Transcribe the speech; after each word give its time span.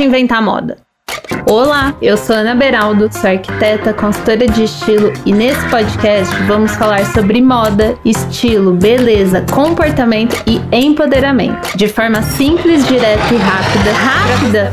de 0.00 0.06
inventar 0.06 0.42
moda. 0.42 0.78
Olá, 1.44 1.94
eu 2.00 2.16
sou 2.16 2.34
Ana 2.34 2.54
Beraldo, 2.54 3.10
sou 3.12 3.28
arquiteta, 3.28 3.92
consultora 3.92 4.46
de 4.48 4.64
estilo 4.64 5.12
e 5.26 5.32
nesse 5.32 5.62
podcast 5.68 6.34
vamos 6.44 6.74
falar 6.76 7.04
sobre 7.12 7.42
moda, 7.42 7.98
estilo, 8.02 8.72
beleza, 8.72 9.44
comportamento 9.52 10.42
e 10.46 10.58
empoderamento, 10.74 11.76
de 11.76 11.86
forma 11.86 12.22
simples, 12.22 12.86
direta 12.86 13.34
e 13.34 13.36
rápida. 13.36 13.92
Rápida? 13.92 14.72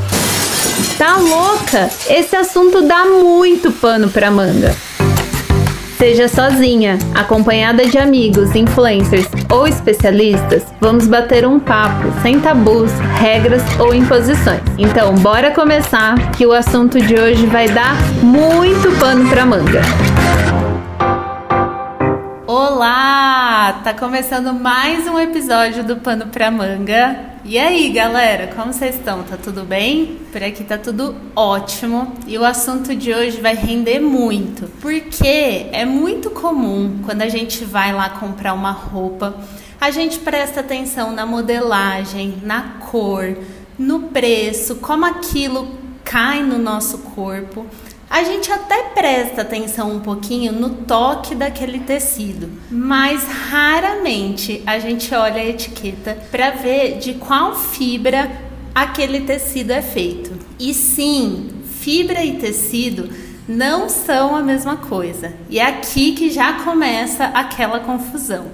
Tá 0.98 1.18
louca? 1.18 1.90
Esse 2.10 2.36
assunto 2.38 2.84
dá 2.84 3.06
muito 3.06 3.72
pano 3.74 4.10
pra 4.10 4.32
manga. 4.32 4.74
Seja 5.98 6.28
sozinha, 6.28 7.00
acompanhada 7.16 7.84
de 7.88 7.98
amigos, 7.98 8.56
influencers 8.56 9.28
ou 9.52 9.68
especialistas, 9.68 10.64
vamos 10.80 11.08
bater 11.08 11.44
um 11.44 11.60
papo 11.60 12.14
sem 12.22 12.40
tabus, 12.40 12.92
regras 13.20 13.64
ou 13.80 13.96
imposições. 13.96 14.62
Então, 14.78 15.16
bora 15.16 15.50
começar 15.50 16.32
que 16.34 16.46
o 16.46 16.54
assunto 16.54 17.02
de 17.02 17.16
hoje 17.16 17.48
vai 17.48 17.68
dar 17.68 17.96
muito 18.22 18.92
pano 19.00 19.28
pra 19.28 19.44
manga. 19.44 19.82
Olá! 22.60 23.82
Tá 23.84 23.94
começando 23.94 24.52
mais 24.52 25.06
um 25.06 25.20
episódio 25.20 25.84
do 25.84 25.98
Pano 25.98 26.26
pra 26.26 26.50
Manga. 26.50 27.16
E 27.46 27.56
aí, 27.56 27.88
galera, 27.92 28.52
como 28.56 28.74
vocês 28.74 28.96
estão? 28.96 29.22
Tá 29.22 29.38
tudo 29.38 29.64
bem? 29.64 30.18
Por 30.32 30.42
aqui 30.42 30.64
tá 30.64 30.76
tudo 30.76 31.16
ótimo. 31.36 32.14
E 32.26 32.36
o 32.36 32.44
assunto 32.44 32.96
de 32.96 33.14
hoje 33.14 33.40
vai 33.40 33.54
render 33.54 34.00
muito, 34.00 34.68
porque 34.82 35.68
é 35.72 35.86
muito 35.86 36.32
comum 36.32 37.02
quando 37.06 37.22
a 37.22 37.30
gente 37.30 37.64
vai 37.64 37.94
lá 37.94 38.10
comprar 38.10 38.56
uma 38.56 38.72
roupa, 38.72 39.36
a 39.80 39.92
gente 39.92 40.18
presta 40.18 40.62
atenção 40.62 41.12
na 41.12 41.28
modelagem, 41.28 42.40
na 42.42 42.80
cor, 42.90 43.38
no 43.78 44.10
preço, 44.10 44.78
como 44.78 45.06
aquilo 45.06 45.78
cai 46.04 46.42
no 46.42 46.58
nosso 46.58 46.98
corpo. 46.98 47.68
A 48.10 48.24
gente 48.24 48.52
até 48.52 48.84
presta 48.96 49.42
atenção 49.42 49.92
um 49.92 50.00
pouquinho 50.00 50.54
no 50.54 50.70
toque 50.70 51.36
daquele 51.36 51.80
tecido, 51.80 52.50
mas 52.72 53.24
raramente 53.50 54.64
a 54.66 54.80
gente 54.80 55.14
olha 55.14 55.42
a 55.42 55.46
etiqueta 55.46 56.18
para 56.32 56.52
ver 56.52 57.00
de 57.00 57.16
qual 57.16 57.54
fibra 57.54 58.32
aquele 58.74 59.22
tecido 59.22 59.72
é 59.72 59.82
feito. 59.82 60.32
E 60.58 60.74
sim, 60.74 61.50
fibra 61.82 62.24
e 62.24 62.38
tecido 62.38 63.10
não 63.48 63.90
são 63.90 64.36
a 64.36 64.42
mesma 64.42 64.78
coisa. 64.78 65.34
E 65.50 65.60
é 65.60 65.66
aqui 65.66 66.14
que 66.14 66.30
já 66.30 66.54
começa 66.64 67.26
aquela 67.26 67.82
confusão. 67.82 68.52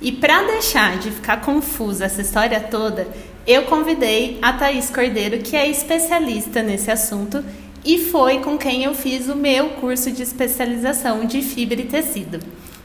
E 0.00 0.10
para 0.10 0.42
deixar 0.42 0.98
de 0.98 1.10
ficar 1.10 1.40
confusa 1.40 2.04
essa 2.04 2.20
história 2.20 2.60
toda, 2.60 3.08
eu 3.46 3.62
convidei 3.62 4.38
a 4.42 4.52
Thaís 4.52 4.90
Cordeiro, 4.90 5.38
que 5.38 5.56
é 5.56 5.68
especialista 5.68 6.62
nesse 6.62 6.90
assunto 6.90 7.42
e 7.84 7.98
foi 7.98 8.38
com 8.40 8.58
quem 8.58 8.84
eu 8.84 8.94
fiz 8.94 9.28
o 9.28 9.36
meu 9.36 9.70
curso 9.70 10.10
de 10.10 10.22
especialização 10.22 11.24
de 11.24 11.42
fibra 11.42 11.80
e 11.80 11.84
tecido. 11.84 12.40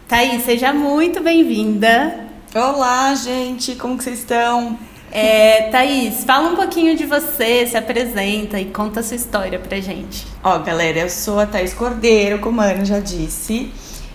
Thaís, 0.07 0.43
seja 0.43 0.73
muito 0.73 1.21
bem-vinda. 1.21 2.27
Olá, 2.53 3.15
gente, 3.15 3.75
como 3.75 3.97
que 3.97 4.03
vocês 4.03 4.19
estão? 4.19 4.77
É, 5.11 5.69
Thaís, 5.71 6.23
fala 6.23 6.49
um 6.49 6.55
pouquinho 6.55 6.95
de 6.95 7.05
você, 7.05 7.65
se 7.67 7.77
apresenta 7.77 8.59
e 8.59 8.65
conta 8.65 8.99
a 8.99 9.03
sua 9.03 9.15
história 9.15 9.59
pra 9.59 9.79
gente. 9.79 10.25
Ó, 10.43 10.59
galera, 10.59 10.99
eu 10.99 11.09
sou 11.09 11.39
a 11.39 11.45
Thaís 11.45 11.73
Cordeiro, 11.73 12.39
como 12.39 12.61
a 12.61 12.65
Ana 12.65 12.85
já 12.85 12.99
disse. 12.99 13.71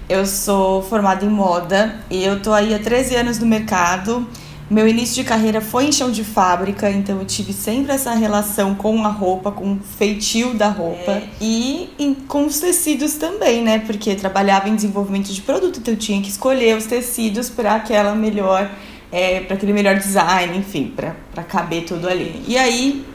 Eu 0.09 0.25
sou 0.25 0.83
formada 0.83 1.25
em 1.25 1.29
moda 1.29 2.01
e 2.11 2.25
eu 2.25 2.41
tô 2.41 2.53
aí 2.53 2.75
há 2.75 2.79
13 2.79 3.15
anos 3.15 3.39
no 3.39 3.47
mercado. 3.47 4.27
Meu 4.71 4.87
início 4.87 5.15
de 5.15 5.25
carreira 5.25 5.63
foi 5.63 5.87
em 5.87 5.93
chão 5.93 6.11
de 6.11 6.23
fábrica, 6.23 6.91
então 6.91 7.19
eu 7.19 7.25
tive 7.25 7.55
sempre 7.55 7.93
essa 7.93 8.13
relação 8.13 8.75
com 8.75 9.03
a 9.03 9.09
roupa, 9.09 9.51
com 9.51 9.73
o 9.73 9.81
feitio 9.81 10.53
da 10.53 10.69
roupa 10.69 11.13
é. 11.13 11.29
e 11.41 11.89
em, 11.99 12.13
com 12.13 12.45
os 12.45 12.61
tecidos 12.61 13.15
também, 13.15 13.63
né? 13.63 13.79
Porque 13.79 14.15
trabalhava 14.15 14.69
em 14.69 14.75
desenvolvimento 14.75 15.33
de 15.33 15.41
produto, 15.41 15.79
então 15.79 15.95
eu 15.95 15.99
tinha 15.99 16.21
que 16.21 16.29
escolher 16.29 16.77
os 16.77 16.85
tecidos 16.85 17.49
para 17.49 17.77
aquela 17.77 18.15
melhor, 18.15 18.71
é, 19.11 19.41
para 19.41 19.57
aquele 19.57 19.73
melhor 19.73 19.97
design, 19.97 20.59
enfim, 20.59 20.93
para 20.95 21.43
caber 21.45 21.85
tudo 21.85 22.07
ali. 22.07 22.45
E 22.47 22.59
aí 22.59 23.07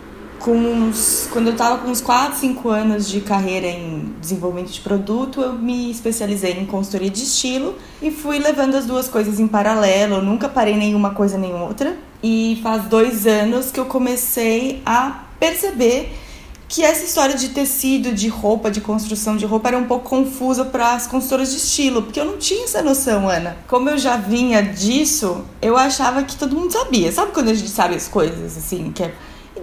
com 0.43 0.51
uns, 0.51 1.29
quando 1.31 1.47
eu 1.47 1.53
estava 1.53 1.77
com 1.77 1.89
uns 1.89 2.01
4, 2.01 2.37
5 2.37 2.69
anos 2.69 3.07
de 3.07 3.21
carreira 3.21 3.65
em 3.65 4.13
desenvolvimento 4.19 4.71
de 4.71 4.81
produto, 4.81 5.41
eu 5.41 5.53
me 5.53 5.89
especializei 5.89 6.51
em 6.51 6.65
consultoria 6.65 7.09
de 7.09 7.23
estilo 7.23 7.75
e 8.01 8.11
fui 8.11 8.39
levando 8.39 8.75
as 8.75 8.85
duas 8.85 9.07
coisas 9.07 9.39
em 9.39 9.47
paralelo. 9.47 10.15
Eu 10.15 10.21
nunca 10.21 10.49
parei 10.49 10.75
nenhuma 10.75 11.11
coisa 11.11 11.37
nem 11.37 11.53
outra. 11.53 11.95
E 12.21 12.59
faz 12.61 12.83
dois 12.83 13.25
anos 13.25 13.71
que 13.71 13.79
eu 13.79 13.85
comecei 13.85 14.81
a 14.85 15.23
perceber 15.39 16.11
que 16.67 16.83
essa 16.83 17.05
história 17.05 17.35
de 17.35 17.49
tecido, 17.49 18.13
de 18.13 18.27
roupa, 18.27 18.69
de 18.69 18.81
construção 18.81 19.37
de 19.37 19.45
roupa 19.45 19.69
era 19.69 19.77
um 19.77 19.85
pouco 19.85 20.09
confusa 20.09 20.65
para 20.65 20.93
as 20.93 21.07
consultoras 21.07 21.51
de 21.51 21.57
estilo, 21.57 22.01
porque 22.01 22.19
eu 22.19 22.25
não 22.25 22.37
tinha 22.37 22.65
essa 22.65 22.81
noção, 22.81 23.29
Ana. 23.29 23.55
Como 23.67 23.89
eu 23.89 23.97
já 23.97 24.17
vinha 24.17 24.61
disso, 24.61 25.45
eu 25.61 25.77
achava 25.77 26.23
que 26.23 26.35
todo 26.35 26.55
mundo 26.55 26.73
sabia. 26.73 27.11
Sabe 27.13 27.31
quando 27.31 27.49
a 27.49 27.53
gente 27.53 27.69
sabe 27.69 27.95
as 27.95 28.09
coisas 28.09 28.57
assim, 28.57 28.91
que 28.91 29.03
é 29.03 29.13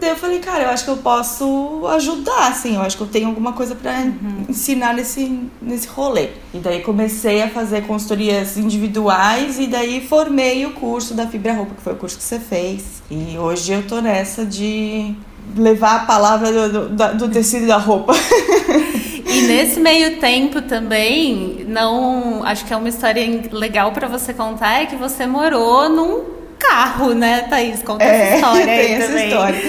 daí 0.00 0.10
eu 0.10 0.16
falei, 0.16 0.38
cara, 0.38 0.64
eu 0.64 0.70
acho 0.70 0.84
que 0.84 0.90
eu 0.90 0.96
posso 0.96 1.86
ajudar, 1.88 2.48
assim, 2.48 2.76
eu 2.76 2.82
acho 2.82 2.96
que 2.96 3.02
eu 3.02 3.06
tenho 3.06 3.28
alguma 3.28 3.52
coisa 3.52 3.74
para 3.74 3.92
uhum. 4.00 4.46
ensinar 4.48 4.94
nesse, 4.94 5.48
nesse 5.60 5.86
rolê. 5.86 6.30
E 6.54 6.58
daí 6.58 6.80
comecei 6.80 7.42
a 7.42 7.48
fazer 7.48 7.86
consultorias 7.86 8.56
individuais 8.56 9.58
e 9.58 9.66
daí 9.66 10.00
formei 10.06 10.64
o 10.66 10.72
curso 10.72 11.14
da 11.14 11.26
Fibra 11.26 11.52
Roupa, 11.52 11.74
que 11.74 11.82
foi 11.82 11.92
o 11.92 11.96
curso 11.96 12.16
que 12.16 12.24
você 12.24 12.40
fez. 12.40 13.02
E 13.10 13.36
hoje 13.38 13.72
eu 13.72 13.86
tô 13.86 14.00
nessa 14.00 14.44
de 14.44 15.14
levar 15.56 15.96
a 15.96 15.98
palavra 16.00 16.68
do, 16.68 16.88
do, 16.88 17.16
do 17.18 17.28
tecido 17.28 17.66
da 17.66 17.76
roupa. 17.76 18.12
E 19.32 19.42
nesse 19.42 19.78
meio 19.78 20.18
tempo 20.18 20.60
também, 20.60 21.64
não, 21.68 22.42
acho 22.42 22.64
que 22.64 22.74
é 22.74 22.76
uma 22.76 22.88
história 22.88 23.24
legal 23.52 23.92
para 23.92 24.08
você 24.08 24.34
contar 24.34 24.82
é 24.82 24.86
que 24.86 24.96
você 24.96 25.24
morou 25.24 25.88
num 25.88 26.39
carro, 26.60 27.14
né, 27.14 27.46
Thaís? 27.48 27.82
Conta 27.82 28.04
é, 28.04 28.34
essa 28.34 28.34
história 28.36 28.64
tem 28.66 28.74
aí 28.74 28.92
essa 28.92 29.06
também. 29.08 29.28
História. 29.28 29.60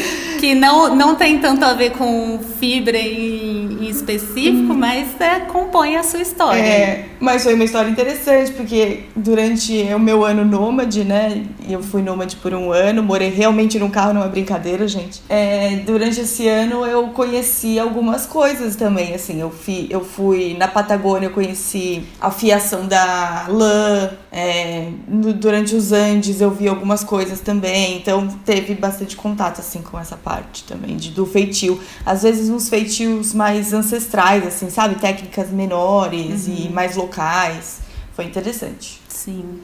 Que 0.42 0.56
não, 0.56 0.96
não 0.96 1.14
tem 1.14 1.38
tanto 1.38 1.64
a 1.64 1.74
ver 1.74 1.92
com 1.92 2.40
fibra 2.60 2.98
em, 2.98 3.78
em 3.80 3.88
específico, 3.88 4.74
hum. 4.74 4.76
mas 4.76 5.22
é, 5.22 5.42
compõe 5.42 5.98
a 5.98 6.02
sua 6.02 6.20
história. 6.20 6.60
É, 6.60 7.10
mas 7.20 7.44
foi 7.44 7.54
uma 7.54 7.64
história 7.64 7.88
interessante, 7.88 8.52
porque 8.54 9.04
durante 9.16 9.72
o 9.94 10.00
meu 10.00 10.26
ano 10.26 10.44
nômade, 10.44 11.04
né, 11.04 11.44
eu 11.70 11.84
fui 11.84 12.02
nômade 12.02 12.38
por 12.38 12.56
um 12.56 12.72
ano, 12.72 13.04
morei 13.04 13.30
realmente 13.30 13.78
num 13.78 13.92
carro, 13.92 14.14
não 14.14 14.24
é 14.24 14.28
brincadeira, 14.30 14.88
gente. 14.88 15.22
É, 15.30 15.76
durante 15.86 16.22
esse 16.22 16.48
ano 16.48 16.88
eu 16.88 17.10
conheci 17.10 17.78
algumas 17.78 18.26
coisas 18.26 18.76
também, 18.76 19.14
assim, 19.14 19.40
eu, 19.40 19.52
fi, 19.52 19.86
eu 19.92 20.04
fui 20.04 20.56
na 20.58 20.68
Patagônia, 20.68 21.28
eu 21.28 21.32
conheci 21.32 22.02
a 22.20 22.32
fiação 22.32 22.88
da 22.88 23.46
lã, 23.48 24.10
é, 24.32 24.88
durante 25.08 25.76
os 25.76 25.92
Andes 25.92 26.42
eu 26.42 26.50
vi 26.50 26.68
algumas 26.68 27.04
coisas 27.04 27.40
também, 27.40 27.98
então 27.98 28.28
teve 28.44 28.74
bastante 28.74 29.16
contato 29.16 29.60
assim 29.60 29.84
com 29.84 30.00
essa 30.00 30.18
parte 30.18 30.31
também 30.68 30.98
de, 30.98 31.12
do 31.12 31.26
feitio. 31.26 31.82
Às 32.06 32.24
vezes 32.24 32.50
uns 32.50 32.70
feitios 32.70 33.34
mais 33.34 33.74
ancestrais, 33.74 34.46
assim, 34.46 34.70
sabe? 34.70 34.96
Técnicas 34.96 35.50
menores 35.50 36.48
uhum. 36.48 36.56
e 36.56 36.70
mais 36.70 36.96
locais. 36.96 37.82
Foi 38.14 38.26
interessante. 38.26 39.02
Sim. 39.08 39.60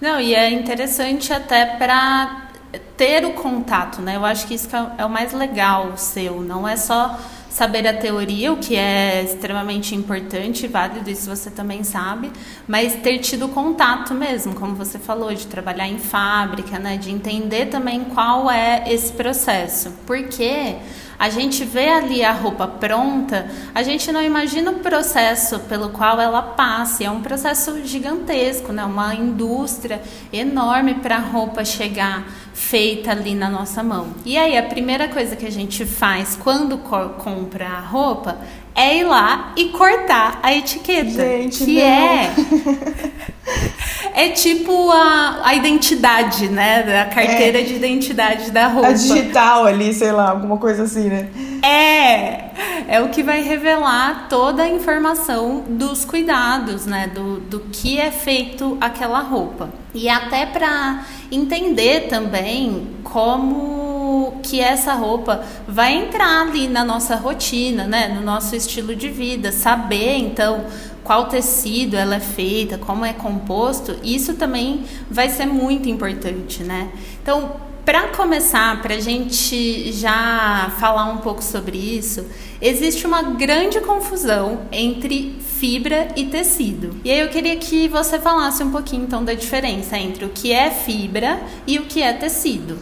Não, 0.00 0.20
e 0.20 0.34
é 0.34 0.50
interessante 0.50 1.32
até 1.32 1.66
para 1.66 2.48
ter 2.96 3.24
o 3.24 3.32
contato, 3.32 4.00
né? 4.00 4.16
Eu 4.16 4.24
acho 4.24 4.46
que 4.46 4.54
isso 4.54 4.68
que 4.68 4.76
é 4.76 5.04
o 5.04 5.10
mais 5.10 5.32
legal 5.32 5.96
seu, 5.96 6.40
não 6.40 6.68
é 6.68 6.76
só 6.76 7.18
saber 7.58 7.88
a 7.88 7.92
teoria, 7.92 8.52
o 8.52 8.56
que 8.56 8.76
é 8.76 9.20
extremamente 9.24 9.92
importante 9.92 10.64
e 10.64 10.68
válido, 10.68 11.10
isso 11.10 11.28
você 11.28 11.50
também 11.50 11.82
sabe, 11.82 12.30
mas 12.68 12.94
ter 12.94 13.18
tido 13.18 13.48
contato 13.48 14.14
mesmo, 14.14 14.54
como 14.54 14.76
você 14.76 14.96
falou, 14.96 15.34
de 15.34 15.44
trabalhar 15.48 15.88
em 15.88 15.98
fábrica, 15.98 16.78
né, 16.78 16.96
de 16.96 17.10
entender 17.10 17.66
também 17.66 18.04
qual 18.04 18.48
é 18.48 18.84
esse 18.86 19.12
processo. 19.12 19.92
Porque 20.06 20.76
a 21.18 21.28
gente 21.30 21.64
vê 21.64 21.88
ali 21.88 22.22
a 22.22 22.32
roupa 22.32 22.66
pronta, 22.66 23.50
a 23.74 23.82
gente 23.82 24.12
não 24.12 24.22
imagina 24.22 24.70
o 24.70 24.78
processo 24.78 25.58
pelo 25.60 25.88
qual 25.88 26.20
ela 26.20 26.40
passa. 26.40 27.04
É 27.04 27.10
um 27.10 27.20
processo 27.20 27.84
gigantesco, 27.84 28.72
né? 28.72 28.84
Uma 28.84 29.14
indústria 29.14 30.00
enorme 30.32 30.94
para 30.94 31.16
a 31.16 31.20
roupa 31.20 31.64
chegar 31.64 32.24
feita 32.54 33.10
ali 33.10 33.34
na 33.34 33.50
nossa 33.50 33.82
mão. 33.82 34.08
E 34.24 34.36
aí 34.36 34.56
a 34.56 34.62
primeira 34.62 35.08
coisa 35.08 35.34
que 35.34 35.46
a 35.46 35.50
gente 35.50 35.84
faz 35.84 36.36
quando 36.36 36.78
compra 36.78 37.66
a 37.66 37.80
roupa 37.80 38.38
é 38.74 38.98
ir 38.98 39.04
lá 39.04 39.52
e 39.56 39.66
cortar 39.66 40.38
a 40.42 40.54
etiqueta, 40.54 41.10
gente, 41.10 41.64
que 41.64 41.74
não. 41.74 41.82
é 41.82 42.34
é 44.14 44.30
tipo 44.30 44.90
a, 44.90 45.40
a 45.44 45.54
identidade, 45.54 46.48
né? 46.48 47.02
A 47.02 47.06
carteira 47.06 47.60
é. 47.60 47.62
de 47.62 47.74
identidade 47.74 48.50
da 48.50 48.66
roupa. 48.68 48.88
A 48.88 48.92
digital 48.92 49.64
ali, 49.64 49.92
sei 49.92 50.12
lá, 50.12 50.30
alguma 50.30 50.56
coisa 50.56 50.84
assim, 50.84 51.08
né? 51.08 51.28
É, 51.62 52.96
é 52.96 53.00
o 53.00 53.08
que 53.08 53.22
vai 53.22 53.42
revelar 53.42 54.26
toda 54.28 54.62
a 54.62 54.68
informação 54.68 55.64
dos 55.68 56.04
cuidados, 56.04 56.86
né? 56.86 57.10
Do, 57.14 57.40
do 57.40 57.60
que 57.60 57.98
é 57.98 58.10
feito 58.10 58.76
aquela 58.80 59.20
roupa. 59.20 59.70
E 59.94 60.08
até 60.08 60.46
para 60.46 61.04
entender 61.30 62.08
também 62.08 62.88
como 63.04 63.87
que 64.42 64.60
essa 64.60 64.94
roupa 64.94 65.44
vai 65.66 65.94
entrar 65.94 66.42
ali 66.42 66.68
na 66.68 66.84
nossa 66.84 67.16
rotina, 67.16 67.86
né? 67.86 68.08
No 68.08 68.20
nosso 68.20 68.54
estilo 68.54 68.94
de 68.94 69.08
vida. 69.08 69.52
Saber, 69.52 70.16
então, 70.18 70.64
qual 71.08 71.26
tecido 71.26 71.96
ela 71.96 72.16
é 72.16 72.20
feita, 72.20 72.76
como 72.76 73.04
é 73.04 73.14
composto, 73.14 73.96
isso 74.04 74.34
também 74.34 74.84
vai 75.10 75.30
ser 75.30 75.46
muito 75.46 75.88
importante, 75.88 76.62
né? 76.62 76.90
Então, 77.22 77.52
para 77.88 78.08
começar, 78.08 78.82
para 78.82 78.96
a 78.96 79.00
gente 79.00 79.90
já 79.92 80.70
falar 80.78 81.06
um 81.06 81.16
pouco 81.16 81.42
sobre 81.42 81.78
isso, 81.78 82.26
existe 82.60 83.06
uma 83.06 83.22
grande 83.22 83.80
confusão 83.80 84.60
entre 84.70 85.38
fibra 85.58 86.08
e 86.14 86.26
tecido. 86.26 86.94
E 87.02 87.10
aí 87.10 87.20
eu 87.20 87.30
queria 87.30 87.56
que 87.56 87.88
você 87.88 88.18
falasse 88.18 88.62
um 88.62 88.70
pouquinho 88.70 89.04
então 89.04 89.24
da 89.24 89.32
diferença 89.32 89.96
entre 89.96 90.26
o 90.26 90.28
que 90.28 90.52
é 90.52 90.70
fibra 90.70 91.40
e 91.66 91.78
o 91.78 91.86
que 91.86 92.02
é 92.02 92.12
tecido. 92.12 92.78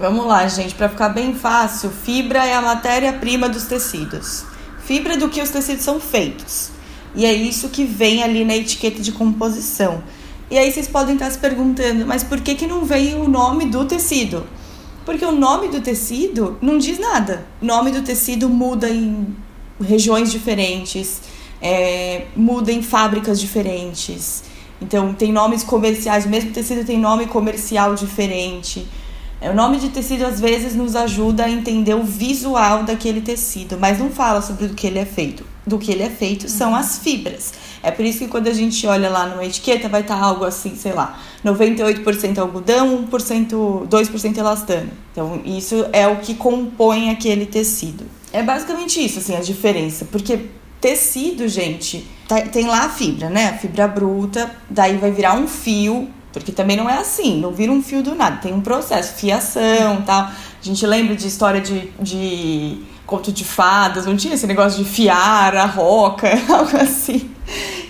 Vamos 0.00 0.24
lá, 0.24 0.48
gente, 0.48 0.74
para 0.74 0.88
ficar 0.88 1.10
bem 1.10 1.34
fácil, 1.34 1.90
fibra 1.90 2.46
é 2.46 2.54
a 2.54 2.62
matéria-prima 2.62 3.50
dos 3.50 3.64
tecidos. 3.64 4.46
Fibra 4.82 5.12
é 5.12 5.16
do 5.18 5.28
que 5.28 5.42
os 5.42 5.50
tecidos 5.50 5.84
são 5.84 6.00
feitos. 6.00 6.70
E 7.14 7.26
é 7.26 7.34
isso 7.34 7.68
que 7.68 7.84
vem 7.84 8.22
ali 8.22 8.42
na 8.42 8.56
etiqueta 8.56 9.02
de 9.02 9.12
composição. 9.12 10.02
E 10.50 10.56
aí 10.56 10.72
vocês 10.72 10.88
podem 10.88 11.16
estar 11.16 11.30
se 11.30 11.36
perguntando, 11.36 12.06
mas 12.06 12.24
por 12.24 12.40
que, 12.40 12.54
que 12.54 12.66
não 12.66 12.82
veio 12.82 13.20
o 13.20 13.28
nome 13.28 13.66
do 13.66 13.84
tecido? 13.84 14.46
Porque 15.04 15.22
o 15.22 15.32
nome 15.32 15.68
do 15.68 15.82
tecido 15.82 16.56
não 16.62 16.78
diz 16.78 16.98
nada. 16.98 17.44
O 17.60 17.66
nome 17.66 17.90
do 17.90 18.00
tecido 18.00 18.48
muda 18.48 18.88
em 18.88 19.36
regiões 19.78 20.32
diferentes, 20.32 21.20
é, 21.60 22.24
muda 22.34 22.72
em 22.72 22.80
fábricas 22.80 23.38
diferentes. 23.38 24.44
Então 24.80 25.12
tem 25.12 25.30
nomes 25.30 25.62
comerciais, 25.62 26.24
o 26.24 26.30
mesmo 26.30 26.52
tecido 26.52 26.86
tem 26.86 26.98
nome 26.98 27.26
comercial 27.26 27.94
diferente. 27.94 28.88
É, 29.40 29.48
o 29.48 29.54
nome 29.54 29.78
de 29.78 29.88
tecido 29.88 30.26
às 30.26 30.38
vezes 30.38 30.74
nos 30.74 30.94
ajuda 30.94 31.46
a 31.46 31.50
entender 31.50 31.94
o 31.94 32.02
visual 32.02 32.82
daquele 32.82 33.22
tecido, 33.22 33.78
mas 33.78 33.98
não 33.98 34.10
fala 34.10 34.42
sobre 34.42 34.66
o 34.66 34.74
que 34.74 34.86
ele 34.86 34.98
é 34.98 35.06
feito. 35.06 35.44
Do 35.66 35.78
que 35.78 35.90
ele 35.90 36.02
é 36.02 36.10
feito 36.10 36.48
são 36.48 36.74
as 36.74 36.98
fibras. 36.98 37.54
É 37.82 37.90
por 37.90 38.04
isso 38.04 38.18
que 38.18 38.28
quando 38.28 38.48
a 38.48 38.52
gente 38.52 38.86
olha 38.86 39.08
lá 39.08 39.26
numa 39.26 39.44
etiqueta 39.44 39.88
vai 39.88 40.02
estar 40.02 40.20
algo 40.20 40.44
assim, 40.44 40.76
sei 40.76 40.92
lá, 40.92 41.18
98% 41.44 42.38
algodão, 42.38 43.06
1%, 43.10 43.88
2% 43.88 44.36
elastano. 44.36 44.90
Então 45.12 45.40
isso 45.44 45.86
é 45.92 46.06
o 46.06 46.16
que 46.16 46.34
compõe 46.34 47.10
aquele 47.10 47.46
tecido. 47.46 48.04
É 48.32 48.42
basicamente 48.42 49.02
isso, 49.02 49.20
assim, 49.20 49.34
a 49.36 49.40
diferença. 49.40 50.04
Porque 50.04 50.48
tecido, 50.80 51.48
gente, 51.48 52.06
tá, 52.28 52.40
tem 52.42 52.66
lá 52.66 52.84
a 52.84 52.88
fibra, 52.88 53.30
né? 53.30 53.48
A 53.48 53.58
fibra 53.58 53.88
bruta, 53.88 54.50
daí 54.68 54.96
vai 54.98 55.10
virar 55.10 55.34
um 55.34 55.46
fio 55.46 56.08
porque 56.32 56.52
também 56.52 56.76
não 56.76 56.88
é 56.88 56.98
assim, 56.98 57.40
não 57.40 57.52
vira 57.52 57.72
um 57.72 57.82
fio 57.82 58.02
do 58.02 58.14
nada, 58.14 58.36
tem 58.36 58.52
um 58.52 58.60
processo, 58.60 59.14
fiação 59.14 60.02
tal. 60.06 60.22
A 60.22 60.32
gente 60.62 60.86
lembra 60.86 61.16
de 61.16 61.26
história 61.26 61.60
de, 61.60 61.90
de 62.00 62.78
conto 63.06 63.32
de 63.32 63.44
fadas, 63.44 64.06
não 64.06 64.16
tinha 64.16 64.34
esse 64.34 64.46
negócio 64.46 64.82
de 64.82 64.88
fiar 64.88 65.56
a 65.56 65.66
roca, 65.66 66.28
algo 66.48 66.76
assim. 66.76 67.30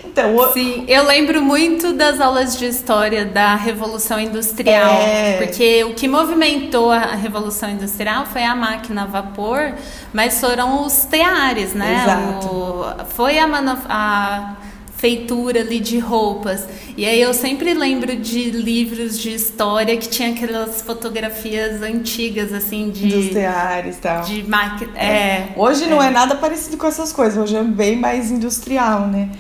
Então, 0.05 0.35
o... 0.35 0.53
Sim, 0.53 0.85
eu 0.89 1.05
lembro 1.05 1.41
muito 1.41 1.93
das 1.93 2.21
aulas 2.21 2.59
de 2.59 2.65
história 2.65 3.25
da 3.25 3.55
Revolução 3.55 4.19
Industrial, 4.19 4.91
é... 4.91 5.37
porque 5.39 5.85
o 5.85 5.95
que 5.95 6.09
movimentou 6.09 6.91
a 6.91 7.15
Revolução 7.15 7.71
Industrial 7.71 8.27
foi 8.27 8.43
a 8.43 8.55
máquina 8.57 9.03
a 9.03 9.07
vapor, 9.07 9.75
mas 10.13 10.41
foram 10.41 10.85
os 10.85 11.05
teares, 11.05 11.75
né? 11.75 12.03
Exato. 12.03 12.47
O... 12.49 13.05
Foi 13.15 13.39
a, 13.39 13.47
a 13.89 14.57
feitura 15.01 15.61
ali 15.61 15.81
de 15.81 15.99
roupas. 15.99 16.67
E 16.95 17.07
aí 17.07 17.21
eu 17.21 17.33
sempre 17.33 17.73
lembro 17.73 18.15
de 18.17 18.51
livros 18.51 19.19
de 19.19 19.35
história 19.35 19.97
que 19.97 20.09
tinha 20.09 20.31
aquelas 20.31 20.83
fotografias 20.83 21.81
antigas, 21.81 22.53
assim, 22.53 22.91
de. 22.91 23.09
Dos 23.09 23.31
teares 23.31 23.97
e 23.97 24.01
tal. 24.01 24.23
De 24.23 24.43
máquina. 24.47 24.93
É. 24.95 25.07
é. 25.07 25.55
Hoje 25.57 25.85
é. 25.85 25.87
não 25.89 26.03
é 26.03 26.11
nada 26.11 26.35
parecido 26.35 26.77
com 26.77 26.87
essas 26.87 27.13
coisas, 27.13 27.43
hoje 27.43 27.57
é 27.57 27.63
bem 27.63 27.97
mais 27.97 28.31
industrial, 28.31 29.07
né? 29.07 29.31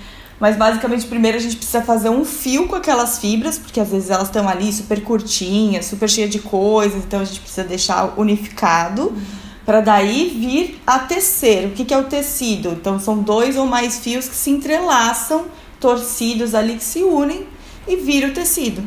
Mas 0.40 0.56
basicamente, 0.56 1.04
primeiro 1.06 1.36
a 1.36 1.40
gente 1.40 1.56
precisa 1.56 1.82
fazer 1.82 2.08
um 2.08 2.24
fio 2.24 2.66
com 2.66 2.74
aquelas 2.74 3.18
fibras, 3.18 3.58
porque 3.58 3.78
às 3.78 3.90
vezes 3.90 4.08
elas 4.08 4.28
estão 4.28 4.48
ali 4.48 4.72
super 4.72 5.02
curtinhas, 5.02 5.84
super 5.84 6.08
cheias 6.08 6.30
de 6.30 6.38
coisas, 6.38 7.04
então 7.04 7.20
a 7.20 7.24
gente 7.24 7.40
precisa 7.40 7.64
deixar 7.64 8.18
unificado. 8.18 9.08
Uhum 9.08 9.39
para 9.64 9.80
daí 9.80 10.28
vir 10.28 10.80
a 10.86 10.98
tecer. 10.98 11.66
O 11.66 11.70
que, 11.70 11.84
que 11.84 11.94
é 11.94 11.98
o 11.98 12.04
tecido? 12.04 12.70
Então 12.70 12.98
são 12.98 13.18
dois 13.22 13.56
ou 13.56 13.66
mais 13.66 13.98
fios 13.98 14.28
que 14.28 14.34
se 14.34 14.50
entrelaçam, 14.50 15.46
torcidos 15.78 16.54
ali 16.54 16.74
que 16.74 16.84
se 16.84 17.02
unem 17.02 17.46
e 17.86 17.96
vira 17.96 18.28
o 18.28 18.32
tecido. 18.32 18.82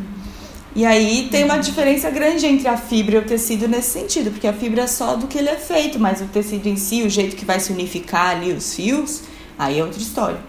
E 0.75 0.85
aí 0.85 1.27
tem 1.29 1.43
uma 1.43 1.57
diferença 1.57 2.09
grande 2.09 2.47
entre 2.47 2.67
a 2.67 2.75
fibra 2.75 3.17
e 3.17 3.19
o 3.19 3.25
tecido 3.25 3.67
nesse 3.67 3.91
sentido, 3.91 4.31
porque 4.31 4.47
a 4.47 4.53
fibra 4.53 4.83
é 4.83 4.87
só 4.87 5.15
do 5.15 5.27
que 5.27 5.37
ele 5.37 5.49
é 5.49 5.55
feito, 5.55 5.99
mas 5.99 6.19
o 6.19 6.25
tecido 6.25 6.67
em 6.67 6.75
si, 6.75 7.03
o 7.03 7.09
jeito 7.09 7.35
que 7.35 7.45
vai 7.45 7.59
se 7.59 7.71
unificar 7.71 8.31
ali 8.31 8.51
os 8.51 8.73
fios, 8.73 9.21
aí 9.57 9.79
é 9.79 9.83
outra 9.83 10.01
história. 10.01 10.39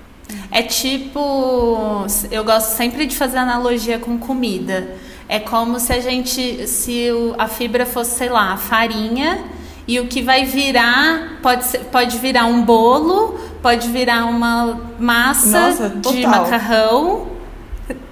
É 0.51 0.63
tipo, 0.63 2.07
eu 2.31 2.43
gosto 2.43 2.75
sempre 2.75 3.05
de 3.05 3.15
fazer 3.15 3.37
analogia 3.37 3.99
com 3.99 4.17
comida. 4.19 4.97
É 5.29 5.39
como 5.39 5.79
se 5.79 5.93
a 5.93 6.01
gente, 6.01 6.67
se 6.67 7.09
a 7.37 7.47
fibra 7.47 7.85
fosse, 7.85 8.17
sei 8.17 8.31
lá, 8.31 8.57
farinha 8.57 9.45
e 9.87 10.01
o 10.01 10.07
que 10.07 10.23
vai 10.23 10.45
virar 10.45 11.39
pode, 11.43 11.65
ser, 11.65 11.79
pode 11.85 12.19
virar 12.19 12.47
um 12.47 12.63
bolo, 12.63 13.39
pode 13.63 13.89
virar 13.89 14.27
uma 14.27 14.81
massa 14.99 15.69
Nossa, 15.69 15.89
de 15.91 16.27
macarrão, 16.27 17.29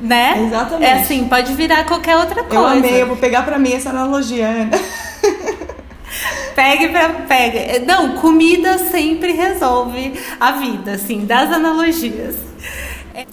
né? 0.01 0.45
Exatamente. 0.47 0.91
É 0.91 0.93
assim, 0.95 1.29
pode 1.29 1.55
virar 1.55 1.85
qualquer 1.85 2.17
outra 2.17 2.45
coisa. 2.45 2.55
Eu 2.55 2.67
amei, 2.67 3.03
eu 3.03 3.07
vou 3.07 3.17
pegar 3.17 3.43
para 3.43 3.59
mim 3.59 3.73
essa 3.73 3.91
analogia, 3.91 4.47
Ana. 4.47 4.71
Pegue 6.55 6.91
pra, 6.91 7.09
pega. 7.27 7.85
Não, 7.87 8.17
comida 8.17 8.77
sempre 8.77 9.33
resolve 9.33 10.13
a 10.39 10.53
vida, 10.53 10.93
assim, 10.93 11.25
das 11.25 11.51
analogias. 11.51 12.37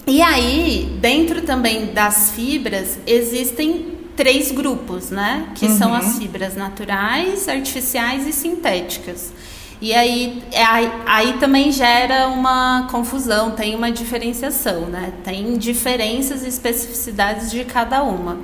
E 0.06 0.22
aí, 0.22 0.96
dentro 0.98 1.42
também 1.42 1.92
das 1.92 2.32
fibras, 2.32 2.98
existem 3.06 3.99
três 4.20 4.52
grupos, 4.52 5.08
né? 5.08 5.48
Que 5.54 5.64
uhum. 5.64 5.78
são 5.78 5.94
as 5.94 6.18
fibras 6.18 6.54
naturais, 6.54 7.48
artificiais 7.48 8.26
e 8.26 8.32
sintéticas. 8.34 9.32
E 9.80 9.94
aí, 9.94 10.42
é, 10.52 10.62
aí, 10.62 10.92
aí, 11.06 11.32
também 11.38 11.72
gera 11.72 12.28
uma 12.28 12.86
confusão, 12.90 13.52
tem 13.52 13.74
uma 13.74 13.90
diferenciação, 13.90 14.82
né? 14.82 15.14
Tem 15.24 15.56
diferenças 15.56 16.42
e 16.42 16.48
especificidades 16.48 17.50
de 17.50 17.64
cada 17.64 18.02
uma. 18.02 18.36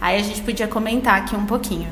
Aí 0.00 0.18
a 0.18 0.22
gente 0.22 0.40
podia 0.40 0.66
comentar 0.66 1.18
aqui 1.18 1.36
um 1.36 1.44
pouquinho. 1.44 1.90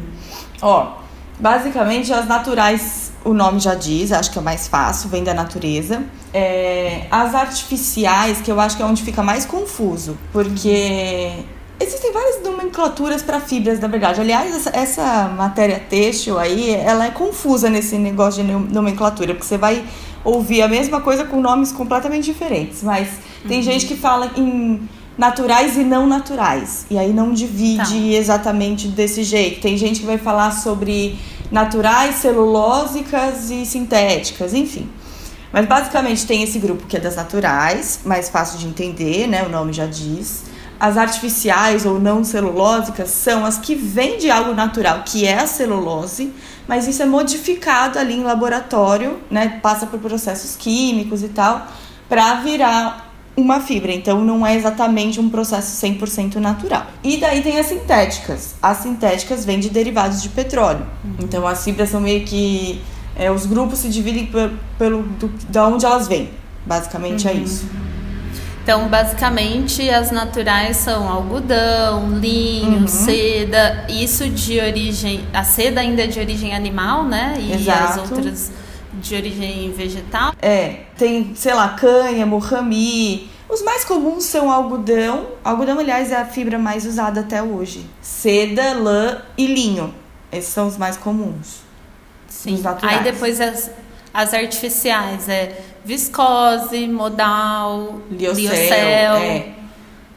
Ó, 0.63 0.93
basicamente 1.39 2.11
as 2.15 2.27
naturais, 2.27 3.13
o 3.23 3.35
nome 3.35 3.61
já 3.61 3.75
diz, 3.75 4.13
acho 4.13 4.31
que 4.31 4.39
é 4.39 4.41
mais 4.41 4.67
fácil, 4.67 5.11
vem 5.11 5.23
da 5.23 5.35
natureza. 5.35 6.03
É, 6.33 7.07
as 7.11 7.35
artificiais, 7.35 8.41
que 8.41 8.51
eu 8.51 8.59
acho 8.59 8.79
que 8.79 8.83
é 8.83 8.87
onde 8.87 9.03
fica 9.03 9.23
mais 9.23 9.45
confuso, 9.45 10.17
porque 10.33 11.45
Existem 11.79 12.11
várias 12.11 12.43
nomenclaturas 12.43 13.23
para 13.23 13.39
fibras, 13.39 13.79
na 13.79 13.87
verdade. 13.87 14.21
Aliás, 14.21 14.55
essa, 14.55 14.71
essa, 14.71 15.29
matéria 15.29 15.79
têxtil 15.79 16.39
aí, 16.39 16.71
ela 16.71 17.07
é 17.07 17.11
confusa 17.11 17.69
nesse 17.69 17.99
negócio 17.99 18.43
de 18.43 18.51
nomenclatura, 18.51 19.35
porque 19.35 19.47
você 19.47 19.59
vai 19.59 19.85
ouvir 20.25 20.63
a 20.63 20.69
mesma 20.69 21.03
coisa 21.03 21.25
com 21.25 21.39
nomes 21.41 21.73
completamente 21.73 22.25
diferentes. 22.25 22.83
Mas 22.83 23.09
uhum. 23.09 23.49
tem 23.49 23.63
gente 23.63 23.85
que 23.87 23.95
fala 23.95 24.33
em 24.37 24.89
naturais 25.19 25.77
e 25.77 25.85
não 25.85 26.07
naturais. 26.07 26.87
E 26.91 26.99
aí 26.99 27.13
não 27.13 27.33
divide 27.33 28.01
tá. 28.01 28.17
exatamente 28.17 28.89
desse 28.89 29.23
jeito. 29.23 29.61
Tem 29.61 29.77
gente 29.77 30.01
que 30.01 30.07
vai 30.07 30.19
falar 30.19 30.53
sobre 30.53 31.19
naturais, 31.51 32.17
celulósicas 32.17 33.51
e 33.51 33.67
sintéticas, 33.67 34.55
enfim. 34.55 34.89
Mas 35.53 35.67
basicamente 35.67 36.27
tem 36.27 36.43
esse 36.43 36.59
grupo 36.59 36.87
que 36.87 36.97
é 36.97 37.01
das 37.01 37.17
naturais, 37.17 38.01
mais 38.05 38.31
fácil 38.31 38.59
de 38.59 38.67
entender, 38.67 39.27
né? 39.27 39.45
O 39.45 39.49
nome 39.51 39.75
já 39.75 39.87
diz 39.87 40.56
as 40.79 40.97
artificiais 40.97 41.87
ou 41.87 41.99
não 41.99 42.23
celulósicas 42.23 43.11
são 43.11 43.45
as 43.45 43.59
que 43.59 43.75
vêm 43.75 44.19
de 44.19 44.31
algo 44.31 44.55
natural, 44.55 45.03
que 45.05 45.27
é 45.27 45.39
a 45.39 45.47
celulose, 45.47 46.33
mas 46.69 46.87
isso 46.87 47.03
é 47.03 47.07
modificado 47.07 47.99
ali 47.99 48.15
em 48.15 48.23
laboratório, 48.23 49.19
né? 49.31 49.61
Passa 49.63 49.87
por 49.87 49.99
processos 50.01 50.57
químicos 50.57 51.23
e 51.23 51.29
tal, 51.29 51.67
para 52.09 52.35
virar 52.37 53.07
uma 53.37 53.61
fibra. 53.61 53.93
Então 53.93 54.25
não 54.25 54.47
é 54.47 54.57
exatamente 54.57 55.21
um 55.21 55.29
processo 55.29 55.85
100% 55.87 56.37
natural. 56.37 56.87
E 57.05 57.19
daí 57.19 57.43
tem 57.43 57.59
as 57.59 57.67
sintéticas. 57.67 58.55
As 58.63 58.79
sintéticas 58.79 59.45
vêm 59.45 59.61
de 59.61 59.71
derivados 59.71 60.23
de 60.23 60.29
petróleo. 60.31 60.87
Então 61.19 61.47
as 61.47 61.63
fibras 61.63 61.91
são 61.91 62.01
meio 62.01 62.25
que 62.25 62.81
é, 63.15 63.31
os 63.31 63.47
grupos 63.47 63.79
se 63.79 63.89
dividem 63.89 64.31
pelo 64.79 65.03
do, 65.03 65.29
da 65.49 65.67
onde 65.67 65.85
elas 65.85 66.09
vêm. 66.09 66.31
Basicamente 66.65 67.29
é 67.29 67.33
uhum. 67.33 67.39
é 67.39 67.41
isso. 67.41 67.67
Então, 68.67 68.89
basicamente, 68.89 69.89
as 69.89 70.11
naturais 70.11 70.79
são 70.79 71.09
algodão, 71.09 72.19
linho, 72.19 72.81
uhum. 72.81 72.89
seda, 72.89 73.87
isso 73.89 74.29
de 74.29 74.59
origem. 74.59 75.25
A 75.33 75.45
seda 75.45 75.81
ainda 75.81 76.03
é 76.03 76.09
de 76.09 76.19
origem 76.19 76.53
animal, 76.53 77.05
né? 77.05 77.37
E 77.39 77.53
Exato. 77.53 78.01
as 78.01 78.11
outras 78.11 78.51
de 78.95 79.15
origem 79.15 79.71
vegetal. 79.71 80.33
É, 80.43 80.81
tem, 80.99 81.33
sei 81.37 81.55
lá, 81.55 81.69
cânhamo, 81.69 82.39
rami. 82.39 83.31
Os 83.49 83.63
mais 83.63 83.85
comuns 83.85 84.25
são 84.25 84.51
algodão. 84.51 85.29
Algodão, 85.45 85.79
aliás, 85.79 86.11
é 86.11 86.17
a 86.17 86.25
fibra 86.25 86.59
mais 86.59 86.85
usada 86.85 87.21
até 87.21 87.41
hoje. 87.41 87.87
Seda, 88.03 88.73
lã 88.73 89.23
e 89.39 89.47
linho. 89.47 89.95
Esses 90.33 90.53
são 90.53 90.67
os 90.67 90.77
mais 90.77 90.97
comuns. 90.97 91.61
Sim. 92.27 92.61
Aí 92.83 93.05
depois 93.05 93.41
as, 93.41 93.71
as 94.13 94.35
artificiais 94.35 95.29
é 95.29 95.57
viscose, 95.87 96.89
modal, 96.89 98.01
liocel, 98.11 98.43
liocel. 98.43 99.17
É. 99.17 99.53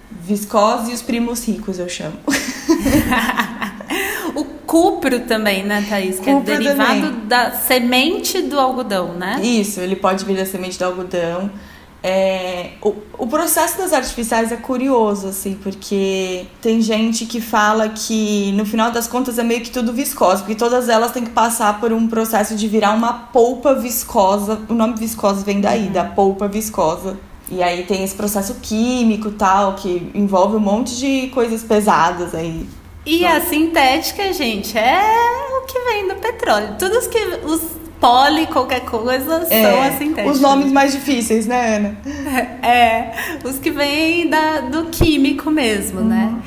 Viscose 0.09 0.91
e 0.91 0.93
os 0.95 1.03
primos 1.03 1.47
ricos, 1.47 1.77
eu 1.77 1.87
chamo. 1.87 2.17
o 4.35 4.43
cupro 4.65 5.19
também, 5.21 5.63
né, 5.63 5.85
Thaís? 5.87 6.19
Que 6.19 6.29
é 6.29 6.33
é 6.33 6.41
derivado 6.41 7.01
também. 7.01 7.27
da 7.27 7.51
semente 7.51 8.41
do 8.41 8.59
algodão, 8.59 9.13
né? 9.13 9.39
Isso, 9.43 9.79
ele 9.79 9.95
pode 9.95 10.25
vir 10.25 10.35
da 10.35 10.45
semente 10.45 10.79
do 10.79 10.85
algodão. 10.85 11.51
É, 12.01 12.71
o, 12.81 12.95
o 13.17 13.27
processo 13.27 13.77
das 13.77 13.91
artificiais 13.91 14.51
é 14.51 14.55
curioso, 14.55 15.27
assim, 15.27 15.55
porque 15.61 16.45
tem 16.61 16.81
gente 16.81 17.25
que 17.25 17.41
fala 17.41 17.89
que 17.89 18.53
no 18.53 18.65
final 18.65 18.89
das 18.89 19.05
contas 19.05 19.37
é 19.37 19.43
meio 19.43 19.61
que 19.61 19.69
tudo 19.69 19.91
viscosa, 19.91 20.37
porque 20.37 20.55
todas 20.55 20.87
elas 20.87 21.11
têm 21.11 21.25
que 21.25 21.31
passar 21.31 21.79
por 21.79 21.91
um 21.91 22.07
processo 22.07 22.55
de 22.55 22.67
virar 22.67 22.91
uma 22.91 23.13
polpa 23.13 23.75
viscosa. 23.75 24.61
O 24.69 24.73
nome 24.73 24.95
viscosa 24.95 25.43
vem 25.43 25.59
daí, 25.59 25.87
uhum. 25.87 25.91
da 25.91 26.05
polpa 26.05 26.47
viscosa. 26.47 27.17
E 27.51 27.61
aí 27.63 27.83
tem 27.83 28.03
esse 28.03 28.15
processo 28.15 28.55
químico 28.61 29.31
tal, 29.31 29.73
que 29.73 30.09
envolve 30.13 30.55
um 30.55 30.59
monte 30.59 30.95
de 30.97 31.27
coisas 31.29 31.63
pesadas 31.63 32.33
aí. 32.33 32.67
E 33.05 33.25
a 33.25 33.41
sintética, 33.41 34.31
gente, 34.31 34.77
é 34.77 35.01
o 35.57 35.65
que 35.65 35.79
vem 35.79 36.07
do 36.07 36.15
petróleo. 36.15 36.75
Tudo 36.77 36.99
que 37.09 37.17
os 37.43 37.61
poli, 37.99 38.47
qualquer 38.47 38.81
coisa, 38.81 39.45
é, 39.49 39.63
são 39.63 39.81
a 39.81 39.91
sintética. 39.91 40.31
Os 40.31 40.39
nomes 40.39 40.71
mais 40.71 40.91
difíceis, 40.93 41.45
né, 41.45 41.77
Ana? 41.77 41.97
É, 42.61 43.11
os 43.43 43.57
que 43.57 43.71
vêm 43.71 44.29
da, 44.29 44.61
do 44.61 44.85
químico 44.85 45.49
mesmo, 45.49 46.01
né? 46.01 46.25
uhum. 46.25 46.33
né? 46.33 46.41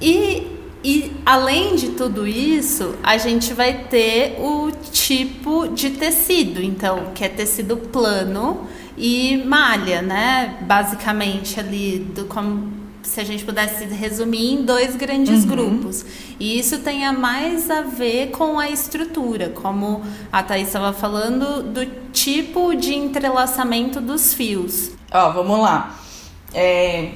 E, 0.00 0.46
e 0.84 1.12
além 1.24 1.74
de 1.74 1.88
tudo 1.90 2.26
isso, 2.26 2.94
a 3.02 3.18
gente 3.18 3.52
vai 3.52 3.84
ter 3.90 4.36
o 4.38 4.70
tipo 4.92 5.68
de 5.68 5.90
tecido, 5.90 6.62
então, 6.62 7.12
que 7.14 7.24
é 7.24 7.28
tecido 7.28 7.76
plano 7.76 8.66
e 8.96 9.42
malha, 9.44 10.00
né? 10.02 10.56
Basicamente 10.62 11.60
ali 11.60 11.98
do 11.98 12.24
como 12.24 12.75
se 13.06 13.20
a 13.20 13.24
gente 13.24 13.44
pudesse 13.44 13.84
resumir 13.84 14.52
em 14.54 14.64
dois 14.64 14.96
grandes 14.96 15.44
uhum. 15.44 15.50
grupos. 15.50 16.04
E 16.38 16.58
isso 16.58 16.78
tem 16.78 17.06
a 17.06 17.12
mais 17.12 17.70
a 17.70 17.82
ver 17.82 18.30
com 18.30 18.58
a 18.58 18.68
estrutura, 18.68 19.50
como 19.50 20.02
a 20.32 20.42
Thaís 20.42 20.66
estava 20.66 20.92
falando, 20.92 21.62
do 21.62 21.86
tipo 22.12 22.74
de 22.74 22.94
entrelaçamento 22.94 24.00
dos 24.00 24.34
fios. 24.34 24.90
Ó, 25.12 25.30
vamos 25.30 25.60
lá. 25.60 25.98
É, 26.52 27.12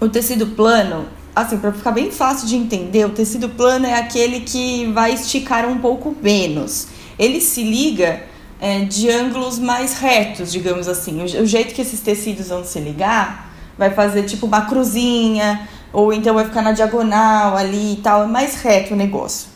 o 0.00 0.08
tecido 0.08 0.48
plano, 0.48 1.06
assim, 1.34 1.58
para 1.58 1.72
ficar 1.72 1.92
bem 1.92 2.10
fácil 2.10 2.48
de 2.48 2.56
entender, 2.56 3.06
o 3.06 3.10
tecido 3.10 3.48
plano 3.48 3.86
é 3.86 3.94
aquele 3.94 4.40
que 4.40 4.90
vai 4.92 5.12
esticar 5.14 5.66
um 5.66 5.78
pouco 5.78 6.14
menos. 6.20 6.88
Ele 7.18 7.40
se 7.40 7.62
liga 7.62 8.22
é, 8.60 8.80
de 8.80 9.10
ângulos 9.10 9.58
mais 9.58 9.98
retos, 9.98 10.50
digamos 10.52 10.88
assim. 10.88 11.22
O 11.22 11.46
jeito 11.46 11.74
que 11.74 11.80
esses 11.80 12.00
tecidos 12.00 12.48
vão 12.48 12.64
se 12.64 12.80
ligar 12.80 13.45
vai 13.78 13.90
fazer 13.90 14.22
tipo 14.24 14.46
uma 14.46 14.62
cruzinha, 14.62 15.68
ou 15.92 16.12
então 16.12 16.34
vai 16.34 16.44
ficar 16.44 16.62
na 16.62 16.72
diagonal 16.72 17.56
ali 17.56 17.94
e 17.94 17.96
tal. 17.96 18.24
É 18.24 18.26
mais 18.26 18.60
reto 18.62 18.94
o 18.94 18.96
negócio. 18.96 19.48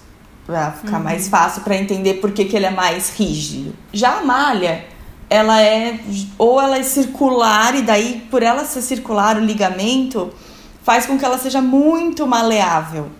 Pra 0.47 0.73
ficar 0.73 0.97
uhum. 0.97 1.05
mais 1.05 1.29
fácil 1.29 1.62
para 1.62 1.77
entender 1.77 2.15
por 2.15 2.33
que, 2.33 2.45
que 2.45 2.57
ele 2.57 2.67
é 2.67 2.71
mais 2.71 3.11
rígido. 3.17 3.75
Já 3.93 4.19
a 4.19 4.25
malha, 4.25 4.85
ela 5.29 5.61
é. 5.62 6.00
Ou 6.37 6.61
ela 6.61 6.79
é 6.79 6.83
circular, 6.83 7.75
e 7.77 7.83
daí, 7.83 8.27
por 8.31 8.43
ela 8.43 8.65
ser 8.65 8.83
circular, 8.83 9.37
o 9.37 9.41
ligamento 9.41 10.33
faz 10.83 11.07
com 11.07 11.19
que 11.19 11.25
ela 11.25 11.39
seja 11.39 11.62
muito 11.62 12.27
maleável. 12.27 13.11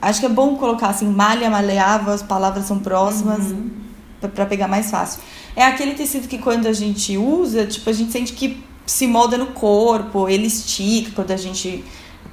Acho 0.00 0.18
que 0.18 0.26
é 0.26 0.28
bom 0.28 0.56
colocar 0.56 0.88
assim, 0.88 1.06
malha, 1.06 1.48
maleável, 1.48 2.12
as 2.12 2.22
palavras 2.22 2.64
são 2.64 2.80
próximas. 2.80 3.52
Uhum. 3.52 3.70
para 4.34 4.46
pegar 4.46 4.66
mais 4.66 4.90
fácil. 4.90 5.20
É 5.54 5.64
aquele 5.64 5.94
tecido 5.94 6.26
que 6.26 6.38
quando 6.38 6.66
a 6.66 6.72
gente 6.72 7.16
usa, 7.16 7.66
tipo, 7.66 7.88
a 7.90 7.92
gente 7.92 8.10
sente 8.10 8.32
que 8.32 8.64
se 8.86 9.06
molda 9.06 9.38
no 9.38 9.46
corpo, 9.48 10.28
ele 10.28 10.46
estica 10.46 11.12
quando 11.14 11.30
a 11.30 11.36
gente 11.36 11.84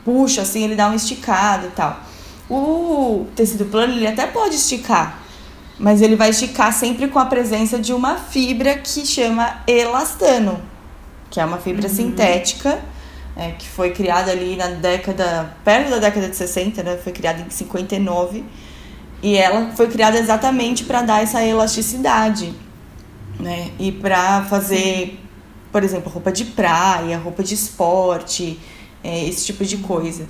puxa 0.04 0.42
assim, 0.42 0.64
ele 0.64 0.76
dá 0.76 0.90
um 0.90 0.96
esticado 0.96 1.68
e 1.68 1.72
tal. 1.72 2.00
O 2.50 3.28
tecido 3.36 3.66
plano 3.66 3.94
ele 3.94 4.08
até 4.08 4.26
pode 4.26 4.56
esticar, 4.56 5.22
mas 5.78 6.02
ele 6.02 6.16
vai 6.16 6.32
esticar 6.32 6.74
sempre 6.74 7.08
com 7.08 7.20
a 7.20 7.26
presença 7.26 7.78
de 7.78 7.94
uma 7.94 8.16
fibra 8.16 8.78
que 8.78 9.06
chama 9.06 9.62
elastano, 9.68 10.60
que 11.30 11.40
é 11.40 11.46
uma 11.46 11.58
fibra 11.58 11.88
uhum. 11.88 11.94
sintética, 11.94 12.80
é, 13.36 13.52
que 13.52 13.68
foi 13.68 13.92
criada 13.92 14.32
ali 14.32 14.56
na 14.56 14.68
década, 14.68 15.56
perto 15.64 15.92
da 15.92 16.00
década 16.00 16.28
de 16.28 16.36
60, 16.36 16.84
né? 16.84 16.98
Foi 16.98 17.14
criada 17.14 17.42
em 17.42 17.50
59. 17.50 18.44
E 19.22 19.38
ela 19.38 19.72
foi 19.76 19.88
criada 19.88 20.18
exatamente 20.18 20.84
para 20.84 21.02
dar 21.02 21.22
essa 21.22 21.44
elasticidade, 21.46 22.54
né? 23.40 23.70
E 23.80 23.92
para 23.92 24.44
fazer 24.46 25.20
por 25.72 25.84
exemplo, 25.84 26.12
roupa 26.12 26.32
de 26.32 26.46
praia, 26.46 27.18
roupa 27.18 27.44
de 27.44 27.54
esporte, 27.54 28.60
é, 29.04 29.28
esse 29.28 29.46
tipo 29.46 29.64
de 29.64 29.78
coisa. 29.78 30.26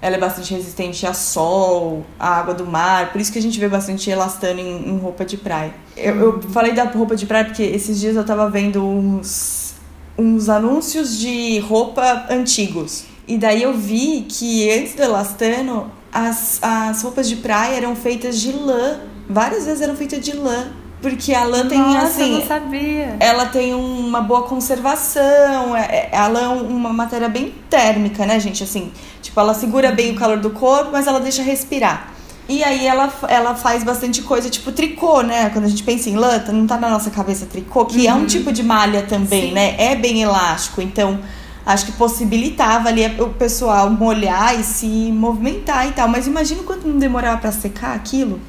Ela 0.00 0.16
é 0.16 0.18
bastante 0.18 0.52
resistente 0.52 1.06
a 1.06 1.14
sol, 1.14 2.04
a 2.18 2.28
água 2.28 2.54
do 2.54 2.66
mar, 2.66 3.12
por 3.12 3.20
isso 3.20 3.30
que 3.30 3.38
a 3.38 3.42
gente 3.42 3.58
vê 3.60 3.68
bastante 3.68 4.10
elastano 4.10 4.58
em, 4.58 4.88
em 4.88 4.98
roupa 4.98 5.24
de 5.24 5.36
praia. 5.36 5.72
Eu, 5.96 6.16
eu, 6.16 6.42
falei 6.50 6.72
da 6.72 6.84
roupa 6.84 7.14
de 7.14 7.24
praia 7.24 7.44
porque 7.44 7.62
esses 7.62 8.00
dias 8.00 8.16
eu 8.16 8.24
tava 8.24 8.50
vendo 8.50 8.84
uns, 8.84 9.74
uns 10.18 10.48
anúncios 10.48 11.16
de 11.18 11.60
roupa 11.60 12.26
antigos. 12.28 13.04
E 13.28 13.38
daí 13.38 13.62
eu 13.62 13.74
vi 13.74 14.22
que 14.28 14.68
antes 14.72 14.94
do 14.94 15.02
elastano, 15.02 15.88
as, 16.12 16.58
as 16.60 17.00
roupas 17.02 17.28
de 17.28 17.36
praia 17.36 17.76
eram 17.76 17.94
feitas 17.94 18.40
de 18.40 18.50
lã. 18.50 19.00
Várias 19.28 19.66
vezes 19.66 19.80
eram 19.80 19.94
feitas 19.94 20.20
de 20.20 20.32
lã. 20.36 20.72
Porque 21.02 21.34
a 21.34 21.42
lã 21.42 21.66
tem, 21.66 21.80
Nossa, 21.80 22.06
assim. 22.06 22.34
Eu 22.34 22.38
não 22.38 22.46
sabia. 22.46 23.16
Ela 23.18 23.46
tem 23.46 23.74
uma 23.74 24.20
boa 24.20 24.44
conservação. 24.44 25.76
É, 25.76 26.08
é, 26.12 26.16
a 26.16 26.28
lã 26.28 26.42
é 26.42 26.48
uma 26.48 26.92
matéria 26.92 27.28
bem 27.28 27.52
térmica, 27.68 28.24
né, 28.24 28.38
gente? 28.38 28.62
Assim, 28.62 28.92
tipo, 29.20 29.38
ela 29.40 29.52
segura 29.52 29.90
bem 29.90 30.12
o 30.12 30.14
calor 30.14 30.38
do 30.38 30.50
corpo, 30.50 30.90
mas 30.92 31.08
ela 31.08 31.18
deixa 31.18 31.42
respirar. 31.42 32.12
E 32.48 32.62
aí 32.62 32.86
ela, 32.86 33.12
ela 33.28 33.54
faz 33.56 33.82
bastante 33.82 34.22
coisa, 34.22 34.48
tipo 34.48 34.70
tricô, 34.70 35.22
né? 35.22 35.50
Quando 35.50 35.64
a 35.64 35.68
gente 35.68 35.82
pensa 35.82 36.08
em 36.08 36.16
lã, 36.16 36.40
não 36.52 36.68
tá 36.68 36.78
na 36.78 36.88
nossa 36.88 37.10
cabeça 37.10 37.46
tricô, 37.46 37.84
que 37.84 38.02
uhum. 38.02 38.08
é 38.08 38.14
um 38.14 38.18
uhum. 38.18 38.26
tipo 38.26 38.52
de 38.52 38.62
malha 38.62 39.02
também, 39.02 39.48
Sim. 39.48 39.52
né? 39.54 39.74
É 39.78 39.96
bem 39.96 40.22
elástico. 40.22 40.80
Então, 40.80 41.18
acho 41.66 41.86
que 41.86 41.92
possibilitava 41.92 42.88
ali 42.88 43.06
o 43.20 43.30
pessoal 43.30 43.90
molhar 43.90 44.58
e 44.58 44.62
se 44.62 44.86
movimentar 44.86 45.88
e 45.88 45.92
tal. 45.92 46.06
Mas 46.06 46.28
imagina 46.28 46.62
quanto 46.62 46.86
não 46.86 46.96
demorava 46.96 47.38
para 47.38 47.50
secar 47.50 47.96
aquilo. 47.96 48.40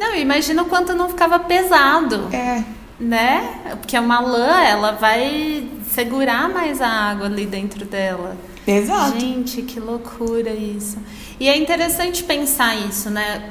Não, 0.00 0.16
imagina 0.16 0.62
o 0.62 0.64
quanto 0.64 0.94
não 0.94 1.10
ficava 1.10 1.38
pesado. 1.38 2.34
É. 2.34 2.64
Né? 2.98 3.76
Porque 3.78 3.98
uma 3.98 4.18
lã, 4.18 4.60
ela 4.62 4.92
vai 4.92 5.68
segurar 5.92 6.48
mais 6.48 6.80
a 6.80 6.88
água 6.88 7.26
ali 7.26 7.44
dentro 7.44 7.84
dela. 7.84 8.34
Exato. 8.66 9.20
Gente, 9.20 9.60
que 9.60 9.78
loucura 9.78 10.50
isso. 10.50 10.96
E 11.38 11.48
é 11.48 11.56
interessante 11.56 12.24
pensar 12.24 12.74
isso, 12.76 13.10
né? 13.10 13.50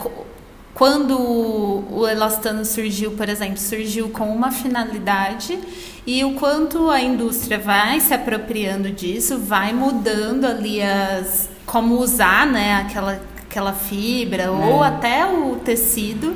Quando 0.73 1.19
o 1.19 2.07
elastano 2.07 2.65
surgiu, 2.65 3.11
por 3.11 3.29
exemplo, 3.29 3.57
surgiu 3.57 4.09
com 4.09 4.33
uma 4.33 4.51
finalidade 4.51 5.59
e 6.07 6.23
o 6.23 6.33
quanto 6.33 6.89
a 6.89 6.99
indústria 7.01 7.59
vai 7.59 7.99
se 7.99 8.13
apropriando 8.13 8.89
disso, 8.89 9.37
vai 9.37 9.73
mudando 9.73 10.45
ali 10.45 10.81
as 10.81 11.49
como 11.65 11.99
usar, 11.99 12.47
né, 12.47 12.75
aquela 12.75 13.21
aquela 13.49 13.73
fibra 13.73 14.43
é. 14.43 14.49
ou 14.49 14.83
até 14.83 15.25
o 15.25 15.55
tecido. 15.55 16.35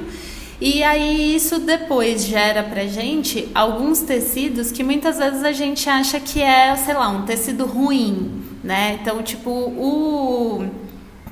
E 0.60 0.84
aí 0.84 1.36
isso 1.36 1.60
depois 1.60 2.26
gera 2.26 2.64
pra 2.64 2.86
gente 2.86 3.48
alguns 3.54 4.00
tecidos 4.00 4.72
que 4.72 4.84
muitas 4.84 5.18
vezes 5.18 5.44
a 5.44 5.52
gente 5.52 5.90
acha 5.90 6.20
que 6.20 6.42
é, 6.42 6.76
sei 6.76 6.94
lá, 6.94 7.10
um 7.10 7.24
tecido 7.24 7.66
ruim, 7.66 8.42
né? 8.64 8.98
Então, 9.02 9.22
tipo, 9.22 9.50
o 9.50 10.66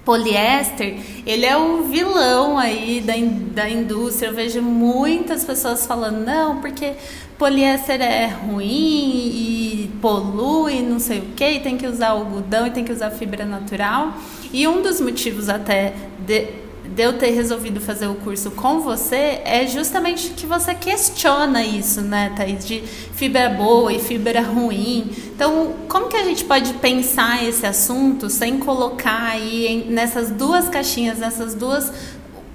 poliéster, 0.04 1.00
ele 1.26 1.46
é 1.46 1.56
o 1.56 1.84
vilão 1.84 2.58
aí 2.58 3.02
da, 3.02 3.14
da 3.54 3.70
indústria. 3.70 4.28
Eu 4.28 4.34
vejo 4.34 4.62
muitas 4.62 5.46
pessoas 5.46 5.86
falando, 5.86 6.26
não, 6.26 6.60
porque 6.60 6.94
poliéster 7.38 8.02
é 8.02 8.28
ruim 8.28 8.66
e 8.66 9.92
polui, 10.02 10.82
não 10.82 11.00
sei 11.00 11.20
o 11.20 11.26
que, 11.36 11.60
tem 11.60 11.78
que 11.78 11.88
usar 11.88 12.10
algodão 12.10 12.68
e 12.68 12.72
tem 12.72 12.84
que 12.84 12.92
usar 12.92 13.12
fibra 13.12 13.46
natural. 13.46 14.14
E 14.54 14.68
um 14.68 14.82
dos 14.82 15.00
motivos 15.00 15.48
até 15.48 15.94
de, 16.26 16.48
de 16.86 17.02
eu 17.02 17.18
ter 17.18 17.32
resolvido 17.32 17.80
fazer 17.80 18.08
o 18.08 18.16
curso 18.16 18.52
com 18.52 18.82
você 18.82 19.42
é 19.46 19.66
justamente 19.66 20.32
que 20.32 20.46
você 20.46 20.76
questiona 20.76 21.64
isso, 21.64 22.02
né, 22.02 22.34
Thaís? 22.36 22.66
De 22.66 22.82
fibra 22.82 23.50
boa 23.50 23.94
e 23.94 24.00
fibra 24.00 24.42
ruim. 24.42 25.10
Então, 25.34 25.74
como 25.88 26.08
que 26.08 26.18
a 26.18 26.24
gente 26.24 26.44
pode 26.44 26.74
pensar 26.76 27.44
esse 27.44 27.66
assunto 27.66 28.30
sem 28.30 28.58
colocar 28.58 29.32
aí 29.32 29.86
nessas 29.90 30.30
duas 30.30 30.68
caixinhas, 30.68 31.18
nessas 31.18 31.56
duas 31.56 31.92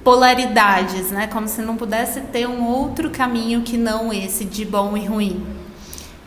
polaridades, 0.04 1.10
né? 1.10 1.26
Como 1.26 1.48
se 1.48 1.62
não 1.62 1.76
pudesse 1.76 2.20
ter 2.20 2.46
um 2.46 2.64
outro 2.64 3.10
caminho 3.10 3.62
que 3.62 3.76
não 3.76 4.12
esse 4.12 4.44
de 4.44 4.64
bom 4.64 4.96
e 4.96 5.04
ruim. 5.04 5.44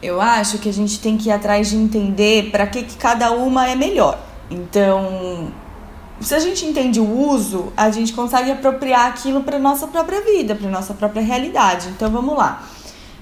Eu 0.01 0.19
acho 0.19 0.57
que 0.57 0.67
a 0.67 0.73
gente 0.73 0.99
tem 0.99 1.17
que 1.17 1.29
ir 1.29 1.31
atrás 1.31 1.69
de 1.69 1.75
entender 1.75 2.49
para 2.51 2.65
que, 2.65 2.83
que 2.83 2.97
cada 2.97 3.31
uma 3.31 3.69
é 3.69 3.75
melhor. 3.75 4.28
Então, 4.50 5.51
se 6.20 6.36
a 6.36 6.39
gente 6.39 6.65
entende 6.65 7.00
o 7.00 7.29
uso, 7.29 7.72
a 7.77 7.89
gente 7.89 8.13
consegue 8.13 8.51
apropriar 8.51 9.08
aquilo 9.08 9.41
para 9.41 9.58
nossa 9.58 9.88
própria 9.88 10.22
vida, 10.22 10.56
para 10.56 10.70
nossa 10.70 10.94
própria 10.94 11.22
realidade. 11.22 11.89
Então 11.89 12.10
vamos 12.12 12.36
lá. 12.38 12.63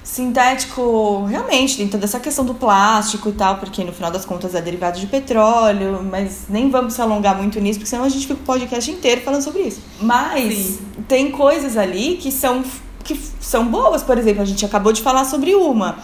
Sintético, 0.03 1.25
realmente, 1.25 1.75
tem 1.75 1.87
toda 1.87 2.05
essa 2.05 2.19
questão 2.19 2.45
do 2.45 2.53
plástico 2.55 3.27
e 3.27 3.33
tal, 3.33 3.57
porque 3.57 3.83
no 3.83 3.91
final 3.91 4.09
das 4.09 4.23
contas 4.23 4.55
é 4.55 4.61
derivado 4.61 4.97
de 4.97 5.05
petróleo, 5.05 6.01
mas 6.09 6.45
nem 6.47 6.69
vamos 6.69 6.93
se 6.93 7.01
alongar 7.01 7.35
muito 7.37 7.59
nisso, 7.59 7.77
porque 7.77 7.89
senão 7.89 8.05
a 8.05 8.09
gente 8.09 8.25
fica 8.25 8.39
o 8.39 8.43
podcast 8.45 8.89
inteiro 8.89 9.19
falando 9.21 9.41
sobre 9.41 9.63
isso. 9.63 9.81
Mas 10.01 10.53
Sim. 10.53 10.79
tem 11.09 11.29
coisas 11.29 11.75
ali 11.75 12.15
que 12.15 12.31
são, 12.31 12.63
que 13.03 13.19
são 13.41 13.67
boas, 13.67 14.01
por 14.01 14.17
exemplo, 14.17 14.41
a 14.41 14.45
gente 14.45 14.65
acabou 14.65 14.93
de 14.93 15.01
falar 15.01 15.25
sobre 15.25 15.53
uma. 15.53 15.97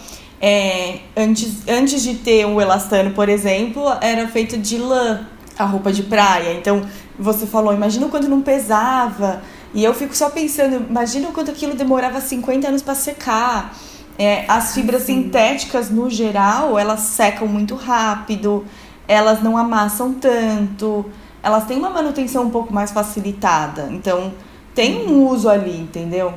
É, 0.46 0.98
antes, 1.16 1.66
antes 1.66 2.02
de 2.02 2.16
ter 2.16 2.44
o 2.44 2.60
elastano, 2.60 3.12
por 3.12 3.30
exemplo, 3.30 3.82
era 4.02 4.28
feito 4.28 4.58
de 4.58 4.76
lã 4.76 5.26
a 5.58 5.64
roupa 5.64 5.90
de 5.90 6.02
praia. 6.02 6.52
Então, 6.52 6.84
você 7.18 7.46
falou, 7.46 7.72
imagina 7.72 8.04
o 8.04 8.10
quanto 8.10 8.28
não 8.28 8.42
pesava. 8.42 9.40
E 9.72 9.82
eu 9.82 9.94
fico 9.94 10.14
só 10.14 10.28
pensando, 10.28 10.84
imagina 10.86 11.30
o 11.30 11.32
quanto 11.32 11.50
aquilo 11.50 11.74
demorava 11.74 12.20
50 12.20 12.68
anos 12.68 12.82
para 12.82 12.94
secar. 12.94 13.74
É, 14.18 14.44
as 14.46 14.74
fibras 14.74 15.04
Sim. 15.04 15.22
sintéticas, 15.22 15.88
no 15.88 16.10
geral, 16.10 16.78
elas 16.78 17.00
secam 17.00 17.48
muito 17.48 17.74
rápido, 17.74 18.66
elas 19.08 19.42
não 19.42 19.56
amassam 19.56 20.12
tanto, 20.12 21.06
elas 21.42 21.64
têm 21.64 21.78
uma 21.78 21.88
manutenção 21.88 22.42
um 22.42 22.50
pouco 22.50 22.70
mais 22.70 22.90
facilitada. 22.90 23.88
Então, 23.90 24.34
tem 24.74 25.08
um 25.08 25.26
uso 25.26 25.48
ali, 25.48 25.74
entendeu? 25.74 26.34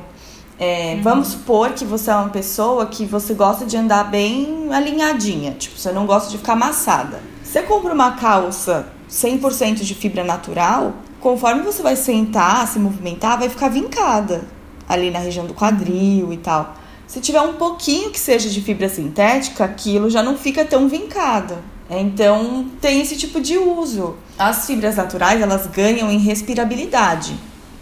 É, 0.58 0.94
uhum. 0.94 1.02
Vamos 1.02 1.28
supor 1.28 1.70
que 1.70 1.84
você 1.84 2.10
é 2.10 2.14
uma 2.14 2.30
pessoa 2.30 2.86
que 2.86 3.04
você 3.04 3.32
gosta 3.32 3.64
de 3.64 3.76
andar 3.76 4.04
bem 4.04 4.68
alinhadinha, 4.72 5.52
tipo, 5.52 5.78
você 5.78 5.92
não 5.92 6.04
gosta 6.04 6.30
de 6.30 6.38
ficar 6.38 6.54
amassada. 6.54 7.20
Você 7.42 7.62
compra 7.62 7.94
uma 7.94 8.12
calça 8.12 8.86
100% 9.08 9.76
de 9.76 9.94
fibra 9.94 10.24
natural, 10.24 10.94
conforme 11.20 11.62
você 11.62 11.82
vai 11.82 11.96
sentar, 11.96 12.66
se 12.66 12.78
movimentar, 12.78 13.38
vai 13.38 13.48
ficar 13.48 13.68
vincada 13.68 14.42
ali 14.88 15.10
na 15.10 15.18
região 15.18 15.46
do 15.46 15.54
quadril 15.54 16.32
e 16.32 16.36
tal. 16.38 16.74
Se 17.06 17.20
tiver 17.20 17.40
um 17.40 17.54
pouquinho 17.54 18.10
que 18.10 18.20
seja 18.20 18.50
de 18.50 18.60
fibra 18.60 18.88
sintética, 18.88 19.64
aquilo 19.64 20.10
já 20.10 20.22
não 20.22 20.36
fica 20.36 20.64
tão 20.64 20.88
vincado. 20.88 21.56
Então, 21.88 22.66
tem 22.80 23.00
esse 23.00 23.16
tipo 23.16 23.40
de 23.40 23.56
uso. 23.56 24.16
As 24.38 24.66
fibras 24.66 24.96
naturais, 24.96 25.40
elas 25.40 25.66
ganham 25.66 26.10
em 26.10 26.18
respirabilidade 26.18 27.34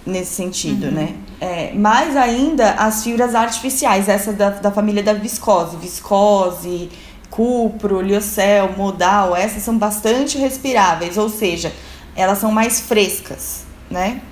nesse 0.07 0.35
sentido, 0.35 0.87
uhum. 0.87 0.93
né? 0.93 1.15
É, 1.41 1.73
mais 1.75 2.17
ainda 2.17 2.73
as 2.73 3.05
fibras 3.05 3.35
artificiais, 3.35 4.09
essa 4.09 4.33
da, 4.33 4.51
da 4.51 4.71
família 4.71 5.03
da 5.03 5.13
viscose, 5.13 5.77
viscose, 5.77 6.89
cupro, 7.31 8.01
liocel, 8.01 8.73
modal, 8.77 9.37
essas 9.37 9.63
são 9.63 9.77
bastante 9.77 10.39
respiráveis, 10.39 11.19
ou 11.19 11.29
seja, 11.29 11.73
elas 12.17 12.39
são 12.39 12.51
mais 12.51 12.81
frescas, 12.81 13.65
né? 13.91 14.23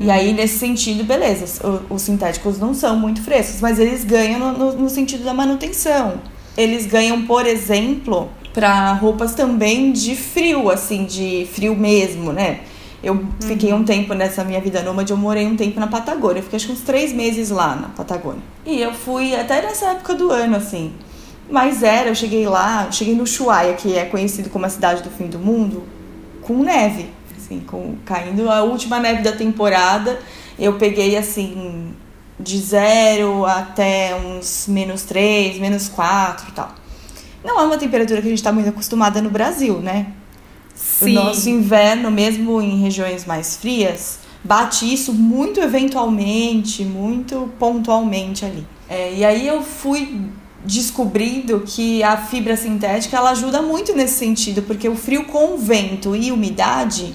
E 0.00 0.10
aí, 0.10 0.32
nesse 0.32 0.58
sentido, 0.58 1.02
beleza, 1.04 1.60
os, 1.90 2.02
sintéticos 2.02 2.58
não 2.58 2.72
são 2.72 2.96
muito 2.96 3.20
frescos, 3.20 3.60
mas 3.60 3.78
eles 3.80 4.04
ganham 4.04 4.38
no, 4.38 4.52
no, 4.52 4.72
no 4.72 4.88
sentido 4.88 5.24
da 5.24 5.34
manutenção. 5.34 6.20
Eles 6.56 6.86
ganham, 6.86 7.26
por 7.26 7.46
exemplo, 7.46 8.30
para 8.54 8.92
roupas 8.92 9.34
também 9.34 9.92
de 9.92 10.14
frio, 10.14 10.70
assim, 10.70 11.04
de 11.04 11.48
frio 11.52 11.74
mesmo, 11.74 12.32
né? 12.32 12.60
Eu 13.02 13.14
uhum. 13.14 13.28
fiquei 13.40 13.72
um 13.72 13.84
tempo 13.84 14.12
nessa 14.14 14.42
minha 14.42 14.60
vida 14.60 14.82
nômade, 14.82 15.12
eu 15.12 15.16
morei 15.16 15.46
um 15.46 15.56
tempo 15.56 15.78
na 15.78 15.86
Patagônia. 15.86 16.40
Eu 16.40 16.42
fiquei 16.42 16.56
acho 16.56 16.66
que 16.66 16.72
uns 16.72 16.80
três 16.80 17.12
meses 17.12 17.50
lá 17.50 17.76
na 17.76 17.88
Patagônia. 17.88 18.42
E 18.66 18.80
eu 18.80 18.92
fui 18.92 19.34
até 19.34 19.62
nessa 19.62 19.90
época 19.90 20.14
do 20.14 20.30
ano, 20.30 20.56
assim. 20.56 20.92
Mas 21.50 21.82
era, 21.82 22.08
eu 22.08 22.14
cheguei 22.14 22.46
lá, 22.46 22.90
cheguei 22.90 23.14
no 23.14 23.22
Ushuaia, 23.22 23.74
que 23.74 23.96
é 23.96 24.04
conhecido 24.04 24.50
como 24.50 24.66
a 24.66 24.68
cidade 24.68 25.02
do 25.02 25.10
fim 25.10 25.28
do 25.28 25.38
mundo, 25.38 25.84
com 26.42 26.62
neve 26.62 27.18
assim, 27.48 27.60
com, 27.60 27.96
caindo 28.04 28.50
a 28.50 28.62
última 28.62 29.00
neve 29.00 29.22
da 29.22 29.32
temporada. 29.32 30.18
Eu 30.58 30.74
peguei 30.74 31.16
assim 31.16 31.94
de 32.38 32.58
zero 32.58 33.44
até 33.46 34.14
uns 34.14 34.66
menos 34.68 35.02
3, 35.02 35.58
menos 35.58 35.88
4 35.88 36.48
e 36.48 36.52
tal. 36.52 36.74
Não 37.42 37.58
é 37.58 37.62
uma 37.62 37.78
temperatura 37.78 38.20
que 38.20 38.26
a 38.26 38.30
gente 38.30 38.38
está 38.38 38.52
muito 38.52 38.68
acostumada 38.68 39.22
no 39.22 39.30
Brasil, 39.30 39.80
né? 39.80 40.08
Sim. 40.78 41.10
O 41.10 41.14
nosso 41.24 41.50
inverno, 41.50 42.10
mesmo 42.10 42.62
em 42.62 42.80
regiões 42.80 43.24
mais 43.24 43.56
frias, 43.56 44.20
bate 44.44 44.90
isso 44.90 45.12
muito 45.12 45.60
eventualmente, 45.60 46.84
muito 46.84 47.50
pontualmente 47.58 48.44
ali. 48.44 48.66
É, 48.88 49.12
e 49.12 49.24
aí 49.24 49.46
eu 49.46 49.62
fui 49.62 50.22
descobrindo 50.64 51.62
que 51.66 52.02
a 52.02 52.16
fibra 52.16 52.56
sintética 52.56 53.16
ela 53.16 53.30
ajuda 53.30 53.60
muito 53.60 53.94
nesse 53.94 54.14
sentido, 54.14 54.62
porque 54.62 54.88
o 54.88 54.94
frio 54.94 55.24
com 55.24 55.56
vento 55.56 56.14
e 56.14 56.30
umidade 56.30 57.14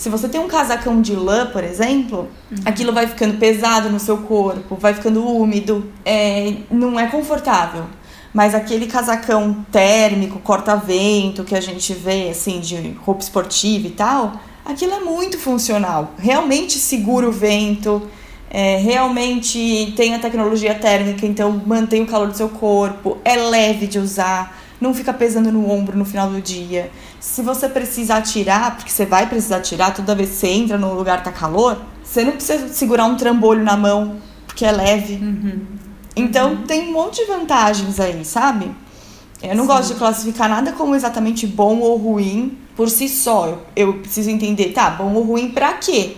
se 0.00 0.08
você 0.08 0.30
tem 0.30 0.40
um 0.40 0.48
casacão 0.48 1.02
de 1.02 1.14
lã, 1.14 1.44
por 1.44 1.62
exemplo, 1.62 2.30
uhum. 2.50 2.56
aquilo 2.64 2.90
vai 2.90 3.06
ficando 3.06 3.36
pesado 3.36 3.90
no 3.90 4.00
seu 4.00 4.16
corpo, 4.16 4.74
vai 4.76 4.94
ficando 4.94 5.22
úmido, 5.22 5.92
é, 6.06 6.54
não 6.70 6.98
é 6.98 7.06
confortável. 7.06 7.84
Mas 8.32 8.54
aquele 8.54 8.86
casacão 8.86 9.64
térmico, 9.72 10.38
corta-vento 10.38 11.44
que 11.44 11.54
a 11.54 11.60
gente 11.60 11.92
vê, 11.92 12.28
assim, 12.28 12.60
de 12.60 12.96
roupa 13.04 13.22
esportiva 13.22 13.88
e 13.88 13.90
tal, 13.90 14.34
aquilo 14.64 14.92
é 14.92 15.00
muito 15.00 15.38
funcional. 15.38 16.14
Realmente 16.18 16.78
segura 16.78 17.28
o 17.28 17.32
vento, 17.32 18.02
é, 18.48 18.76
realmente 18.76 19.92
tem 19.96 20.14
a 20.14 20.18
tecnologia 20.18 20.74
térmica, 20.74 21.26
então 21.26 21.60
mantém 21.66 22.02
o 22.02 22.06
calor 22.06 22.28
do 22.28 22.36
seu 22.36 22.48
corpo, 22.48 23.18
é 23.24 23.36
leve 23.36 23.86
de 23.86 23.98
usar 23.98 24.56
não 24.80 24.94
fica 24.94 25.12
pesando 25.12 25.52
no 25.52 25.70
ombro 25.70 25.96
no 25.96 26.04
final 26.04 26.30
do 26.30 26.40
dia. 26.40 26.90
Se 27.20 27.42
você 27.42 27.68
precisar 27.68 28.22
tirar, 28.22 28.76
porque 28.76 28.90
você 28.90 29.04
vai 29.04 29.28
precisar 29.28 29.60
tirar 29.60 29.92
toda 29.92 30.14
vez 30.14 30.30
que 30.30 30.36
você 30.36 30.48
entra 30.48 30.78
num 30.78 30.94
lugar 30.94 31.22
tá 31.22 31.30
calor, 31.30 31.78
você 32.02 32.24
não 32.24 32.32
precisa 32.32 32.66
segurar 32.68 33.04
um 33.04 33.16
trambolho 33.16 33.62
na 33.62 33.76
mão, 33.76 34.16
porque 34.46 34.64
é 34.64 34.72
leve. 34.72 35.14
Uhum. 35.14 35.60
Então 36.14 36.50
uhum. 36.50 36.62
tem 36.62 36.88
um 36.88 36.92
monte 36.92 37.20
de 37.20 37.26
vantagens 37.26 38.00
aí, 38.00 38.24
sabe? 38.24 38.70
Eu 39.42 39.54
não 39.54 39.64
Sim. 39.64 39.68
gosto 39.68 39.92
de 39.92 39.98
classificar 39.98 40.48
nada 40.48 40.72
como 40.72 40.94
exatamente 40.94 41.46
bom 41.46 41.78
ou 41.80 41.96
ruim 41.96 42.58
por 42.76 42.90
si 42.90 43.08
só. 43.08 43.62
Eu, 43.74 43.94
preciso 43.94 44.30
entender, 44.30 44.72
tá, 44.72 44.90
bom 44.90 45.14
ou 45.14 45.22
ruim 45.22 45.50
pra 45.50 45.74
quê? 45.74 46.16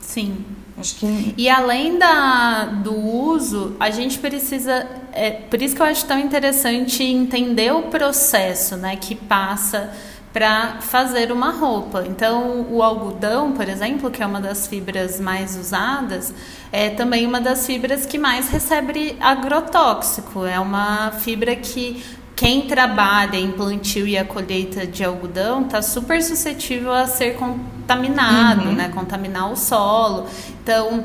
Sim. 0.00 0.44
Acho 0.78 0.94
que... 0.94 1.34
E 1.36 1.48
além 1.48 1.98
da, 1.98 2.66
do 2.66 2.94
uso, 2.94 3.76
a 3.80 3.90
gente 3.90 4.18
precisa. 4.18 4.86
É, 5.12 5.30
por 5.30 5.60
isso 5.60 5.74
que 5.74 5.82
eu 5.82 5.86
acho 5.86 6.04
tão 6.06 6.18
interessante 6.18 7.02
entender 7.02 7.72
o 7.72 7.82
processo 7.82 8.76
né, 8.76 8.94
que 8.94 9.16
passa 9.16 9.92
para 10.32 10.76
fazer 10.80 11.32
uma 11.32 11.50
roupa. 11.50 12.04
Então, 12.06 12.66
o 12.70 12.82
algodão, 12.82 13.52
por 13.52 13.68
exemplo, 13.68 14.10
que 14.10 14.22
é 14.22 14.26
uma 14.26 14.40
das 14.40 14.66
fibras 14.66 15.18
mais 15.18 15.56
usadas, 15.56 16.32
é 16.70 16.90
também 16.90 17.26
uma 17.26 17.40
das 17.40 17.66
fibras 17.66 18.04
que 18.04 18.18
mais 18.18 18.48
recebe 18.48 19.16
agrotóxico. 19.20 20.44
É 20.44 20.60
uma 20.60 21.12
fibra 21.12 21.56
que 21.56 22.04
quem 22.36 22.68
trabalha 22.68 23.36
em 23.36 23.50
plantio 23.50 24.06
e 24.06 24.16
a 24.16 24.24
colheita 24.24 24.86
de 24.86 25.02
algodão 25.02 25.62
está 25.62 25.82
super 25.82 26.22
suscetível 26.22 26.92
a 26.92 27.06
ser 27.06 27.34
contaminado, 27.34 28.68
uhum. 28.68 28.74
né? 28.74 28.90
Contaminar 28.94 29.50
o 29.50 29.56
solo. 29.56 30.26
Então, 30.62 31.04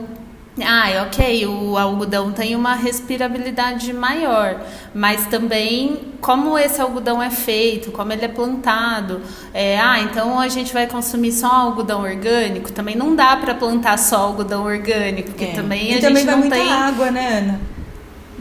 ah, 0.62 1.04
ok, 1.08 1.48
o 1.48 1.78
algodão 1.78 2.32
tem 2.32 2.56
uma 2.56 2.76
respirabilidade 2.76 3.92
maior, 3.92 4.62
mas 4.94 5.26
também 5.26 6.14
como 6.22 6.58
esse 6.60 6.80
algodão 6.80 7.22
é 7.22 7.32
feito, 7.32 7.92
como 7.92 8.14
ele 8.14 8.26
é 8.26 8.28
plantado. 8.28 9.22
É, 9.54 9.80
ah, 9.80 10.00
então 10.02 10.40
a 10.40 10.48
gente 10.48 10.72
vai 10.72 10.86
consumir 10.86 11.32
só 11.32 11.48
algodão 11.48 12.04
orgânico? 12.04 12.72
Também 12.72 12.96
não 12.96 13.16
dá 13.16 13.36
para 13.36 13.56
plantar 13.56 13.98
só 13.98 14.18
algodão 14.18 14.64
orgânico, 14.64 15.30
porque 15.30 15.46
é. 15.46 15.54
também 15.54 15.80
a 15.80 15.84
e 15.84 15.92
gente 15.94 16.02
também 16.02 16.26
vai 16.26 16.36
não 16.36 16.42
muita 16.42 16.56
tem 16.56 16.72
água, 16.72 17.12
né, 17.12 17.38
Ana? 17.40 17.74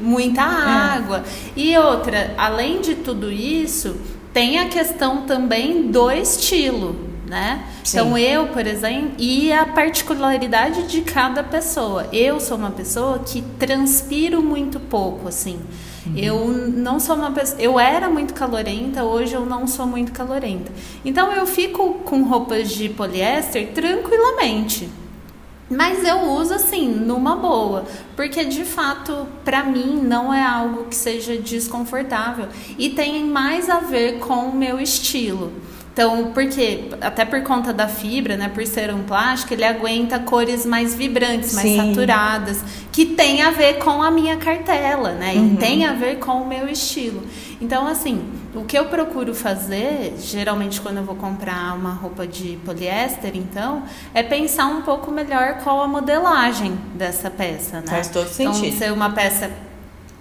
muita 0.03 0.43
é. 0.43 0.45
água. 0.45 1.23
E 1.57 1.77
outra, 1.79 2.35
além 2.37 2.81
de 2.81 2.97
tudo 2.97 3.31
isso, 3.31 3.97
tem 4.33 4.59
a 4.59 4.69
questão 4.69 5.23
também 5.23 5.91
do 5.91 6.11
estilo. 6.11 7.12
Né? 7.33 7.65
Então 7.89 8.19
eu, 8.19 8.49
por 8.49 8.67
exemplo, 8.67 9.13
e 9.17 9.51
a 9.55 9.65
particularidade 9.65 10.83
de 10.83 11.01
cada 11.01 11.43
pessoa. 11.43 12.07
Eu 12.13 12.39
sou 12.39 12.59
uma 12.59 12.71
pessoa 12.71 13.21
que 13.21 13.41
transpiro 13.59 14.43
muito 14.43 14.79
pouco, 14.79 15.29
assim. 15.29 15.59
Uhum. 16.05 16.13
Eu 16.15 16.49
não 16.49 17.01
sou 17.01 17.17
uma 17.17 17.31
pessoa. 17.31 17.59
Eu 17.59 17.81
era 17.81 18.11
muito 18.11 18.35
calorenta, 18.35 19.03
hoje 19.03 19.33
eu 19.33 19.47
não 19.47 19.67
sou 19.67 19.87
muito 19.87 20.13
calorenta. 20.13 20.71
Então 21.07 21.33
eu 21.33 21.47
fico 21.47 22.01
com 22.05 22.23
roupas 22.23 22.71
de 22.71 22.91
poliéster 22.91 23.73
tranquilamente. 23.73 24.91
Mas 25.71 26.07
eu 26.07 26.33
uso 26.33 26.53
assim, 26.53 26.87
numa 26.87 27.35
boa, 27.35 27.87
porque 28.15 28.45
de 28.45 28.63
fato, 28.63 29.27
para 29.43 29.65
mim, 29.65 30.03
não 30.03 30.35
é 30.35 30.45
algo 30.45 30.85
que 30.85 30.95
seja 30.95 31.35
desconfortável 31.39 32.49
e 32.77 32.91
tem 32.91 33.25
mais 33.25 33.71
a 33.71 33.79
ver 33.79 34.19
com 34.19 34.49
o 34.49 34.55
meu 34.55 34.79
estilo. 34.79 35.51
Então, 35.93 36.33
porque 36.33 36.89
até 37.03 37.23
por 37.23 37.43
conta 37.43 37.71
da 37.71 37.87
fibra, 37.87 38.35
né, 38.35 38.49
por 38.49 38.67
ser 38.67 38.95
um 38.95 39.03
plástico, 39.03 39.53
ele 39.53 39.65
aguenta 39.65 40.19
cores 40.19 40.65
mais 40.65 40.95
vibrantes, 40.95 41.53
mais 41.53 41.69
Sim. 41.69 41.89
saturadas, 41.89 42.65
que 42.91 43.05
tem 43.05 43.43
a 43.43 43.51
ver 43.51 43.75
com 43.75 44.03
a 44.03 44.11
minha 44.11 44.39
cartela, 44.39 45.13
né? 45.13 45.35
Uhum. 45.35 45.53
E 45.53 45.57
tem 45.59 45.85
a 45.85 45.93
ver 45.93 46.19
com 46.19 46.33
o 46.41 46.49
meu 46.49 46.67
estilo. 46.67 47.23
Então, 47.61 47.87
assim, 47.87 48.25
o 48.55 48.65
que 48.65 48.79
eu 48.79 48.87
procuro 48.87 49.35
fazer, 49.35 50.15
geralmente 50.19 50.81
quando 50.81 50.97
eu 50.97 51.05
vou 51.05 51.15
comprar 51.15 51.77
uma 51.77 51.93
roupa 51.93 52.27
de 52.27 52.59
poliéster, 52.65 53.33
então, 53.35 53.83
é 54.15 54.23
pensar 54.23 54.69
um 54.69 54.81
pouco 54.81 55.11
melhor 55.11 55.59
qual 55.63 55.83
a 55.83 55.89
modelagem 55.89 56.75
dessa 56.95 57.31
peça, 57.31 57.81
né? 57.81 57.87
Faz 57.87 58.09
todo 58.09 58.31
então, 58.33 58.55
sentido. 58.55 58.79
ser 58.79 58.93
uma 58.93 59.11
peça 59.11 59.51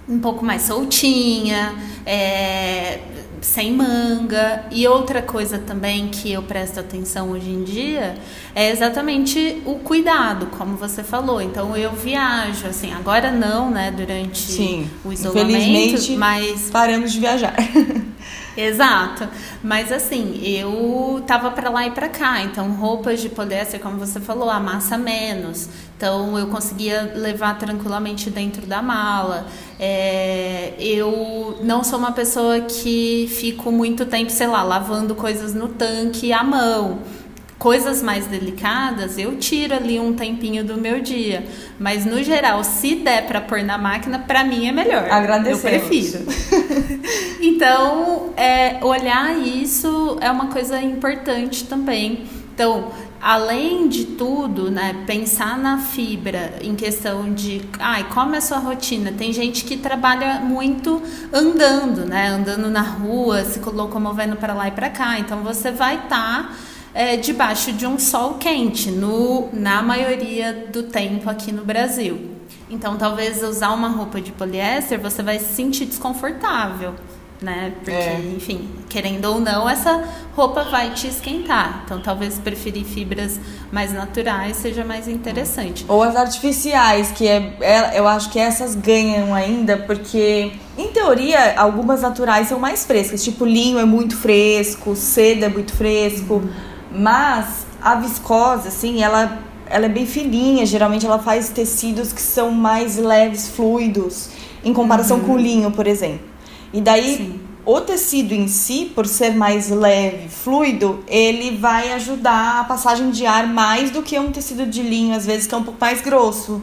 um 0.09 0.19
pouco 0.19 0.43
mais 0.43 0.63
soltinha, 0.63 1.73
é, 2.05 2.99
sem 3.41 3.73
manga. 3.73 4.63
E 4.71 4.87
outra 4.87 5.21
coisa 5.21 5.57
também 5.57 6.07
que 6.07 6.31
eu 6.31 6.43
presto 6.43 6.79
atenção 6.79 7.31
hoje 7.31 7.49
em 7.49 7.63
dia 7.63 8.15
é 8.55 8.69
exatamente 8.69 9.61
o 9.65 9.75
cuidado, 9.75 10.45
como 10.57 10.77
você 10.77 11.03
falou. 11.03 11.41
Então 11.41 11.75
eu 11.75 11.91
viajo, 11.91 12.67
assim, 12.67 12.93
agora 12.93 13.31
não, 13.31 13.69
né, 13.71 13.91
durante 13.91 14.39
Sim, 14.39 14.89
o 15.03 15.11
isolamento, 15.11 15.57
infelizmente, 15.57 16.11
mas 16.17 16.69
Paramos 16.71 17.11
de 17.11 17.19
viajar. 17.19 17.55
Exato. 18.55 19.27
Mas 19.63 19.91
assim, 19.91 20.41
eu 20.43 21.23
tava 21.25 21.51
para 21.51 21.69
lá 21.69 21.87
e 21.87 21.91
para 21.91 22.09
cá, 22.09 22.41
então 22.43 22.69
roupas 22.71 23.21
de 23.21 23.29
poliéster, 23.29 23.79
como 23.79 23.97
você 23.97 24.19
falou, 24.19 24.49
amassa 24.49 24.97
menos. 24.97 25.69
Então 25.95 26.37
eu 26.37 26.47
conseguia 26.47 27.13
levar 27.15 27.57
tranquilamente 27.57 28.29
dentro 28.29 28.65
da 28.65 28.81
mala. 28.81 29.45
É, 29.79 30.73
eu 30.79 31.59
não 31.61 31.83
sou 31.83 31.99
uma 31.99 32.11
pessoa 32.11 32.59
que 32.61 33.27
fico 33.31 33.71
muito 33.71 34.05
tempo, 34.05 34.29
sei 34.29 34.47
lá, 34.47 34.61
lavando 34.61 35.15
coisas 35.15 35.55
no 35.55 35.69
tanque 35.69 36.31
à 36.31 36.43
mão 36.43 36.99
coisas 37.61 38.01
mais 38.01 38.25
delicadas, 38.25 39.19
eu 39.19 39.37
tiro 39.37 39.75
ali 39.75 39.99
um 39.99 40.13
tempinho 40.13 40.63
do 40.63 40.77
meu 40.77 40.99
dia. 40.99 41.45
Mas 41.77 42.07
no 42.07 42.23
geral, 42.23 42.63
se 42.63 42.95
der 42.95 43.27
para 43.27 43.39
pôr 43.39 43.61
na 43.61 43.77
máquina, 43.77 44.17
para 44.17 44.43
mim 44.43 44.67
é 44.67 44.71
melhor. 44.71 45.07
Agradecemos. 45.11 45.63
Eu 45.63 45.79
prefiro. 45.79 46.25
então, 47.39 48.33
é, 48.35 48.83
olhar 48.83 49.37
isso 49.37 50.17
é 50.21 50.31
uma 50.31 50.47
coisa 50.47 50.81
importante 50.81 51.65
também. 51.65 52.23
Então, 52.51 52.91
além 53.21 53.87
de 53.87 54.05
tudo, 54.05 54.71
né, 54.71 55.03
pensar 55.05 55.57
na 55.57 55.77
fibra 55.77 56.55
em 56.61 56.75
questão 56.75 57.33
de, 57.33 57.61
ai, 57.79 58.07
como 58.09 58.33
é 58.33 58.39
a 58.39 58.41
sua 58.41 58.57
rotina? 58.57 59.11
Tem 59.11 59.31
gente 59.31 59.63
que 59.63 59.77
trabalha 59.77 60.39
muito 60.39 61.01
andando, 61.31 62.05
né, 62.05 62.29
andando 62.29 62.69
na 62.69 62.81
rua, 62.81 63.45
se 63.45 63.59
locomovendo 63.59 64.35
para 64.35 64.53
lá 64.53 64.67
e 64.67 64.71
para 64.71 64.89
cá. 64.89 65.19
Então, 65.19 65.43
você 65.43 65.71
vai 65.71 65.95
estar 65.95 66.09
tá 66.09 66.49
é, 66.93 67.15
debaixo 67.15 67.71
de 67.71 67.85
um 67.85 67.99
sol 67.99 68.35
quente, 68.35 68.89
no, 68.89 69.49
na 69.53 69.81
maioria 69.81 70.67
do 70.71 70.83
tempo 70.83 71.29
aqui 71.29 71.51
no 71.51 71.63
Brasil. 71.63 72.31
Então, 72.69 72.97
talvez 72.97 73.43
usar 73.43 73.71
uma 73.71 73.89
roupa 73.89 74.19
de 74.19 74.31
poliéster 74.31 74.99
você 74.99 75.21
vai 75.21 75.37
se 75.39 75.53
sentir 75.53 75.85
desconfortável, 75.85 76.95
né? 77.41 77.73
Porque, 77.83 77.91
É. 77.91 78.21
enfim, 78.35 78.69
querendo 78.87 79.25
ou 79.25 79.39
não, 79.41 79.67
essa 79.67 80.03
roupa 80.35 80.63
vai 80.65 80.91
te 80.91 81.07
esquentar. 81.07 81.81
Então, 81.85 81.99
talvez 81.99 82.37
preferir 82.37 82.85
fibras 82.85 83.39
mais 83.71 83.91
naturais 83.91 84.57
seja 84.57 84.85
mais 84.85 85.07
interessante. 85.07 85.83
Ou 85.87 86.03
as 86.03 86.15
artificiais, 86.15 87.09
que 87.11 87.27
é, 87.27 87.57
é- 87.61 87.99
eu 87.99 88.07
acho 88.07 88.29
que 88.29 88.37
essas 88.39 88.75
ganham 88.75 89.33
ainda, 89.33 89.75
porque, 89.77 90.51
em 90.77 90.89
teoria, 90.89 91.55
algumas 91.59 92.01
naturais 92.01 92.47
são 92.47 92.59
mais 92.59 92.85
frescas. 92.85 93.23
Tipo, 93.23 93.43
linho 93.43 93.79
é 93.79 93.85
muito 93.85 94.15
fresco, 94.15 94.95
seda 94.95 95.47
é 95.47 95.49
muito 95.49 95.73
fresco. 95.73 96.43
Mas 96.91 97.65
a 97.81 97.95
viscose, 97.95 98.67
assim, 98.67 99.01
ela, 99.01 99.39
ela 99.67 99.85
é 99.85 99.89
bem 99.89 100.05
fininha. 100.05 100.65
Geralmente 100.65 101.05
ela 101.05 101.17
faz 101.19 101.49
tecidos 101.49 102.13
que 102.13 102.21
são 102.21 102.51
mais 102.51 102.97
leves, 102.97 103.47
fluidos, 103.49 104.29
em 104.63 104.73
comparação 104.73 105.21
com 105.21 105.31
o 105.33 105.37
linho, 105.37 105.71
por 105.71 105.87
exemplo. 105.87 106.29
E 106.73 106.81
daí, 106.81 107.17
Sim. 107.17 107.39
o 107.65 107.81
tecido 107.81 108.33
em 108.33 108.47
si, 108.47 108.91
por 108.93 109.05
ser 109.05 109.35
mais 109.35 109.69
leve, 109.69 110.29
fluido, 110.29 111.03
ele 111.07 111.57
vai 111.57 111.91
ajudar 111.93 112.61
a 112.61 112.63
passagem 112.63 113.11
de 113.11 113.25
ar 113.25 113.47
mais 113.47 113.91
do 113.91 114.01
que 114.01 114.17
um 114.17 114.31
tecido 114.31 114.65
de 114.65 114.81
linho, 114.81 115.15
às 115.15 115.25
vezes, 115.25 115.47
que 115.47 115.53
é 115.53 115.57
um 115.57 115.63
pouco 115.63 115.79
mais 115.79 116.01
grosso. 116.01 116.61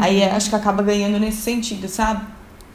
Aí 0.00 0.22
acho 0.22 0.50
que 0.50 0.56
acaba 0.56 0.82
ganhando 0.82 1.18
nesse 1.18 1.38
sentido, 1.38 1.88
sabe? 1.88 2.26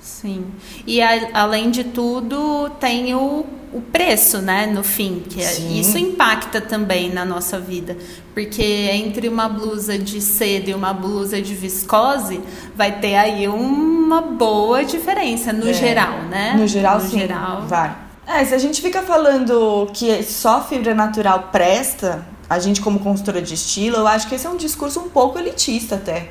Sim. 0.04 0.46
E 0.86 1.02
a- 1.02 1.30
além 1.34 1.72
de 1.72 1.86
tudo, 1.86 2.70
tem 2.80 3.16
o, 3.16 3.46
o 3.72 3.82
preço, 3.82 4.40
né, 4.40 4.66
no 4.66 4.84
fim, 4.84 5.24
que 5.30 5.42
é- 5.42 5.60
isso 5.80 5.98
impacta 5.98 6.60
também 6.60 7.10
na 7.12 7.24
nossa 7.24 7.58
vida, 7.58 7.98
porque 8.34 8.62
entre 8.92 9.30
uma 9.30 9.48
blusa 9.48 9.98
de 9.98 10.20
seda 10.20 10.70
e 10.70 10.74
uma 10.74 10.94
blusa 10.94 11.42
de 11.42 11.56
viscose, 11.56 12.42
vai 12.76 13.00
ter 13.00 13.16
aí 13.16 13.48
uma 13.48 14.22
boa 14.22 14.84
diferença 14.84 15.54
no 15.54 15.70
É. 15.70 15.74
geral, 15.74 16.24
né? 16.30 16.54
No 16.58 16.68
geral, 16.68 17.00
no 17.00 17.10
sim. 17.10 17.20
geral. 17.20 17.62
Vai. 17.68 17.96
É, 18.28 18.44
se 18.44 18.54
a 18.54 18.58
gente 18.58 18.82
fica 18.82 19.02
falando 19.04 19.88
que 19.94 20.22
só 20.22 20.62
fibra 20.62 20.94
natural 20.94 21.50
presta, 21.52 22.26
a 22.50 22.60
gente 22.60 22.82
como 22.82 23.00
consultora 23.00 23.42
de 23.42 23.54
estilo, 23.54 23.98
eu 23.98 24.08
acho 24.08 24.28
que 24.28 24.36
esse 24.36 24.46
é 24.46 24.50
um 24.50 24.58
discurso 24.58 25.00
um 25.00 25.10
pouco 25.10 25.40
elitista 25.40 25.96
até. 25.96 26.30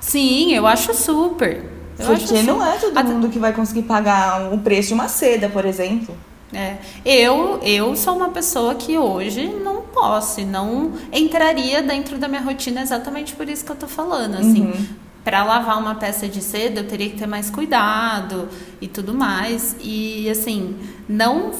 Sim, 0.00 0.52
eu 0.54 0.66
acho 0.66 0.94
super. 0.94 1.74
Eu 1.98 2.12
acho 2.12 2.26
Porque 2.26 2.42
não 2.42 2.58
super. 2.60 2.68
é 2.74 2.78
todo 2.78 2.96
Até- 2.98 3.08
mundo 3.08 3.28
que 3.28 3.38
vai 3.38 3.52
conseguir 3.52 3.82
pagar 3.82 4.52
o 4.52 4.58
preço 4.58 4.88
de 4.88 4.94
uma 4.94 5.08
seda, 5.08 5.48
por 5.48 5.64
exemplo. 5.64 6.14
É, 6.52 6.76
eu, 7.04 7.58
eu 7.62 7.96
sou 7.96 8.16
uma 8.16 8.28
pessoa 8.28 8.74
que 8.76 8.96
hoje 8.96 9.46
não 9.48 9.82
posso, 9.82 10.40
não 10.46 10.92
entraria 11.12 11.82
dentro 11.82 12.18
da 12.18 12.28
minha 12.28 12.40
rotina 12.40 12.80
exatamente 12.82 13.34
por 13.34 13.48
isso 13.48 13.64
que 13.64 13.72
eu 13.72 13.76
tô 13.76 13.88
falando, 13.88 14.36
assim. 14.36 14.62
Uhum. 14.66 14.86
Para 15.24 15.42
lavar 15.42 15.76
uma 15.78 15.96
peça 15.96 16.28
de 16.28 16.40
seda, 16.40 16.80
eu 16.80 16.86
teria 16.86 17.10
que 17.10 17.16
ter 17.18 17.26
mais 17.26 17.50
cuidado 17.50 18.48
e 18.80 18.86
tudo 18.86 19.12
mais. 19.12 19.74
E 19.80 20.30
assim, 20.30 20.76
não 21.08 21.50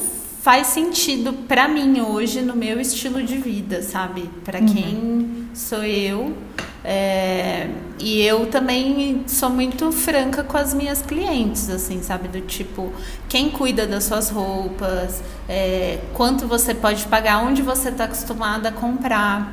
faz 0.47 0.69
sentido 0.69 1.33
para 1.49 1.67
mim 1.67 2.01
hoje 2.01 2.41
no 2.41 2.55
meu 2.55 2.81
estilo 2.81 3.21
de 3.21 3.37
vida, 3.37 3.83
sabe? 3.83 4.31
Para 4.45 4.61
Uhum. 4.61 4.67
quem 4.67 5.49
sou 5.53 5.83
eu. 5.83 6.37
É, 6.85 7.67
e 7.99 8.23
eu 8.23 8.47
também 8.47 9.25
sou 9.27 9.51
muito 9.51 9.91
franca 9.91 10.45
com 10.45 10.57
as 10.57 10.73
minhas 10.73 11.03
clientes, 11.03 11.69
assim, 11.69 12.01
sabe? 12.01 12.29
Do 12.29 12.43
tipo, 12.43 12.93
quem 13.29 13.51
cuida 13.51 13.89
das 13.89 14.05
suas 14.05 14.31
roupas, 14.31 15.21
é, 15.49 15.99
quanto 16.15 16.47
você 16.47 16.73
pode 16.73 17.05
pagar, 17.07 17.43
onde 17.43 17.61
você 17.61 17.89
está 17.89 18.05
acostumada 18.05 18.69
a 18.69 18.73
comprar, 18.73 19.53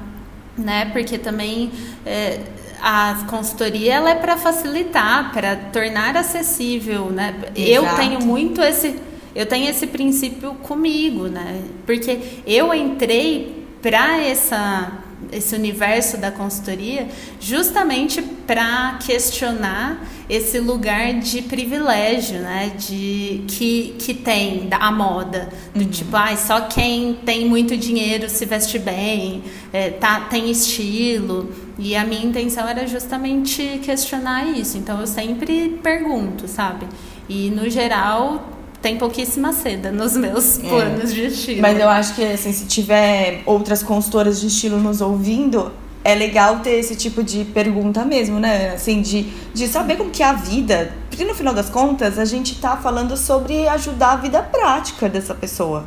né? 0.56 0.91
Porque 0.93 1.17
também 1.17 1.71
é, 2.06 2.39
a 2.79 3.25
consultoria 3.27 3.95
ela 3.95 4.12
é 4.12 4.15
para 4.15 4.38
facilitar, 4.38 5.32
para 5.34 5.56
tornar 5.56 6.15
acessível, 6.15 7.08
né? 7.10 7.34
Eu 7.56 7.82
Exato. 7.82 7.95
tenho 7.95 8.19
muito 8.21 8.62
esse, 8.62 8.99
eu 9.35 9.45
tenho 9.45 9.69
esse 9.69 9.87
princípio 9.87 10.53
comigo, 10.55 11.27
né? 11.27 11.61
Porque 11.85 12.19
eu 12.45 12.73
entrei 12.73 13.65
para 13.81 14.19
essa 14.19 15.03
esse 15.31 15.55
universo 15.55 16.17
da 16.17 16.31
consultoria 16.31 17.07
justamente 17.39 18.21
para 18.21 18.99
questionar 19.05 20.05
esse 20.29 20.59
lugar 20.59 21.13
de 21.15 21.41
privilégio, 21.41 22.39
né, 22.39 22.71
de 22.77 23.43
que, 23.47 23.95
que 23.99 24.13
tem 24.13 24.67
a 24.71 24.91
moda, 24.91 25.49
do 25.73 25.85
tipo, 25.85 26.15
ai, 26.15 26.37
só 26.37 26.61
quem 26.61 27.13
tem 27.25 27.45
muito 27.45 27.75
dinheiro 27.75 28.29
se 28.29 28.45
veste 28.45 28.79
bem, 28.79 29.43
é, 29.71 29.89
tá, 29.89 30.21
tem 30.21 30.49
estilo. 30.49 31.51
E 31.77 31.95
a 31.95 32.05
minha 32.05 32.23
intenção 32.23 32.67
era 32.67 32.87
justamente 32.87 33.79
questionar 33.83 34.45
isso. 34.45 34.77
Então 34.77 34.99
eu 34.99 35.07
sempre 35.07 35.79
pergunto, 35.81 36.47
sabe? 36.47 36.87
E 37.27 37.49
no 37.49 37.69
geral 37.69 38.62
tem 38.83 38.97
pouquíssima 38.97 39.51
seda 39.53 39.91
nos 39.91 40.15
meus 40.15 40.57
planos 40.57 41.11
de 41.13 41.25
estilo. 41.27 41.57
É. 41.59 41.61
Mas 41.61 41.79
eu 41.79 41.89
acho 41.89 42.13
que 42.15 42.23
assim, 42.23 42.51
se 42.53 42.65
tiver 42.65 43.41
outras 43.45 43.81
consultoras 43.81 44.39
de 44.41 44.47
estilo 44.47 44.77
nos 44.77 44.99
ouvindo, 45.01 45.71
é 46.03 46.13
legal 46.13 46.59
ter 46.59 46.71
esse 46.71 46.95
tipo 46.97 47.23
de 47.23 47.45
pergunta 47.45 48.03
mesmo, 48.03 48.39
né? 48.39 48.73
Assim, 48.75 49.01
de, 49.01 49.23
de 49.53 49.67
saber 49.69 49.95
como 49.95 50.09
que 50.11 50.21
é 50.21 50.25
a 50.25 50.33
vida. 50.33 50.93
Porque 51.09 51.23
no 51.23 51.33
final 51.33 51.53
das 51.53 51.69
contas, 51.69 52.19
a 52.19 52.25
gente 52.25 52.55
tá 52.59 52.75
falando 52.75 53.15
sobre 53.15 53.65
ajudar 53.69 54.11
a 54.11 54.15
vida 54.17 54.41
prática 54.43 55.07
dessa 55.07 55.33
pessoa. 55.33 55.85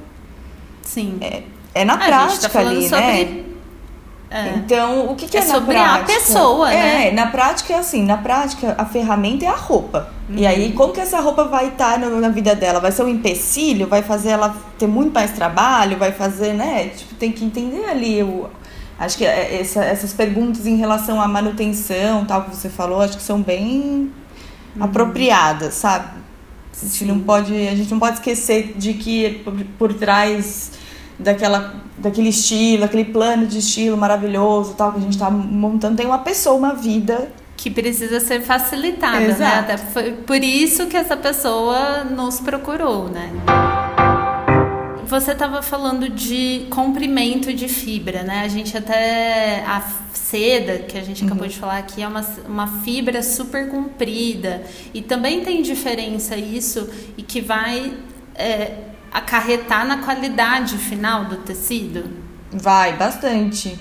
Sim. 0.82 1.18
É 1.74 1.84
na 1.84 1.92
Ah, 1.94 1.96
a 1.96 2.00
gente 2.00 2.38
prática 2.40 2.48
tá 2.48 2.60
ali, 2.60 2.88
sobre- 2.88 3.04
né? 3.04 3.42
É. 4.30 4.48
Então, 4.56 5.06
o 5.10 5.14
que, 5.14 5.26
que 5.28 5.36
é, 5.36 5.40
É 5.40 5.44
na 5.44 5.54
sobre 5.54 5.76
a 5.76 5.84
prática? 5.98 6.06
pessoa, 6.14 6.72
é, 6.72 7.04
né? 7.04 7.10
na 7.12 7.26
prática 7.26 7.74
é 7.74 7.78
assim, 7.78 8.02
na 8.04 8.16
prática 8.16 8.74
a 8.78 8.84
ferramenta 8.86 9.44
é 9.44 9.48
a 9.48 9.54
roupa. 9.54 10.15
E 10.28 10.40
Uhum. 10.42 10.48
aí, 10.48 10.72
como 10.72 10.92
que 10.92 11.00
essa 11.00 11.20
roupa 11.20 11.44
vai 11.44 11.68
estar 11.68 11.98
na 12.00 12.28
vida 12.28 12.54
dela? 12.54 12.80
Vai 12.80 12.90
ser 12.90 13.04
um 13.04 13.08
empecilho? 13.08 13.86
Vai 13.86 14.02
fazer 14.02 14.30
ela 14.30 14.56
ter 14.78 14.86
muito 14.88 15.12
mais 15.14 15.30
trabalho? 15.32 15.96
Vai 15.98 16.10
fazer, 16.12 16.52
né? 16.52 16.88
Tipo, 16.88 17.14
tem 17.14 17.30
que 17.30 17.44
entender 17.44 17.84
ali 17.84 18.22
o... 18.22 18.48
Acho 18.98 19.18
que 19.18 19.24
é- 19.26 19.60
essa- 19.60 19.84
essas 19.84 20.12
perguntas 20.12 20.66
em 20.66 20.76
relação 20.76 21.20
à 21.20 21.28
manutenção, 21.28 22.24
tal, 22.24 22.44
que 22.44 22.56
você 22.56 22.68
falou, 22.68 23.02
acho 23.02 23.16
que 23.18 23.22
são 23.22 23.40
bem 23.42 24.10
apropriadas, 24.80 25.74
sabe? 25.74 26.08
A 26.72 26.84
gente, 26.84 26.92
Sim. 26.98 27.04
não 27.06 27.20
pode, 27.20 27.54
a 27.68 27.74
gente 27.74 27.90
não 27.90 27.98
pode 27.98 28.16
esquecer 28.16 28.74
de 28.76 28.94
que 28.94 29.40
por, 29.44 29.54
por 29.78 29.94
trás 29.94 30.72
daquela, 31.18 31.74
daquele 31.96 32.28
estilo, 32.30 32.84
aquele 32.84 33.04
plano 33.04 33.46
de 33.46 33.58
estilo 33.58 33.96
maravilhoso 33.96 34.74
tal 34.74 34.92
que 34.92 34.98
a 34.98 35.02
gente 35.02 35.16
tá 35.16 35.30
montando, 35.30 35.96
tem 35.96 36.04
uma 36.06 36.18
pessoa, 36.18 36.56
uma 36.56 36.74
vida. 36.74 37.30
Que 37.56 37.70
precisa 37.70 38.20
ser 38.20 38.42
facilitada, 38.42 39.18
né? 39.18 39.28
Exato. 39.28 39.58
Até 39.58 39.76
foi 39.76 40.12
por 40.12 40.42
isso 40.42 40.86
que 40.86 40.96
essa 40.96 41.16
pessoa 41.16 42.04
nos 42.04 42.40
procurou, 42.40 43.08
né? 43.08 43.30
você 45.06 45.32
estava 45.32 45.62
falando 45.62 46.08
de 46.08 46.66
comprimento 46.68 47.52
de 47.52 47.68
fibra, 47.68 48.24
né? 48.24 48.40
A 48.40 48.48
gente 48.48 48.76
até 48.76 49.64
a 49.64 49.80
seda 50.12 50.78
que 50.78 50.98
a 50.98 51.02
gente 51.02 51.24
acabou 51.24 51.44
uhum. 51.44 51.48
de 51.48 51.56
falar 51.56 51.78
aqui 51.78 52.02
é 52.02 52.08
uma, 52.08 52.22
uma 52.46 52.66
fibra 52.82 53.22
super 53.22 53.68
comprida 53.70 54.64
e 54.92 55.00
também 55.00 55.44
tem 55.44 55.62
diferença 55.62 56.36
isso 56.36 56.90
e 57.16 57.22
que 57.22 57.40
vai 57.40 57.96
é, 58.34 58.78
acarretar 59.12 59.86
na 59.86 59.98
qualidade 59.98 60.76
final 60.76 61.26
do 61.26 61.36
tecido. 61.36 62.10
Vai 62.50 62.96
bastante. 62.96 63.78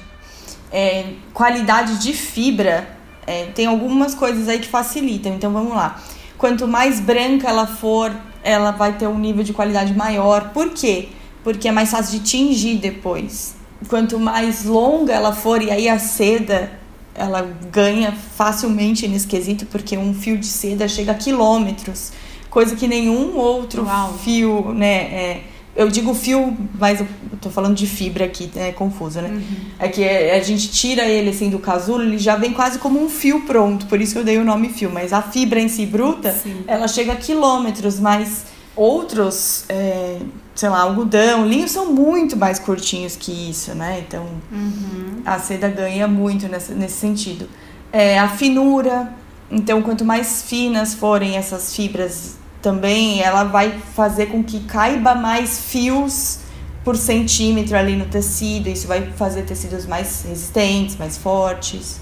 É, 0.71 1.13
qualidade 1.33 1.97
de 1.97 2.13
fibra 2.13 2.94
é, 3.27 3.45
tem 3.45 3.65
algumas 3.65 4.13
coisas 4.13 4.47
aí 4.47 4.59
que 4.59 4.67
facilitam. 4.67 5.33
Então 5.33 5.51
vamos 5.51 5.73
lá. 5.73 6.01
Quanto 6.37 6.67
mais 6.67 6.99
branca 6.99 7.47
ela 7.47 7.65
for, 7.65 8.15
ela 8.43 8.71
vai 8.71 8.93
ter 8.93 9.07
um 9.07 9.17
nível 9.17 9.43
de 9.43 9.53
qualidade 9.53 9.93
maior. 9.93 10.49
Por 10.49 10.69
quê? 10.69 11.09
Porque 11.43 11.67
é 11.67 11.71
mais 11.71 11.91
fácil 11.91 12.19
de 12.19 12.25
tingir 12.25 12.75
depois. 12.75 13.55
Quanto 13.87 14.19
mais 14.19 14.65
longa 14.65 15.13
ela 15.13 15.33
for, 15.33 15.61
e 15.61 15.71
aí 15.71 15.87
a 15.87 15.99
seda 15.99 16.71
ela 17.13 17.41
ganha 17.71 18.11
facilmente 18.11 19.07
nesse 19.07 19.25
quesito, 19.25 19.65
porque 19.67 19.97
um 19.97 20.13
fio 20.13 20.37
de 20.37 20.47
seda 20.47 20.87
chega 20.87 21.13
a 21.13 21.15
quilômetros, 21.15 22.11
coisa 22.49 22.75
que 22.75 22.87
nenhum 22.87 23.37
outro 23.37 23.85
Uau. 23.85 24.13
fio, 24.21 24.73
né? 24.73 24.95
É, 24.95 25.43
eu 25.75 25.89
digo 25.89 26.13
fio, 26.13 26.55
mas 26.79 27.01
eu 27.01 27.07
tô 27.41 27.49
falando 27.49 27.75
de 27.75 27.85
fibra 27.85 28.25
aqui, 28.25 28.49
é 28.55 28.71
confuso, 28.71 29.19
né? 29.19 29.29
Uhum. 29.29 29.43
É 29.77 29.89
que 29.89 30.07
a 30.07 30.41
gente 30.41 30.69
tira 30.69 31.03
ele 31.05 31.31
assim 31.31 31.49
do 31.49 31.59
casulo, 31.59 32.01
ele 32.01 32.17
já 32.17 32.37
vem 32.37 32.53
quase 32.53 32.79
como 32.79 33.03
um 33.03 33.09
fio 33.09 33.41
pronto, 33.41 33.85
por 33.87 33.99
isso 33.99 34.13
que 34.13 34.19
eu 34.19 34.23
dei 34.23 34.37
o 34.37 34.45
nome 34.45 34.69
fio. 34.69 34.89
Mas 34.89 35.11
a 35.11 35.21
fibra 35.21 35.59
em 35.59 35.67
si 35.67 35.85
bruta, 35.85 36.31
Sim. 36.31 36.63
ela 36.65 36.87
chega 36.87 37.11
a 37.11 37.15
quilômetros, 37.17 37.99
mas 37.99 38.45
outros, 38.73 39.65
é, 39.67 40.19
sei 40.53 40.69
lá, 40.69 40.79
algodão, 40.79 41.45
linho 41.45 41.67
são 41.67 41.91
muito 41.91 42.37
mais 42.37 42.57
curtinhos 42.57 43.17
que 43.17 43.49
isso, 43.49 43.75
né? 43.75 44.03
Então 44.07 44.25
uhum. 44.49 45.21
a 45.25 45.39
seda 45.39 45.67
ganha 45.67 46.07
muito 46.07 46.47
nesse, 46.47 46.73
nesse 46.73 46.95
sentido. 46.95 47.49
É, 47.91 48.17
a 48.17 48.29
finura, 48.29 49.13
então 49.51 49.81
quanto 49.81 50.05
mais 50.05 50.43
finas 50.43 50.93
forem 50.93 51.35
essas 51.35 51.75
fibras 51.75 52.37
também 52.65 53.21
ela 53.21 53.43
vai 53.43 53.79
fazer 53.93 54.25
com 54.25 54.43
que 54.43 54.61
caiba 54.61 55.13
mais 55.13 55.59
fios 55.59 56.39
por 56.83 56.97
centímetro 56.97 57.77
ali 57.77 57.95
no 57.95 58.05
tecido. 58.05 58.67
Isso 58.67 58.87
vai 58.87 59.11
fazer 59.11 59.43
tecidos 59.43 59.85
mais 59.85 60.25
resistentes, 60.27 60.95
mais 60.95 61.15
fortes. 61.15 62.01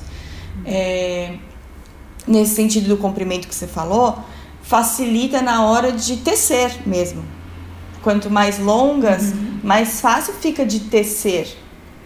É, 0.65 1.33
nesse 2.25 2.55
sentido 2.55 2.87
do 2.87 2.95
comprimento 2.95 3.45
que 3.45 3.53
você 3.53 3.67
falou, 3.67 4.19
facilita 4.61 5.41
na 5.41 5.65
hora 5.65 5.91
de 5.91 6.15
tecer 6.15 6.71
mesmo. 6.85 7.25
Quanto 8.01 8.29
mais 8.29 8.57
longas, 8.57 9.33
uhum. 9.33 9.59
mais 9.65 9.99
fácil 9.99 10.33
fica 10.33 10.65
de 10.65 10.79
tecer. 10.79 11.57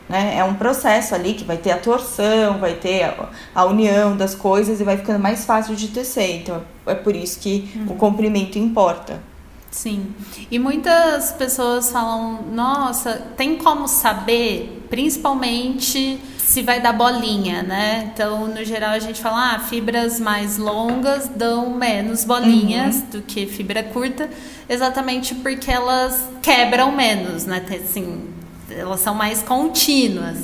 Né? 0.08 0.38
É 0.38 0.44
um 0.44 0.54
processo 0.54 1.14
ali 1.14 1.34
que 1.34 1.44
vai 1.44 1.58
ter 1.58 1.72
a 1.72 1.78
torção, 1.78 2.60
vai 2.60 2.76
ter 2.76 3.04
a, 3.04 3.30
a, 3.54 3.66
união 3.66 4.16
das 4.16 4.34
coisas 4.34 4.80
e 4.80 4.84
vai 4.84 4.98
ficando 4.98 5.20
mais 5.20 5.46
fácil 5.46 5.76
de 5.76 5.90
tecer. 5.90 6.42
Então 6.42 6.64
é 6.86 6.96
por 6.96 7.16
isso 7.16 7.40
que 7.40 7.70
uhum. 7.76 7.94
o 7.94 7.96
comprimento 7.96 8.58
importa. 8.58 9.22
Sim. 9.70 10.14
E 10.50 10.58
muitas 10.58 11.32
pessoas 11.34 11.92
falam: 11.92 12.42
nossa, 12.52 13.22
tem 13.36 13.58
como 13.58 13.88
saber, 13.88 14.86
principalmente 14.90 16.20
se 16.38 16.62
vai 16.62 16.80
dar 16.80 16.94
bolinha, 16.94 17.62
né? 17.62 18.10
Então, 18.14 18.48
no 18.48 18.64
geral, 18.64 18.92
a 18.92 19.00
gente 19.00 19.22
fala: 19.22 19.56
ah, 19.56 19.60
fibras 19.60 20.20
mais 20.20 20.58
longas 20.58 21.28
dão 21.28 21.70
menos 21.72 22.24
bolinhas 22.24 22.96
uhum. 22.96 23.10
do 23.12 23.22
que 23.22 23.46
fibra 23.46 23.84
curta, 23.84 24.30
exatamente 24.70 25.36
porque 25.36 25.70
elas 25.70 26.28
quebram 26.42 26.92
menos, 26.94 27.46
né? 27.46 27.64
Assim, 27.70 28.30
elas 28.70 29.00
são 29.00 29.14
mais 29.14 29.42
contínuas. 29.42 30.38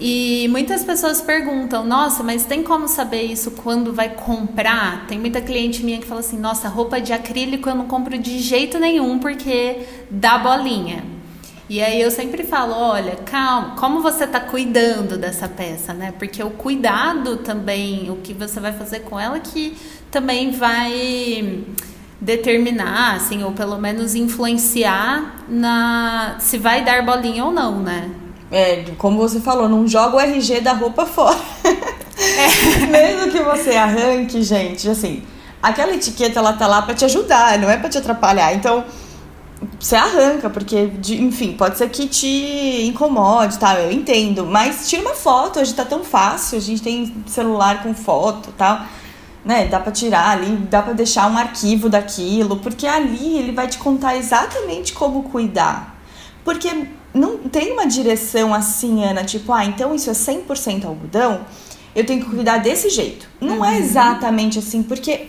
E 0.00 0.46
muitas 0.48 0.84
pessoas 0.84 1.20
perguntam: 1.20 1.84
nossa, 1.84 2.22
mas 2.22 2.44
tem 2.44 2.62
como 2.62 2.86
saber 2.86 3.22
isso 3.22 3.50
quando 3.50 3.92
vai 3.92 4.10
comprar? 4.10 5.06
Tem 5.06 5.18
muita 5.18 5.40
cliente 5.40 5.84
minha 5.84 5.98
que 5.98 6.06
fala 6.06 6.20
assim: 6.20 6.38
nossa, 6.38 6.68
roupa 6.68 7.00
de 7.00 7.12
acrílico 7.12 7.68
eu 7.68 7.74
não 7.74 7.86
compro 7.86 8.16
de 8.16 8.38
jeito 8.38 8.78
nenhum 8.78 9.18
porque 9.18 9.86
dá 10.10 10.38
bolinha. 10.38 11.04
E 11.68 11.82
aí 11.82 12.00
eu 12.00 12.10
sempre 12.10 12.44
falo: 12.44 12.72
olha, 12.74 13.16
calma, 13.16 13.74
como 13.76 14.00
você 14.00 14.24
está 14.24 14.38
cuidando 14.38 15.18
dessa 15.18 15.48
peça, 15.48 15.92
né? 15.92 16.14
Porque 16.16 16.42
o 16.42 16.50
cuidado 16.50 17.38
também, 17.38 18.08
o 18.10 18.16
que 18.16 18.32
você 18.32 18.60
vai 18.60 18.72
fazer 18.72 19.00
com 19.00 19.18
ela, 19.18 19.40
que 19.40 19.76
também 20.10 20.52
vai 20.52 21.64
determinar, 22.20 23.16
assim, 23.16 23.42
ou 23.44 23.52
pelo 23.52 23.78
menos 23.78 24.14
influenciar 24.14 25.36
na 25.48 26.36
se 26.40 26.58
vai 26.58 26.84
dar 26.84 27.04
bolinha 27.04 27.44
ou 27.44 27.52
não, 27.52 27.80
né? 27.80 28.10
É, 28.50 28.84
como 28.96 29.18
você 29.18 29.40
falou, 29.40 29.68
não 29.68 29.86
joga 29.86 30.16
o 30.16 30.20
RG 30.20 30.60
da 30.60 30.72
roupa 30.72 31.06
fora. 31.06 31.38
É. 31.64 32.86
Mesmo 32.86 33.30
que 33.30 33.42
você 33.42 33.76
arranque, 33.76 34.42
gente, 34.42 34.88
assim, 34.88 35.22
aquela 35.62 35.94
etiqueta 35.94 36.38
ela 36.38 36.52
tá 36.54 36.66
lá 36.66 36.82
para 36.82 36.94
te 36.94 37.04
ajudar, 37.04 37.58
não 37.58 37.70
é 37.70 37.76
para 37.76 37.88
te 37.88 37.98
atrapalhar. 37.98 38.52
Então, 38.54 38.84
você 39.78 39.94
arranca, 39.94 40.50
porque, 40.50 40.90
enfim, 41.10 41.52
pode 41.52 41.78
ser 41.78 41.88
que 41.90 42.08
te 42.08 42.86
incomode, 42.86 43.58
tá? 43.58 43.78
Eu 43.78 43.92
entendo. 43.92 44.44
Mas 44.44 44.88
tira 44.88 45.02
uma 45.02 45.14
foto, 45.14 45.60
hoje 45.60 45.74
tá 45.74 45.84
tão 45.84 46.02
fácil, 46.02 46.58
a 46.58 46.60
gente 46.60 46.82
tem 46.82 47.14
celular 47.26 47.82
com 47.82 47.94
foto 47.94 48.50
tal 48.56 48.80
né? 49.44 49.66
Dá 49.66 49.80
para 49.80 49.92
tirar 49.92 50.30
ali, 50.30 50.56
dá 50.56 50.82
para 50.82 50.92
deixar 50.92 51.30
um 51.30 51.36
arquivo 51.36 51.88
daquilo, 51.88 52.56
porque 52.56 52.86
ali 52.86 53.38
ele 53.38 53.52
vai 53.52 53.68
te 53.68 53.78
contar 53.78 54.16
exatamente 54.16 54.92
como 54.92 55.24
cuidar. 55.24 55.98
Porque 56.44 56.70
não 57.12 57.38
tem 57.38 57.72
uma 57.72 57.86
direção 57.86 58.54
assim, 58.54 59.04
Ana, 59.04 59.24
tipo, 59.24 59.52
ah, 59.52 59.64
então 59.64 59.94
isso 59.94 60.10
é 60.10 60.12
100% 60.12 60.84
algodão, 60.84 61.40
eu 61.94 62.04
tenho 62.04 62.24
que 62.24 62.30
cuidar 62.30 62.58
desse 62.58 62.90
jeito. 62.90 63.28
Não 63.40 63.64
é 63.64 63.70
uhum. 63.70 63.74
é 63.74 63.78
exatamente 63.78 64.58
assim, 64.58 64.82
porque 64.82 65.28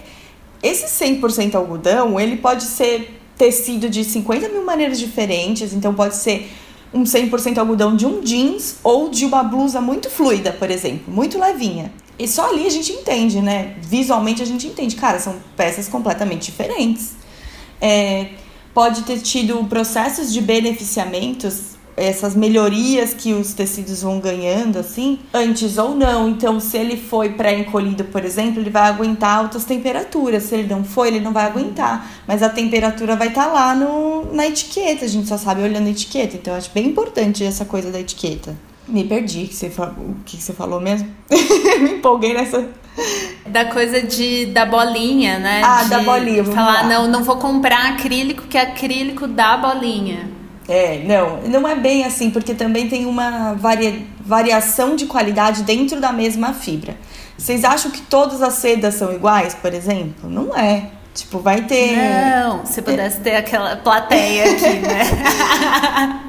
esse 0.62 0.86
100% 0.86 1.56
algodão, 1.56 2.20
ele 2.20 2.38
pode 2.38 2.64
ser 2.64 3.20
tecido 3.38 3.90
de 3.90 4.04
50 4.04 4.50
mil 4.50 4.66
maneiras 4.66 5.00
diferentes, 5.00 5.74
então 5.74 5.94
pode 5.94 6.16
ser 6.16 6.52
um 6.94 7.04
100% 7.04 7.58
algodão 7.58 7.96
de 7.96 8.06
um 8.06 8.22
jeans 8.22 8.78
ou 8.84 9.10
de 9.10 9.26
uma 9.26 9.44
blusa 9.44 9.80
muito 9.80 10.10
fluida, 10.10 10.52
por 10.52 10.70
exemplo, 10.70 11.14
muito 11.14 11.40
levinha. 11.40 11.92
E 12.20 12.28
só 12.28 12.50
ali 12.50 12.68
a 12.68 12.70
gente 12.70 12.92
entende, 12.92 13.42
né? 13.42 13.78
Visualmente 13.82 14.44
a 14.44 14.46
gente 14.46 14.68
entende, 14.68 14.98
cara, 14.98 15.18
são 15.20 15.38
peças 15.56 15.88
completamente 15.88 16.52
diferentes. 16.52 17.14
É, 17.80 18.32
pode 18.74 19.04
ter 19.04 19.20
tido 19.20 19.64
processos 19.70 20.34
de 20.34 20.42
beneficiamentos, 20.42 21.78
essas 21.96 22.36
melhorias 22.36 23.14
que 23.14 23.34
os 23.34 23.54
tecidos 23.54 24.02
vão 24.02 24.20
ganhando, 24.20 24.80
assim, 24.80 25.20
antes 25.34 25.78
ou 25.78 25.96
não. 25.96 26.28
Então, 26.28 26.60
se 26.60 26.78
ele 26.78 26.98
foi 26.98 27.30
pré-encolhido, 27.30 28.04
por 28.06 28.26
exemplo, 28.26 28.62
ele 28.62 28.70
vai 28.70 28.90
aguentar 28.90 29.38
altas 29.38 29.64
temperaturas. 29.64 30.44
Se 30.44 30.56
ele 30.56 30.68
não 30.68 30.84
foi, 30.84 31.08
ele 31.08 31.22
não 31.22 31.32
vai 31.32 31.46
aguentar. 31.46 32.10
Mas 32.28 32.44
a 32.44 32.50
temperatura 32.50 33.16
vai 33.16 33.30
estar 33.30 33.46
tá 33.46 33.54
lá 33.54 33.76
no, 33.76 34.34
na 34.34 34.46
etiqueta, 34.46 35.06
a 35.06 35.08
gente 35.08 35.28
só 35.28 35.38
sabe 35.38 35.62
olhando 35.62 35.88
a 35.88 35.92
etiqueta. 35.92 36.36
Então, 36.36 36.54
eu 36.54 36.58
acho 36.58 36.72
bem 36.74 36.88
importante 36.88 37.46
essa 37.46 37.64
coisa 37.64 37.90
da 37.90 38.00
etiqueta. 38.00 38.56
Me 38.90 39.04
perdi 39.04 39.48
que 39.48 39.56
você 39.56 39.68
o 39.68 40.16
que 40.26 40.38
você 40.38 40.54
falou 40.54 40.80
mesmo. 40.80 41.08
Me 41.80 41.92
empolguei 41.94 42.34
nessa. 42.34 42.68
Da 43.48 43.66
coisa 43.66 44.02
de 44.02 44.48
da 44.48 44.66
bolinha, 44.66 45.40
né? 45.40 45.62
Ah, 45.64 45.84
de 45.84 45.90
da 45.90 46.00
bolinha. 46.00 46.44
Falar, 46.44 46.88
não, 46.88 47.08
não 47.08 47.24
vou 47.24 47.38
comprar 47.38 47.94
acrílico, 47.94 48.44
que 48.44 48.58
acrílico 48.58 49.28
dá 49.28 49.58
bolinha. 49.58 50.28
É, 50.68 51.02
não, 51.04 51.42
não 51.50 51.68
é 51.68 51.76
bem 51.76 52.06
assim, 52.06 52.30
porque 52.30 52.54
também 52.54 52.88
tem 52.88 53.06
uma 53.08 53.54
varia, 53.54 54.02
variação 54.20 54.96
de 54.96 55.08
qualidade 55.08 55.64
dentro 55.64 56.00
da 56.00 56.12
mesma 56.12 56.54
fibra. 56.54 56.96
Vocês 57.36 57.64
acham 57.64 57.90
que 57.90 58.02
todas 58.02 58.42
as 58.42 58.56
sedas 58.56 58.96
são 58.96 59.12
iguais, 59.12 59.56
por 59.56 59.74
exemplo? 59.74 60.30
Não 60.30 60.56
é. 60.56 60.92
Tipo, 61.14 61.40
vai 61.40 61.64
ter. 61.64 61.98
Não, 61.98 62.66
se 62.66 62.82
pudesse 62.82 63.20
ter 63.22 63.36
aquela 63.36 63.78
plateia 63.78 64.44
aqui, 64.44 64.80
né? 64.80 65.02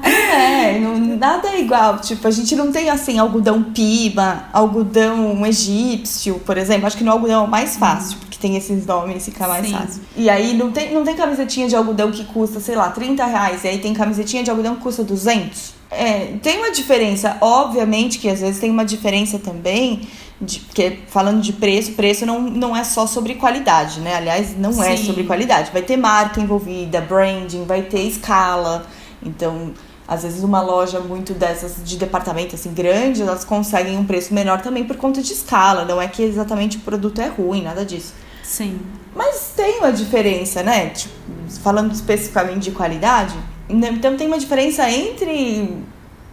é, 0.31 0.79
não, 0.79 0.97
nada 1.17 1.49
é 1.49 1.59
igual. 1.59 1.99
Tipo, 1.99 2.27
a 2.27 2.31
gente 2.31 2.55
não 2.55 2.71
tem 2.71 2.89
assim 2.89 3.19
algodão 3.19 3.63
piba, 3.63 4.45
algodão 4.53 5.45
egípcio, 5.45 6.39
por 6.45 6.57
exemplo. 6.57 6.87
Acho 6.87 6.97
que 6.97 7.03
no 7.03 7.11
algodão 7.11 7.43
é 7.43 7.45
o 7.45 7.49
mais 7.49 7.77
fácil, 7.77 8.17
porque 8.19 8.37
tem 8.37 8.55
esses 8.55 8.85
nomes, 8.85 9.25
fica 9.25 9.47
mais 9.47 9.65
Sim. 9.65 9.73
fácil. 9.73 10.01
E 10.15 10.29
aí 10.29 10.53
não 10.55 10.71
tem, 10.71 10.93
não 10.93 11.03
tem 11.03 11.15
camisetinha 11.15 11.67
de 11.67 11.75
algodão 11.75 12.11
que 12.11 12.23
custa, 12.25 12.59
sei 12.59 12.75
lá, 12.75 12.89
30 12.89 13.25
reais. 13.25 13.63
E 13.63 13.67
aí 13.67 13.77
tem 13.79 13.93
camisetinha 13.93 14.43
de 14.43 14.49
algodão 14.49 14.75
que 14.75 14.81
custa 14.81 15.03
200. 15.03 15.73
É, 15.91 16.37
tem 16.41 16.57
uma 16.57 16.71
diferença, 16.71 17.37
obviamente 17.41 18.17
que 18.17 18.29
às 18.29 18.39
vezes 18.39 18.59
tem 18.59 18.71
uma 18.71 18.85
diferença 18.85 19.37
também 19.37 20.07
de, 20.41 20.59
porque 20.61 20.99
falando 21.07 21.41
de 21.41 21.53
preço, 21.53 21.91
preço 21.91 22.25
não, 22.25 22.41
não 22.41 22.75
é 22.75 22.83
só 22.83 23.05
sobre 23.05 23.35
qualidade, 23.35 23.99
né? 23.99 24.15
Aliás, 24.15 24.57
não 24.57 24.71
é 24.81 24.95
Sim. 24.95 25.03
é 25.03 25.05
sobre 25.05 25.23
qualidade. 25.25 25.69
Vai 25.71 25.81
ter 25.81 25.97
marca 25.97 26.39
envolvida, 26.41 27.01
branding, 27.01 27.65
vai 27.65 27.83
ter 27.83 28.01
escala. 28.01 28.87
Então, 29.23 29.71
às 30.11 30.23
vezes 30.23 30.43
uma 30.43 30.61
loja 30.61 30.99
muito 30.99 31.33
dessas 31.33 31.77
de 31.85 31.95
departamento 31.95 32.53
assim 32.53 32.73
grande, 32.73 33.21
elas 33.21 33.45
conseguem 33.45 33.97
um 33.97 34.03
preço 34.03 34.33
menor 34.33 34.61
também 34.61 34.83
por 34.83 34.97
conta 34.97 35.21
de 35.21 35.31
escala. 35.31 35.85
Não 35.85 36.01
é 36.01 36.07
que 36.09 36.21
exatamente 36.21 36.75
o 36.75 36.81
produto 36.81 37.21
é 37.21 37.29
ruim, 37.29 37.63
nada 37.63 37.85
disso. 37.85 38.13
Sim. 38.43 38.77
Mas 39.15 39.53
tem 39.55 39.79
uma 39.79 39.89
diferença, 39.89 40.61
né? 40.61 40.89
Tipo, 40.89 41.13
falando 41.63 41.93
especificamente 41.93 42.65
de 42.65 42.71
qualidade, 42.71 43.33
Então 43.69 44.17
tem 44.17 44.27
uma 44.27 44.37
diferença 44.37 44.89
entre 44.91 45.81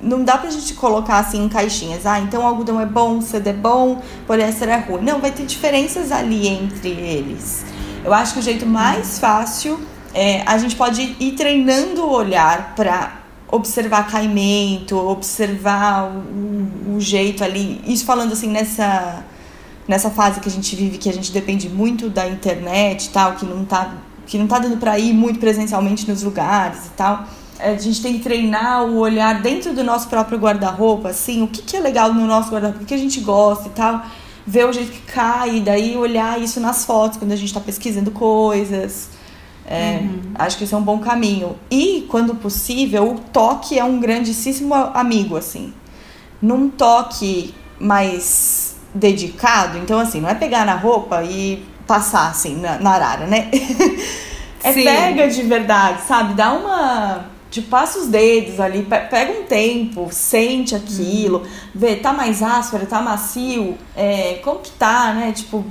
não 0.00 0.24
dá 0.24 0.38
pra 0.38 0.50
gente 0.50 0.74
colocar 0.74 1.18
assim 1.18 1.44
em 1.44 1.48
caixinhas. 1.48 2.04
Ah, 2.04 2.18
então 2.18 2.44
algodão 2.44 2.80
é 2.80 2.86
bom, 2.86 3.20
seda 3.20 3.50
é 3.50 3.52
bom, 3.52 4.02
poliéster 4.26 4.68
é 4.70 4.78
ruim. 4.78 5.04
Não, 5.04 5.20
vai 5.20 5.30
ter 5.30 5.46
diferenças 5.46 6.10
ali 6.10 6.48
entre 6.48 6.88
eles. 6.88 7.64
Eu 8.04 8.12
acho 8.12 8.32
que 8.34 8.40
o 8.40 8.42
jeito 8.42 8.66
mais 8.66 9.20
fácil 9.20 9.78
é 10.12 10.42
a 10.44 10.58
gente 10.58 10.74
pode 10.74 11.14
ir 11.20 11.32
treinando 11.36 12.02
o 12.02 12.10
olhar 12.10 12.74
para 12.74 13.17
observar 13.50 14.10
caimento, 14.10 14.96
observar 14.96 16.04
o, 16.04 16.96
o, 16.96 17.00
jeito 17.00 17.42
ali. 17.42 17.80
Isso 17.86 18.04
falando 18.04 18.32
assim 18.32 18.48
nessa 18.48 19.24
nessa 19.86 20.10
fase 20.10 20.40
que 20.40 20.48
a 20.48 20.52
gente 20.52 20.76
vive, 20.76 20.98
que 20.98 21.08
a 21.08 21.12
gente 21.12 21.32
depende 21.32 21.66
muito 21.68 22.10
da 22.10 22.28
internet 22.28 23.06
e 23.06 23.08
tal, 23.08 23.34
que 23.34 23.46
não 23.46 23.64
tá 23.64 23.94
que 24.26 24.36
não 24.36 24.46
tá 24.46 24.58
dando 24.58 24.76
para 24.76 24.98
ir 24.98 25.14
muito 25.14 25.40
presencialmente 25.40 26.08
nos 26.08 26.22
lugares 26.22 26.86
e 26.86 26.90
tal 26.90 27.26
a 27.58 27.76
gente 27.76 28.00
tem 28.00 28.14
que 28.14 28.20
treinar 28.20 28.84
o 28.84 28.98
olhar 28.98 29.42
dentro 29.42 29.74
do 29.74 29.82
nosso 29.82 30.08
próprio 30.08 30.38
guarda-roupa, 30.38 31.08
assim, 31.08 31.42
o 31.42 31.48
que, 31.48 31.62
que 31.62 31.76
é 31.76 31.80
legal 31.80 32.14
no 32.14 32.24
nosso 32.26 32.50
guarda-roupa, 32.50 32.84
o 32.84 32.86
que 32.86 32.94
a 32.94 32.98
gente 32.98 33.20
gosta 33.20 33.66
e 33.68 33.70
tal, 33.70 34.02
ver 34.46 34.66
o 34.66 34.72
jeito 34.72 34.92
que 34.92 35.12
cai, 35.12 35.56
e 35.56 35.60
daí 35.60 35.96
olhar 35.96 36.40
isso 36.40 36.60
nas 36.60 36.84
fotos 36.84 37.18
quando 37.18 37.32
a 37.32 37.36
gente 37.36 37.48
está 37.48 37.60
pesquisando 37.60 38.10
coisas. 38.10 39.10
É, 39.68 39.98
uhum. 40.00 40.32
Acho 40.34 40.56
que 40.56 40.64
esse 40.64 40.72
é 40.72 40.76
um 40.76 40.82
bom 40.82 40.98
caminho. 40.98 41.56
E, 41.70 42.06
quando 42.08 42.34
possível, 42.34 43.12
o 43.12 43.18
toque 43.18 43.78
é 43.78 43.84
um 43.84 44.00
grandíssimo 44.00 44.74
amigo, 44.74 45.36
assim. 45.36 45.74
Num 46.40 46.70
toque 46.70 47.54
mais 47.78 48.76
dedicado, 48.94 49.76
então, 49.76 49.98
assim, 49.98 50.20
não 50.20 50.28
é 50.28 50.34
pegar 50.34 50.64
na 50.64 50.74
roupa 50.74 51.22
e 51.22 51.62
passar, 51.86 52.30
assim, 52.30 52.56
na, 52.56 52.78
na 52.78 52.92
arara, 52.92 53.26
né? 53.26 53.50
é 54.64 54.72
Sim. 54.72 54.84
pega 54.84 55.28
de 55.28 55.42
verdade, 55.42 56.02
sabe? 56.06 56.32
Dá 56.32 56.52
uma 56.52 57.26
Tipo, 57.50 57.68
passa 57.68 57.98
os 57.98 58.08
dedos 58.08 58.60
ali, 58.60 58.82
pega 58.82 59.32
um 59.32 59.44
tempo, 59.44 60.08
sente 60.12 60.74
aquilo, 60.74 61.38
uhum. 61.38 61.46
vê, 61.74 61.96
tá 61.96 62.12
mais 62.12 62.42
áspero, 62.42 62.84
tá 62.84 63.00
macio, 63.00 63.76
é, 63.96 64.34
como 64.44 64.60
que 64.60 64.70
tá, 64.72 65.14
né? 65.14 65.32
Tipo, 65.32 65.64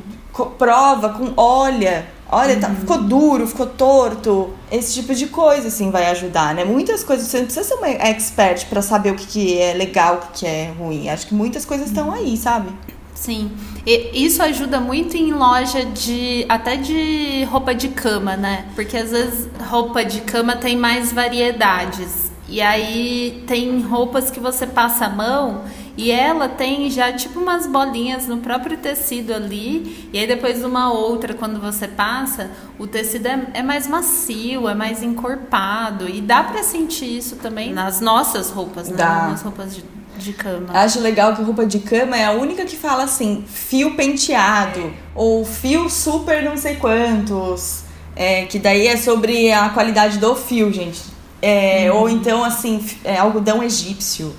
prova 0.58 1.10
com, 1.10 1.34
olha, 1.38 2.08
olha, 2.32 2.56
uhum. 2.56 2.60
tá, 2.60 2.70
ficou 2.70 3.02
duro, 3.02 3.48
ficou 3.48 3.66
torto. 3.68 4.54
Esse 4.72 4.94
tipo 4.94 5.14
de 5.14 5.28
coisa, 5.28 5.68
assim, 5.68 5.92
vai 5.92 6.08
ajudar, 6.12 6.54
né? 6.54 6.64
Muitas 6.64 7.04
coisas, 7.04 7.28
você 7.28 7.38
não 7.38 7.46
precisa 7.46 7.68
ser 7.68 7.76
uma 7.76 7.90
expert 7.90 8.66
para 8.68 8.82
saber 8.82 9.12
o 9.12 9.16
que, 9.16 9.26
que 9.26 9.58
é 9.58 9.74
legal, 9.74 10.16
o 10.16 10.18
que, 10.20 10.40
que 10.40 10.46
é 10.46 10.74
ruim. 10.78 11.10
Acho 11.10 11.28
que 11.28 11.34
muitas 11.34 11.66
coisas 11.66 11.88
estão 11.88 12.12
aí, 12.12 12.36
sabe? 12.38 12.70
Sim, 13.18 13.52
e 13.84 14.24
isso 14.26 14.44
ajuda 14.44 14.80
muito 14.80 15.18
em 15.18 15.34
loja 15.34 15.84
de 15.84 16.46
até 16.48 16.76
de 16.76 17.44
roupa 17.46 17.74
de 17.74 17.88
cama, 17.88 18.38
né? 18.38 18.68
Porque 18.76 18.96
às 18.96 19.10
vezes 19.10 19.50
roupa 19.60 20.06
de 20.06 20.22
cama 20.22 20.56
tem 20.56 20.78
mais 20.78 21.12
variedades. 21.12 22.32
E 22.48 22.62
aí 22.62 23.44
tem 23.48 23.82
roupas 23.82 24.30
que 24.30 24.40
você 24.40 24.68
passa 24.68 25.06
a 25.06 25.10
mão 25.10 25.64
e 25.98 26.12
ela 26.12 26.48
tem 26.48 26.90
já 26.92 27.12
tipo 27.12 27.40
umas 27.40 27.66
bolinhas 27.66 28.28
no 28.28 28.38
próprio 28.38 28.78
tecido 28.78 29.34
ali. 29.34 30.10
E 30.14 30.20
aí 30.20 30.28
depois 30.28 30.64
uma 30.64 30.94
outra, 30.94 31.34
quando 31.34 31.60
você 31.60 31.88
passa, 31.88 32.52
o 32.78 32.86
tecido 32.86 33.26
é, 33.28 33.48
é 33.56 33.64
mais 33.64 33.88
macio, 33.88 34.70
é 34.70 34.76
mais 34.76 35.02
encorpado. 35.02 36.08
E 36.08 36.22
dá 36.22 36.44
para 36.44 36.62
sentir 36.62 37.18
isso 37.18 37.38
também 37.38 37.74
nas 37.74 38.00
nossas 38.00 38.52
roupas, 38.52 38.90
né? 38.90 38.96
Dá. 38.96 39.30
Nas 39.30 39.42
roupas 39.42 39.76
de 39.76 39.84
de 40.18 40.34
cama. 40.34 40.70
Acho 40.74 41.00
legal 41.00 41.36
que 41.36 41.44
roupa 41.44 41.66
de 41.66 41.80
cama 41.80 42.18
é 42.18 42.26
a 42.26 42.32
única 42.32 42.66
que 42.66 42.76
fala 42.76 43.04
assim, 43.04 43.44
fio 43.48 43.96
penteado, 43.96 44.80
é. 44.80 44.92
ou 45.14 45.46
fio 45.46 45.90
super 45.90 46.44
não 46.44 46.58
sei 46.58 46.76
quantos. 46.76 47.84
É, 48.16 48.46
que 48.48 48.58
daí 48.58 48.88
é 48.88 48.98
sobre 48.98 49.52
a 49.52 49.70
qualidade 49.70 50.18
do 50.18 50.36
fio, 50.36 50.74
gente. 50.74 51.02
É, 51.40 51.92
uhum. 51.92 52.00
Ou 52.00 52.10
então, 52.10 52.44
assim, 52.44 52.84
é, 53.04 53.18
algodão 53.18 53.62
egípcio, 53.62 54.34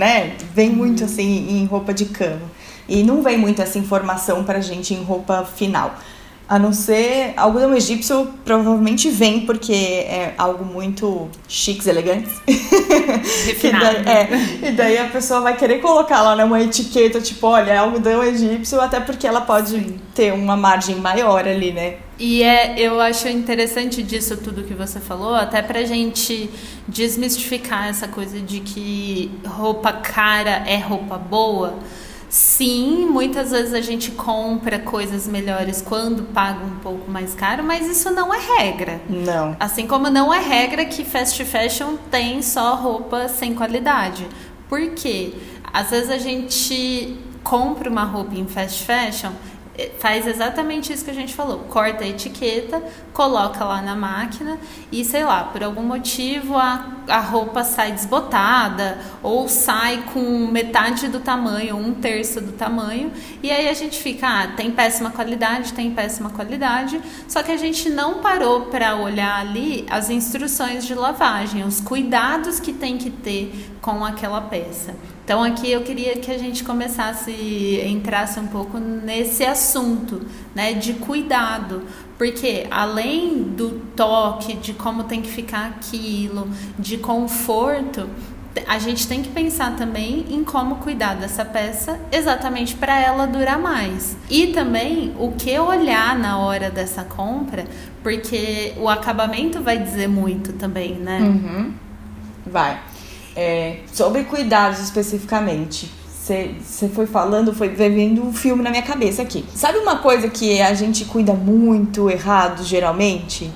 né? 0.00 0.34
Vem 0.54 0.70
muito 0.70 1.04
assim 1.04 1.58
em 1.58 1.66
roupa 1.66 1.92
de 1.92 2.06
cama. 2.06 2.50
E 2.88 3.02
não 3.02 3.22
vem 3.22 3.36
muito 3.36 3.60
essa 3.60 3.78
informação 3.78 4.44
pra 4.44 4.58
gente 4.58 4.94
em 4.94 5.02
roupa 5.02 5.44
final. 5.44 5.94
A 6.50 6.58
não 6.58 6.72
ser 6.72 7.32
algodão 7.36 7.72
egípcio 7.76 8.28
provavelmente 8.44 9.08
vem 9.08 9.46
porque 9.46 9.72
é 9.72 10.34
algo 10.36 10.64
muito 10.64 11.28
chiques, 11.46 11.86
elegantes. 11.86 12.32
Refinado. 13.46 14.00
e, 14.00 14.02
daí, 14.02 14.16
é, 14.16 14.68
e 14.68 14.72
daí 14.72 14.98
a 14.98 15.04
pessoa 15.04 15.42
vai 15.42 15.56
querer 15.56 15.78
colocar 15.78 16.22
lá 16.22 16.34
numa 16.34 16.60
etiqueta, 16.60 17.20
tipo, 17.20 17.46
olha, 17.46 17.70
é 17.70 17.76
algodão 17.76 18.24
egípcio, 18.24 18.80
até 18.80 18.98
porque 18.98 19.28
ela 19.28 19.42
pode 19.42 19.80
ter 20.12 20.32
uma 20.32 20.56
margem 20.56 20.96
maior 20.96 21.46
ali, 21.46 21.70
né? 21.70 21.98
E 22.18 22.42
é, 22.42 22.74
eu 22.76 23.00
acho 23.00 23.28
interessante 23.28 24.02
disso 24.02 24.36
tudo 24.36 24.64
que 24.64 24.74
você 24.74 24.98
falou, 24.98 25.36
até 25.36 25.62
pra 25.62 25.84
gente 25.84 26.50
desmistificar 26.88 27.86
essa 27.86 28.08
coisa 28.08 28.40
de 28.40 28.58
que 28.58 29.30
roupa 29.46 29.92
cara 29.92 30.64
é 30.66 30.78
roupa 30.78 31.16
boa 31.16 31.78
Sim, 32.30 33.06
muitas 33.06 33.50
vezes 33.50 33.74
a 33.74 33.80
gente 33.80 34.12
compra 34.12 34.78
coisas 34.78 35.26
melhores 35.26 35.82
quando 35.82 36.22
paga 36.32 36.64
um 36.64 36.78
pouco 36.78 37.10
mais 37.10 37.34
caro, 37.34 37.64
mas 37.64 37.88
isso 37.88 38.08
não 38.12 38.32
é 38.32 38.38
regra. 38.38 39.00
Não. 39.08 39.56
Assim 39.58 39.84
como 39.84 40.08
não 40.08 40.32
é 40.32 40.38
regra 40.38 40.84
que 40.84 41.04
fast 41.04 41.44
fashion 41.44 41.96
tem 42.08 42.40
só 42.40 42.76
roupa 42.76 43.26
sem 43.26 43.52
qualidade. 43.52 44.28
Por 44.68 44.90
quê? 44.90 45.34
Às 45.72 45.90
vezes 45.90 46.08
a 46.08 46.18
gente 46.18 47.18
compra 47.42 47.90
uma 47.90 48.04
roupa 48.04 48.36
em 48.36 48.46
fast 48.46 48.84
fashion 48.84 49.32
faz 49.98 50.26
exatamente 50.26 50.92
isso 50.92 51.04
que 51.04 51.10
a 51.10 51.14
gente 51.14 51.34
falou. 51.34 51.60
Corta 51.68 52.04
a 52.04 52.08
etiqueta, 52.08 52.82
coloca 53.12 53.64
lá 53.64 53.82
na 53.82 53.94
máquina 53.94 54.58
e, 54.90 55.04
sei 55.04 55.24
lá, 55.24 55.44
por 55.44 55.62
algum 55.62 55.82
motivo 55.82 56.56
a, 56.56 57.02
a 57.08 57.20
roupa 57.20 57.64
sai 57.64 57.92
desbotada 57.92 58.98
ou 59.22 59.48
sai 59.48 60.04
com 60.12 60.46
metade 60.46 61.08
do 61.08 61.20
tamanho, 61.20 61.76
um 61.76 61.92
terço 61.94 62.40
do 62.40 62.52
tamanho. 62.52 63.12
E 63.42 63.50
aí 63.50 63.68
a 63.68 63.74
gente 63.74 63.98
fica, 63.98 64.26
ah, 64.28 64.48
tem 64.48 64.70
péssima 64.70 65.10
qualidade, 65.10 65.72
tem 65.72 65.90
péssima 65.92 66.30
qualidade. 66.30 67.00
Só 67.28 67.42
que 67.42 67.52
a 67.52 67.56
gente 67.56 67.88
não 67.90 68.20
parou 68.20 68.62
para 68.66 68.96
olhar 68.96 69.40
ali 69.40 69.86
as 69.90 70.10
instruções 70.10 70.84
de 70.84 70.94
lavagem, 70.94 71.64
os 71.64 71.80
cuidados 71.80 72.60
que 72.60 72.72
tem 72.72 72.98
que 72.98 73.10
ter 73.10 73.70
com 73.80 74.04
aquela 74.04 74.40
peça. 74.42 74.94
Então 75.30 75.44
aqui 75.44 75.70
eu 75.70 75.82
queria 75.82 76.16
que 76.16 76.28
a 76.28 76.36
gente 76.36 76.64
começasse, 76.64 77.30
entrasse 77.86 78.40
um 78.40 78.48
pouco 78.48 78.80
nesse 78.80 79.44
assunto, 79.44 80.22
né, 80.52 80.72
de 80.72 80.94
cuidado, 80.94 81.84
porque 82.18 82.66
além 82.68 83.40
do 83.40 83.80
toque, 83.94 84.54
de 84.54 84.72
como 84.74 85.04
tem 85.04 85.22
que 85.22 85.30
ficar 85.30 85.66
aquilo, 85.66 86.48
de 86.76 86.98
conforto, 86.98 88.08
a 88.66 88.80
gente 88.80 89.06
tem 89.06 89.22
que 89.22 89.28
pensar 89.28 89.76
também 89.76 90.26
em 90.30 90.42
como 90.42 90.78
cuidar 90.78 91.14
dessa 91.14 91.44
peça 91.44 92.00
exatamente 92.10 92.74
para 92.74 93.00
ela 93.00 93.24
durar 93.24 93.60
mais. 93.60 94.16
E 94.28 94.48
também 94.48 95.14
o 95.16 95.30
que 95.30 95.56
olhar 95.60 96.18
na 96.18 96.38
hora 96.38 96.72
dessa 96.72 97.04
compra, 97.04 97.66
porque 98.02 98.72
o 98.78 98.88
acabamento 98.88 99.62
vai 99.62 99.78
dizer 99.78 100.08
muito 100.08 100.54
também, 100.54 100.94
né? 100.94 101.20
Uhum. 101.20 101.72
Vai. 102.44 102.89
É, 103.36 103.80
sobre 103.92 104.24
cuidados 104.24 104.80
especificamente. 104.80 105.90
Você 106.20 106.88
foi 106.88 107.06
falando, 107.06 107.52
foi 107.52 107.68
vendo 107.68 108.22
um 108.22 108.32
filme 108.32 108.62
na 108.62 108.70
minha 108.70 108.82
cabeça 108.82 109.22
aqui. 109.22 109.44
Sabe 109.52 109.78
uma 109.78 109.98
coisa 109.98 110.28
que 110.28 110.60
a 110.60 110.72
gente 110.74 111.04
cuida 111.04 111.32
muito 111.34 112.08
errado, 112.08 112.62
geralmente? 112.62 113.50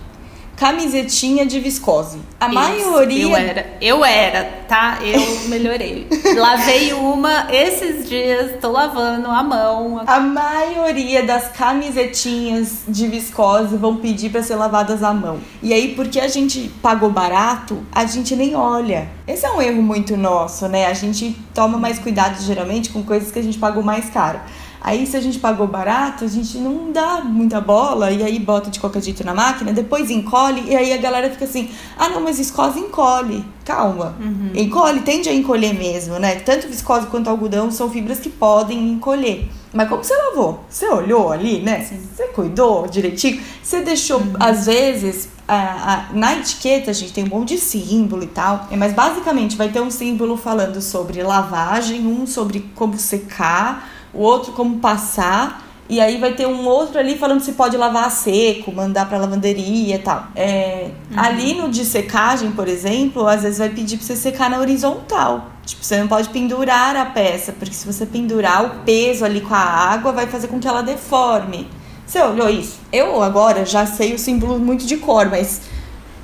Camisetinha 0.56 1.44
de 1.44 1.58
viscose. 1.60 2.18
A 2.40 2.46
Isso, 2.46 2.54
maioria. 2.54 3.22
Eu 3.22 3.36
era, 3.36 3.66
eu 3.80 4.04
era, 4.04 4.44
tá? 4.68 4.98
Eu 5.02 5.48
melhorei. 5.48 6.06
Lavei 6.36 6.92
uma 6.92 7.46
esses 7.50 8.08
dias, 8.08 8.60
tô 8.60 8.70
lavando 8.70 9.28
a 9.28 9.42
mão. 9.42 10.02
A 10.06 10.20
maioria 10.20 11.22
das 11.22 11.48
camisetinhas 11.48 12.82
de 12.86 13.06
viscose 13.08 13.76
vão 13.76 13.96
pedir 13.96 14.30
para 14.30 14.42
ser 14.42 14.56
lavadas 14.56 15.02
à 15.02 15.12
mão. 15.12 15.38
E 15.62 15.72
aí, 15.72 15.94
porque 15.94 16.20
a 16.20 16.28
gente 16.28 16.70
pagou 16.82 17.10
barato, 17.10 17.82
a 17.92 18.04
gente 18.04 18.36
nem 18.36 18.54
olha. 18.54 19.08
Esse 19.26 19.46
é 19.46 19.50
um 19.50 19.60
erro 19.60 19.82
muito 19.82 20.16
nosso, 20.16 20.68
né? 20.68 20.86
A 20.86 20.94
gente 20.94 21.36
toma 21.54 21.78
mais 21.78 21.98
cuidado 21.98 22.40
geralmente 22.42 22.90
com 22.90 23.02
coisas 23.02 23.30
que 23.30 23.38
a 23.38 23.42
gente 23.42 23.58
pagou 23.58 23.82
mais 23.82 24.10
caro. 24.10 24.40
Aí, 24.84 25.06
se 25.06 25.16
a 25.16 25.20
gente 25.20 25.38
pagou 25.38 25.66
barato, 25.66 26.26
a 26.26 26.28
gente 26.28 26.58
não 26.58 26.92
dá 26.92 27.22
muita 27.24 27.58
bola 27.58 28.10
e 28.10 28.22
aí 28.22 28.38
bota 28.38 28.70
de 28.70 28.78
qualquer 28.78 29.02
jeito 29.02 29.24
na 29.24 29.32
máquina, 29.32 29.72
depois 29.72 30.10
encolhe 30.10 30.62
e 30.68 30.76
aí 30.76 30.92
a 30.92 30.98
galera 30.98 31.30
fica 31.30 31.46
assim: 31.46 31.70
ah, 31.96 32.10
não, 32.10 32.20
mas 32.20 32.36
viscose 32.36 32.78
encolhe. 32.78 33.42
Calma. 33.64 34.14
Uhum. 34.20 34.50
Encolhe, 34.54 35.00
tende 35.00 35.30
a 35.30 35.32
encolher 35.32 35.72
mesmo, 35.72 36.18
né? 36.18 36.34
Tanto 36.34 36.68
viscose 36.68 37.06
quanto 37.06 37.30
algodão 37.30 37.70
são 37.70 37.88
fibras 37.88 38.18
que 38.18 38.28
podem 38.28 38.90
encolher. 38.90 39.48
Mas 39.72 39.88
como 39.88 40.04
você 40.04 40.14
lavou? 40.14 40.62
Você 40.68 40.86
olhou 40.86 41.32
ali, 41.32 41.60
né? 41.60 41.80
Sim. 41.80 42.06
Você 42.14 42.24
cuidou 42.24 42.86
direitinho? 42.86 43.40
Você 43.62 43.80
deixou, 43.80 44.20
uhum. 44.20 44.34
às 44.38 44.66
vezes, 44.66 45.30
a, 45.48 45.94
a, 45.94 46.12
na 46.12 46.34
etiqueta 46.34 46.90
a 46.90 46.94
gente 46.94 47.14
tem 47.14 47.24
um 47.24 47.28
monte 47.28 47.54
de 47.54 47.58
símbolo 47.58 48.22
e 48.22 48.26
tal, 48.26 48.68
mas 48.76 48.92
basicamente 48.92 49.56
vai 49.56 49.70
ter 49.70 49.80
um 49.80 49.90
símbolo 49.90 50.36
falando 50.36 50.82
sobre 50.82 51.22
lavagem, 51.22 52.06
um 52.06 52.26
sobre 52.26 52.70
como 52.74 52.98
secar 52.98 53.93
o 54.14 54.20
outro 54.20 54.52
como 54.52 54.78
passar 54.78 55.62
E 55.88 56.00
aí 56.00 56.18
vai 56.18 56.32
ter 56.32 56.46
um 56.46 56.66
outro 56.66 56.98
ali 56.98 57.18
falando 57.18 57.40
se 57.40 57.52
pode 57.52 57.76
lavar 57.76 58.04
a 58.04 58.10
seco, 58.10 58.72
mandar 58.72 59.06
pra 59.06 59.18
lavanderia 59.18 59.96
e 59.96 59.98
tal. 59.98 60.28
É, 60.34 60.88
uhum. 61.10 61.20
Ali 61.20 61.54
no 61.54 61.68
de 61.68 61.84
secagem, 61.84 62.52
por 62.52 62.68
exemplo, 62.68 63.26
às 63.26 63.42
vezes 63.42 63.58
vai 63.58 63.68
pedir 63.68 63.98
pra 63.98 64.06
você 64.06 64.16
secar 64.16 64.48
na 64.48 64.58
horizontal. 64.58 65.50
Tipo, 65.64 65.84
você 65.84 65.98
não 65.98 66.08
pode 66.08 66.30
pendurar 66.30 66.96
a 66.96 67.04
peça, 67.06 67.52
porque 67.52 67.74
se 67.74 67.86
você 67.86 68.06
pendurar, 68.06 68.64
o 68.64 68.70
peso 68.84 69.24
ali 69.24 69.42
com 69.42 69.54
a 69.54 69.58
água 69.58 70.12
vai 70.12 70.26
fazer 70.26 70.48
com 70.48 70.58
que 70.58 70.66
ela 70.66 70.82
deforme. 70.82 71.68
Você 72.06 72.20
olhou 72.20 72.48
isso? 72.48 72.78
Eu 72.92 73.22
agora 73.22 73.64
já 73.64 73.86
sei 73.86 74.14
o 74.14 74.18
símbolo 74.18 74.58
muito 74.58 74.86
de 74.86 74.96
cor, 74.96 75.28
mas 75.30 75.62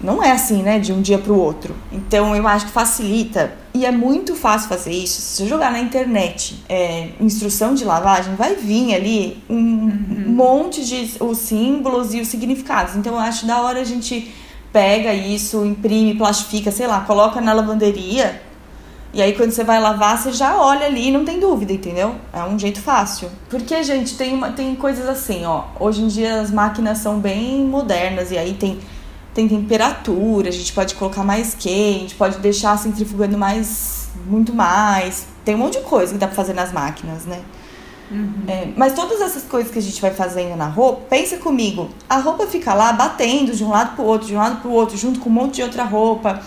não 0.02 0.22
é 0.22 0.32
assim, 0.32 0.62
né, 0.62 0.78
de 0.78 0.92
um 0.92 1.02
dia 1.02 1.18
para 1.18 1.32
o 1.32 1.38
outro. 1.38 1.74
Então 1.92 2.34
eu 2.34 2.46
acho 2.48 2.66
que 2.66 2.72
facilita. 2.72 3.52
E 3.74 3.84
é 3.84 3.92
muito 3.92 4.34
fácil 4.34 4.68
fazer 4.68 4.92
isso. 4.92 5.20
Se 5.20 5.36
você 5.36 5.46
jogar 5.46 5.70
na 5.70 5.78
internet 5.78 6.62
é, 6.68 7.10
instrução 7.20 7.74
de 7.74 7.84
lavagem, 7.84 8.34
vai 8.34 8.54
vir 8.54 8.94
ali 8.94 9.42
um 9.48 9.56
uhum. 9.56 10.24
monte 10.28 10.84
de 10.84 11.16
os 11.20 11.38
símbolos 11.38 12.14
e 12.14 12.20
os 12.20 12.28
significados. 12.28 12.96
Então 12.96 13.14
eu 13.14 13.20
acho 13.20 13.46
da 13.46 13.60
hora 13.60 13.80
a 13.80 13.84
gente 13.84 14.32
pega 14.72 15.12
isso, 15.12 15.64
imprime, 15.64 16.14
plastifica, 16.14 16.70
sei 16.70 16.86
lá, 16.86 17.00
coloca 17.02 17.40
na 17.40 17.52
lavanderia. 17.52 18.40
E 19.12 19.20
aí 19.20 19.34
quando 19.34 19.50
você 19.50 19.64
vai 19.64 19.80
lavar, 19.80 20.16
você 20.16 20.32
já 20.32 20.56
olha 20.56 20.86
ali 20.86 21.08
e 21.08 21.10
não 21.10 21.24
tem 21.24 21.38
dúvida, 21.38 21.72
entendeu? 21.72 22.14
É 22.32 22.42
um 22.44 22.58
jeito 22.58 22.80
fácil. 22.80 23.28
Porque, 23.50 23.82
gente, 23.82 24.16
tem, 24.16 24.32
uma, 24.32 24.52
tem 24.52 24.74
coisas 24.76 25.06
assim, 25.08 25.44
ó. 25.44 25.64
Hoje 25.78 26.02
em 26.02 26.06
dia 26.06 26.40
as 26.40 26.50
máquinas 26.50 26.98
são 26.98 27.18
bem 27.18 27.64
modernas 27.64 28.30
e 28.30 28.38
aí 28.38 28.54
tem 28.54 28.78
tem 29.34 29.48
temperatura, 29.48 30.48
a 30.48 30.52
gente 30.52 30.72
pode 30.72 30.94
colocar 30.94 31.22
mais 31.22 31.54
quente, 31.54 32.14
pode 32.14 32.38
deixar 32.38 32.76
centrifugando 32.78 33.38
mais, 33.38 34.08
muito 34.26 34.52
mais. 34.52 35.26
Tem 35.44 35.54
um 35.54 35.58
monte 35.58 35.78
de 35.78 35.84
coisa 35.84 36.12
que 36.12 36.18
dá 36.18 36.26
pra 36.26 36.36
fazer 36.36 36.52
nas 36.52 36.72
máquinas, 36.72 37.24
né? 37.24 37.40
Uhum. 38.10 38.42
É, 38.48 38.68
mas 38.76 38.92
todas 38.92 39.20
essas 39.20 39.44
coisas 39.44 39.70
que 39.70 39.78
a 39.78 39.82
gente 39.82 40.00
vai 40.00 40.10
fazendo 40.10 40.56
na 40.56 40.66
roupa, 40.66 41.02
pensa 41.08 41.36
comigo, 41.36 41.88
a 42.08 42.16
roupa 42.18 42.46
fica 42.46 42.74
lá 42.74 42.92
batendo 42.92 43.54
de 43.54 43.62
um 43.62 43.68
lado 43.68 43.94
pro 43.94 44.04
outro, 44.04 44.26
de 44.26 44.34
um 44.34 44.38
lado 44.38 44.60
pro 44.60 44.70
outro, 44.70 44.96
junto 44.96 45.20
com 45.20 45.30
um 45.30 45.32
monte 45.32 45.56
de 45.56 45.62
outra 45.62 45.84
roupa. 45.84 46.40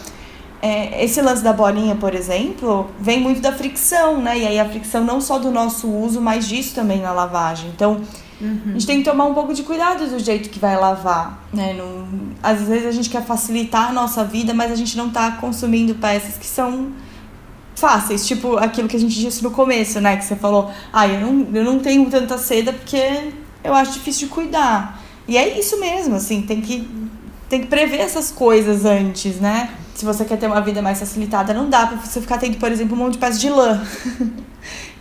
É, 0.66 1.04
esse 1.04 1.22
lance 1.22 1.44
da 1.44 1.52
bolinha, 1.52 1.94
por 1.94 2.16
exemplo, 2.16 2.88
vem 2.98 3.20
muito 3.20 3.42
da 3.42 3.52
fricção, 3.52 4.22
né? 4.22 4.40
E 4.40 4.48
aí 4.48 4.58
a 4.58 4.70
fricção 4.70 5.04
não 5.04 5.20
só 5.20 5.38
do 5.38 5.52
nosso 5.52 5.90
uso, 5.90 6.22
mas 6.22 6.48
disso 6.48 6.74
também 6.74 7.02
na 7.02 7.12
lavagem. 7.12 7.70
Então, 7.76 8.00
Uhum. 8.42 8.60
A 8.66 8.72
gente 8.74 8.88
tem 8.88 8.98
que 8.98 9.10
tomar 9.10 9.26
um 9.26 9.34
pouco 9.34 9.54
de 9.54 9.64
cuidado 9.64 10.06
do 10.06 10.20
jeito 10.20 10.50
que 10.50 10.60
vai 10.60 10.76
lavar, 10.76 11.48
né? 11.54 11.74
Não, 11.74 12.06
às 12.42 12.64
vezes 12.64 12.86
a 12.88 12.92
gente 12.92 13.10
quer 13.10 13.24
facilitar 13.24 13.90
a 13.90 13.94
nossa 13.94 14.26
vida, 14.26 14.54
mas 14.54 14.70
a 14.70 14.76
gente 14.76 14.98
não 14.98 15.10
tá 15.10 15.32
consumindo 15.34 15.96
peças 15.96 16.36
que 16.36 16.46
são 16.46 16.92
fáceis, 17.76 18.28
tipo 18.28 18.58
aquilo 18.58 18.90
que 18.90 18.98
a 18.98 19.00
gente 19.00 19.18
disse 19.18 19.42
no 19.44 19.52
começo, 19.52 20.02
né? 20.02 20.18
Que 20.18 20.26
você 20.26 20.36
falou, 20.36 20.72
ah, 20.92 21.08
eu 21.08 21.22
não, 21.22 21.48
eu 21.54 21.64
não 21.64 21.80
tenho 21.80 22.10
tanta 22.10 22.38
seda 22.38 22.74
porque 22.74 23.32
eu 23.64 23.74
acho 23.74 23.94
difícil 23.94 24.28
de 24.28 24.34
cuidar. 24.34 25.02
E 25.26 25.38
é 25.38 25.58
isso 25.58 25.80
mesmo, 25.80 26.16
assim, 26.16 26.42
tem 26.42 26.60
que, 26.60 26.86
tem 27.48 27.62
que 27.62 27.68
prever 27.68 28.00
essas 28.00 28.30
coisas 28.30 28.84
antes, 28.84 29.40
né? 29.40 29.70
Se 29.96 30.06
você 30.06 30.26
quer 30.26 30.38
ter 30.38 30.48
uma 30.48 30.62
vida 30.62 30.82
mais 30.82 31.00
facilitada, 31.00 31.54
não 31.54 31.70
dá 31.70 31.88
pra 31.88 31.98
você 31.98 32.20
ficar 32.20 32.38
tendo, 32.38 32.58
por 32.58 32.72
exemplo, 32.72 32.96
um 32.96 33.00
monte 33.00 33.14
de 33.14 33.20
peças 33.20 33.40
de 33.40 33.50
lã. 33.50 33.82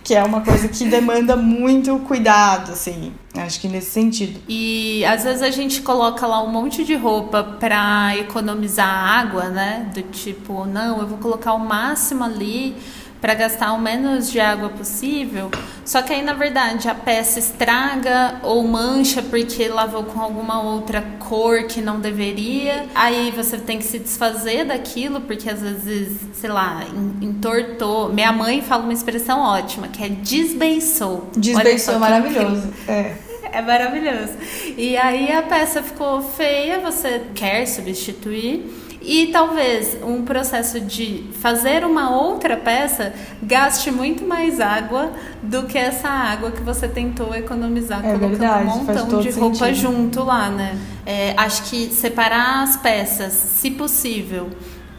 que 0.04 0.14
é 0.14 0.22
uma 0.22 0.40
coisa 0.40 0.68
que 0.68 0.84
demanda 0.84 1.36
muito 1.36 1.98
cuidado, 2.00 2.72
assim. 2.72 3.12
Acho 3.36 3.60
que 3.60 3.68
nesse 3.68 3.90
sentido. 3.90 4.40
E 4.48 5.04
às 5.04 5.22
vezes 5.22 5.42
a 5.42 5.50
gente 5.50 5.80
coloca 5.82 6.26
lá 6.26 6.42
um 6.42 6.48
monte 6.48 6.84
de 6.84 6.94
roupa 6.94 7.42
para 7.42 8.16
economizar 8.18 8.88
água, 8.88 9.48
né? 9.48 9.90
Do 9.94 10.02
tipo, 10.02 10.64
não, 10.64 11.00
eu 11.00 11.06
vou 11.06 11.18
colocar 11.18 11.54
o 11.54 11.58
máximo 11.58 12.24
ali 12.24 12.76
para 13.22 13.34
gastar 13.34 13.72
o 13.72 13.78
menos 13.78 14.32
de 14.32 14.40
água 14.40 14.68
possível. 14.68 15.48
Só 15.84 16.02
que 16.02 16.12
aí, 16.12 16.22
na 16.22 16.34
verdade, 16.34 16.88
a 16.88 16.94
peça 16.94 17.38
estraga 17.38 18.40
ou 18.42 18.64
mancha 18.64 19.22
porque 19.22 19.68
lavou 19.68 20.02
com 20.02 20.20
alguma 20.20 20.60
outra 20.60 21.00
cor 21.20 21.62
que 21.68 21.80
não 21.80 22.00
deveria. 22.00 22.86
Aí 22.96 23.30
você 23.30 23.58
tem 23.58 23.78
que 23.78 23.84
se 23.84 24.00
desfazer 24.00 24.64
daquilo 24.64 25.20
porque 25.20 25.48
às 25.48 25.62
vezes, 25.62 26.18
sei 26.34 26.50
lá, 26.50 26.84
entortou. 27.20 28.12
Minha 28.12 28.32
mãe 28.32 28.60
fala 28.60 28.82
uma 28.82 28.92
expressão 28.92 29.38
ótima 29.38 29.86
que 29.86 30.02
é 30.02 30.08
desbeiçou. 30.08 31.30
Desbeiçou 31.36 31.94
é 31.94 31.98
maravilhoso. 31.98 32.72
É. 32.88 33.14
É 33.52 33.60
maravilhoso. 33.60 34.32
E 34.78 34.96
aí 34.96 35.30
a 35.30 35.42
peça 35.42 35.82
ficou 35.82 36.22
feia, 36.22 36.80
você 36.80 37.20
quer 37.34 37.66
substituir 37.66 38.81
e 39.04 39.28
talvez 39.28 39.96
um 40.02 40.22
processo 40.22 40.80
de 40.80 41.28
fazer 41.40 41.84
uma 41.84 42.16
outra 42.16 42.56
peça 42.56 43.12
gaste 43.42 43.90
muito 43.90 44.24
mais 44.24 44.60
água 44.60 45.12
do 45.42 45.64
que 45.64 45.76
essa 45.76 46.08
água 46.08 46.50
que 46.50 46.62
você 46.62 46.86
tentou 46.86 47.34
economizar 47.34 47.98
é 48.04 48.12
colocando 48.12 48.38
verdade, 48.38 48.64
um 48.64 48.84
montão 48.84 49.20
de 49.20 49.30
roupa 49.30 49.66
sentido. 49.66 49.74
junto 49.74 50.22
lá, 50.22 50.50
né? 50.50 50.78
É, 51.04 51.34
acho 51.36 51.64
que 51.64 51.86
separar 51.88 52.62
as 52.62 52.76
peças, 52.76 53.32
se 53.32 53.70
possível, 53.70 54.50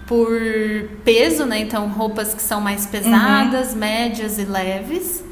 por 0.05 0.29
peso, 1.03 1.45
né? 1.45 1.59
Então, 1.59 1.87
roupas 1.87 2.33
que 2.33 2.41
são 2.41 2.59
mais 2.59 2.85
pesadas, 2.85 3.71
uhum. 3.71 3.79
médias 3.79 4.37
e 4.37 4.43
leves, 4.43 5.23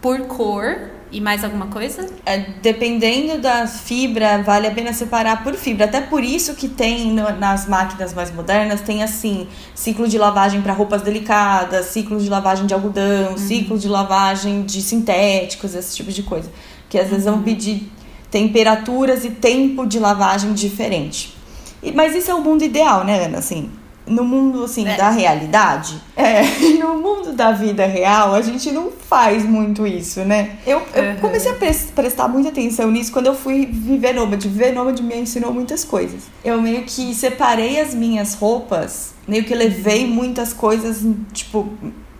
por 0.00 0.20
cor 0.22 0.95
e 1.16 1.20
mais 1.20 1.42
alguma 1.42 1.68
coisa? 1.68 2.06
É, 2.26 2.40
dependendo 2.60 3.40
da 3.40 3.66
fibra, 3.66 4.42
vale 4.42 4.66
a 4.66 4.70
pena 4.70 4.92
separar 4.92 5.42
por 5.42 5.54
fibra. 5.54 5.86
Até 5.86 6.02
por 6.02 6.22
isso 6.22 6.54
que 6.54 6.68
tem 6.68 7.10
no, 7.10 7.30
nas 7.38 7.66
máquinas 7.66 8.12
mais 8.12 8.30
modernas, 8.30 8.82
tem 8.82 9.02
assim, 9.02 9.48
ciclo 9.74 10.06
de 10.06 10.18
lavagem 10.18 10.60
para 10.60 10.74
roupas 10.74 11.00
delicadas, 11.00 11.86
ciclo 11.86 12.18
de 12.20 12.28
lavagem 12.28 12.66
de 12.66 12.74
algodão, 12.74 13.30
uhum. 13.30 13.38
ciclo 13.38 13.78
de 13.78 13.88
lavagem 13.88 14.64
de 14.64 14.82
sintéticos, 14.82 15.74
esse 15.74 15.96
tipo 15.96 16.12
de 16.12 16.22
coisa. 16.22 16.52
Que 16.90 16.98
às 16.98 17.08
vezes 17.08 17.24
vão 17.24 17.36
uhum. 17.36 17.42
pedir 17.42 17.90
temperaturas 18.30 19.24
e 19.24 19.30
tempo 19.30 19.86
de 19.86 19.98
lavagem 19.98 20.52
diferente. 20.52 21.34
E, 21.82 21.92
mas 21.92 22.14
isso 22.14 22.30
é 22.30 22.34
o 22.34 22.42
mundo 22.42 22.62
ideal, 22.62 23.04
né, 23.04 23.24
Ana? 23.24 23.38
Assim, 23.38 23.70
no 24.06 24.24
mundo 24.24 24.64
assim 24.64 24.86
é. 24.86 24.96
da 24.96 25.10
realidade, 25.10 26.00
é, 26.16 26.42
no 26.78 26.98
mundo 26.98 27.32
da 27.32 27.52
vida 27.52 27.86
real, 27.86 28.34
a 28.34 28.40
gente 28.40 28.70
não 28.70 28.90
faz 28.90 29.44
muito 29.44 29.86
isso, 29.86 30.20
né? 30.20 30.56
Eu, 30.66 30.82
eu 30.94 31.04
uhum. 31.04 31.16
comecei 31.16 31.50
a 31.50 31.54
prestar 31.54 32.28
muita 32.28 32.50
atenção 32.50 32.90
nisso 32.90 33.12
quando 33.12 33.26
eu 33.26 33.34
fui 33.34 33.66
viver 33.66 34.12
nômade. 34.12 34.48
Viver 34.48 34.72
nômade 34.72 35.02
me 35.02 35.16
ensinou 35.16 35.52
muitas 35.52 35.84
coisas. 35.84 36.22
Eu 36.44 36.60
meio 36.60 36.82
que 36.84 37.14
separei 37.14 37.80
as 37.80 37.94
minhas 37.94 38.34
roupas, 38.34 39.14
meio 39.26 39.44
que 39.44 39.54
levei 39.54 40.06
muitas 40.06 40.52
coisas, 40.52 41.04
tipo, 41.32 41.68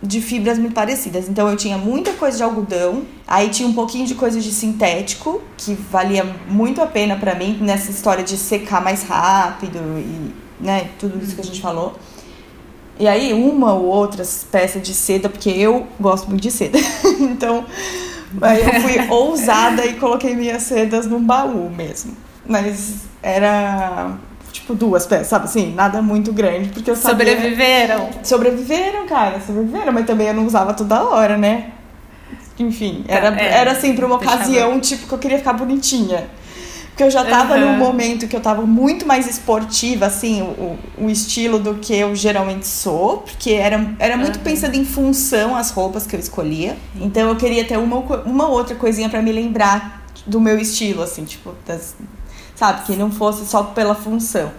de 0.02 0.20
fibras 0.20 0.58
muito 0.58 0.74
parecidas. 0.74 1.28
Então 1.28 1.48
eu 1.48 1.56
tinha 1.56 1.78
muita 1.78 2.12
coisa 2.12 2.36
de 2.36 2.42
algodão, 2.42 3.02
aí 3.26 3.48
tinha 3.48 3.68
um 3.68 3.72
pouquinho 3.72 4.06
de 4.06 4.14
coisa 4.14 4.40
de 4.40 4.52
sintético, 4.52 5.40
que 5.56 5.74
valia 5.74 6.24
muito 6.48 6.80
a 6.80 6.86
pena 6.86 7.16
para 7.16 7.34
mim 7.34 7.58
nessa 7.60 7.90
história 7.90 8.24
de 8.24 8.36
secar 8.36 8.82
mais 8.82 9.02
rápido 9.02 9.78
e 9.98 10.45
né? 10.60 10.88
Tudo 10.98 11.22
isso 11.22 11.34
que 11.34 11.40
a 11.40 11.44
gente 11.44 11.60
falou. 11.60 11.94
E 12.98 13.06
aí, 13.06 13.32
uma 13.32 13.74
ou 13.74 13.84
outra 13.84 14.24
peça 14.50 14.80
de 14.80 14.94
seda, 14.94 15.28
porque 15.28 15.50
eu 15.50 15.86
gosto 16.00 16.28
muito 16.28 16.42
de 16.42 16.50
seda. 16.50 16.78
então, 17.20 17.64
aí 18.40 18.62
eu 18.62 18.80
fui 18.80 18.98
ousada 19.10 19.84
e 19.84 19.94
coloquei 19.94 20.34
minhas 20.34 20.62
sedas 20.62 21.06
num 21.06 21.22
baú 21.22 21.68
mesmo. 21.68 22.16
Mas 22.46 23.06
era 23.22 24.16
tipo 24.50 24.74
duas 24.74 25.06
peças, 25.06 25.26
sabe 25.26 25.44
assim? 25.44 25.74
Nada 25.74 26.00
muito 26.00 26.32
grande, 26.32 26.70
porque 26.70 26.90
eu 26.90 26.96
sabia... 26.96 27.34
Sobreviveram? 27.34 28.10
Sobreviveram, 28.22 29.06
cara, 29.06 29.40
sobreviveram, 29.40 29.92
mas 29.92 30.06
também 30.06 30.28
eu 30.28 30.34
não 30.34 30.46
usava 30.46 30.72
toda 30.72 31.02
hora, 31.02 31.36
né? 31.36 31.72
Enfim, 32.58 33.04
era, 33.06 33.38
é, 33.38 33.58
era 33.58 33.74
pra 33.74 34.06
uma 34.06 34.16
ocasião, 34.16 34.80
tipo, 34.80 35.06
que 35.06 35.12
eu 35.12 35.18
queria 35.18 35.38
ficar 35.38 35.52
bonitinha. 35.52 36.26
Porque 36.96 37.04
eu 37.04 37.10
já 37.10 37.26
tava 37.26 37.56
uhum. 37.56 37.72
num 37.72 37.76
momento 37.76 38.26
que 38.26 38.34
eu 38.34 38.40
tava 38.40 38.62
muito 38.62 39.06
mais 39.06 39.28
esportiva, 39.28 40.06
assim, 40.06 40.40
o, 40.40 40.78
o 40.96 41.10
estilo 41.10 41.58
do 41.58 41.74
que 41.74 41.94
eu 41.94 42.16
geralmente 42.16 42.66
sou, 42.66 43.18
porque 43.18 43.50
era, 43.50 43.94
era 43.98 44.16
muito 44.16 44.36
uhum. 44.36 44.42
pensando 44.42 44.76
em 44.76 44.84
função 44.86 45.54
as 45.54 45.70
roupas 45.70 46.06
que 46.06 46.16
eu 46.16 46.20
escolhia. 46.20 46.74
Então 46.98 47.28
eu 47.28 47.36
queria 47.36 47.66
ter 47.66 47.76
uma, 47.76 47.98
uma 48.24 48.48
outra 48.48 48.74
coisinha 48.74 49.10
para 49.10 49.20
me 49.20 49.30
lembrar 49.30 50.06
do 50.26 50.40
meu 50.40 50.58
estilo, 50.58 51.02
assim, 51.02 51.26
tipo, 51.26 51.52
das, 51.66 51.94
sabe, 52.54 52.86
que 52.86 52.96
não 52.96 53.10
fosse 53.12 53.44
só 53.44 53.62
pela 53.62 53.94
função. 53.94 54.50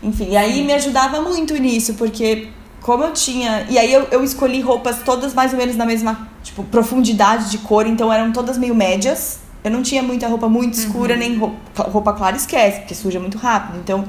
Enfim, 0.00 0.28
e 0.28 0.36
aí 0.36 0.64
me 0.64 0.72
ajudava 0.74 1.20
muito 1.20 1.54
nisso, 1.54 1.94
porque 1.94 2.46
como 2.80 3.02
eu 3.02 3.12
tinha. 3.12 3.66
E 3.68 3.76
aí 3.76 3.92
eu, 3.92 4.06
eu 4.12 4.22
escolhi 4.22 4.60
roupas 4.60 5.02
todas 5.04 5.34
mais 5.34 5.52
ou 5.52 5.58
menos 5.58 5.74
na 5.74 5.84
mesma, 5.84 6.28
tipo, 6.44 6.62
profundidade 6.62 7.50
de 7.50 7.58
cor, 7.58 7.88
então 7.88 8.12
eram 8.12 8.30
todas 8.30 8.56
meio 8.56 8.72
médias. 8.72 9.49
Eu 9.62 9.70
não 9.70 9.82
tinha 9.82 10.02
muita 10.02 10.26
roupa 10.26 10.48
muito 10.48 10.74
escura, 10.74 11.14
uhum. 11.14 11.18
nem 11.18 11.36
roupa, 11.36 11.82
roupa 11.82 12.12
clara 12.12 12.36
esquece, 12.36 12.80
porque 12.80 12.94
suja 12.94 13.20
muito 13.20 13.36
rápido. 13.36 13.78
Então, 13.78 14.04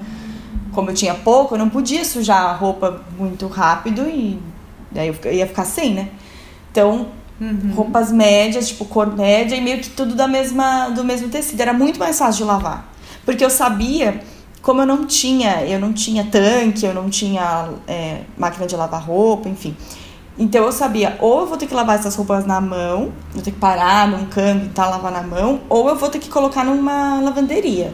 como 0.72 0.90
eu 0.90 0.94
tinha 0.94 1.14
pouco, 1.14 1.56
eu 1.56 1.60
não 1.60 1.70
podia 1.70 2.06
sujar 2.06 2.46
a 2.46 2.54
roupa 2.54 3.02
muito 3.18 3.48
rápido 3.48 4.08
e 4.08 4.40
daí 4.92 5.14
eu 5.24 5.34
ia 5.34 5.46
ficar 5.46 5.66
sem, 5.66 5.94
né? 5.94 6.10
Então, 6.72 7.08
uhum. 7.40 7.74
roupas 7.76 8.12
médias, 8.12 8.70
tipo 8.70 8.86
cor 8.86 9.14
média 9.16 9.56
e 9.56 9.62
meio 9.62 9.80
que 9.80 9.90
tudo 9.90 10.16
da 10.16 10.28
mesma, 10.28 10.90
do 10.90 11.04
mesmo 11.04 11.28
tecido. 11.28 11.60
Era 11.60 11.74
muito 11.74 12.00
mais 12.00 12.18
fácil 12.18 12.46
de 12.46 12.52
lavar. 12.52 12.90
Porque 13.26 13.44
eu 13.44 13.50
sabia, 13.50 14.22
como 14.62 14.82
eu 14.82 14.86
não 14.86 15.06
tinha, 15.06 15.66
eu 15.66 15.80
não 15.80 15.92
tinha 15.92 16.24
tanque, 16.24 16.86
eu 16.86 16.94
não 16.94 17.10
tinha 17.10 17.70
é, 17.88 18.22
máquina 18.38 18.66
de 18.66 18.76
lavar 18.76 19.04
roupa, 19.04 19.50
enfim. 19.50 19.76
Então 20.42 20.66
eu 20.66 20.72
sabia, 20.72 21.18
ou 21.20 21.42
eu 21.42 21.46
vou 21.46 21.56
ter 21.56 21.68
que 21.68 21.74
lavar 21.76 22.00
essas 22.00 22.16
roupas 22.16 22.48
na 22.48 22.60
mão, 22.60 23.12
vou 23.32 23.44
ter 23.44 23.52
que 23.52 23.60
parar 23.60 24.08
num 24.08 24.26
câmbio 24.26 24.66
e 24.66 24.70
tá, 24.70 24.90
lavar 24.90 25.12
na 25.12 25.22
mão, 25.22 25.62
ou 25.70 25.88
eu 25.88 25.96
vou 25.96 26.10
ter 26.10 26.18
que 26.18 26.30
colocar 26.30 26.64
numa 26.64 27.22
lavanderia. 27.22 27.94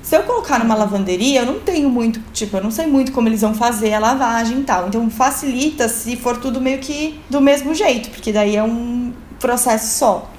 Se 0.00 0.16
eu 0.16 0.22
colocar 0.22 0.58
numa 0.58 0.74
lavanderia, 0.74 1.40
eu 1.40 1.46
não 1.46 1.60
tenho 1.60 1.90
muito, 1.90 2.20
tipo, 2.32 2.56
eu 2.56 2.62
não 2.62 2.70
sei 2.70 2.86
muito 2.86 3.12
como 3.12 3.28
eles 3.28 3.42
vão 3.42 3.52
fazer 3.52 3.92
a 3.92 3.98
lavagem 3.98 4.60
e 4.60 4.64
tal. 4.64 4.88
Então 4.88 5.10
facilita 5.10 5.86
se 5.86 6.16
for 6.16 6.38
tudo 6.38 6.58
meio 6.58 6.78
que 6.78 7.20
do 7.28 7.38
mesmo 7.38 7.74
jeito, 7.74 8.08
porque 8.08 8.32
daí 8.32 8.56
é 8.56 8.62
um 8.64 9.12
processo 9.38 9.98
só. 9.98 10.30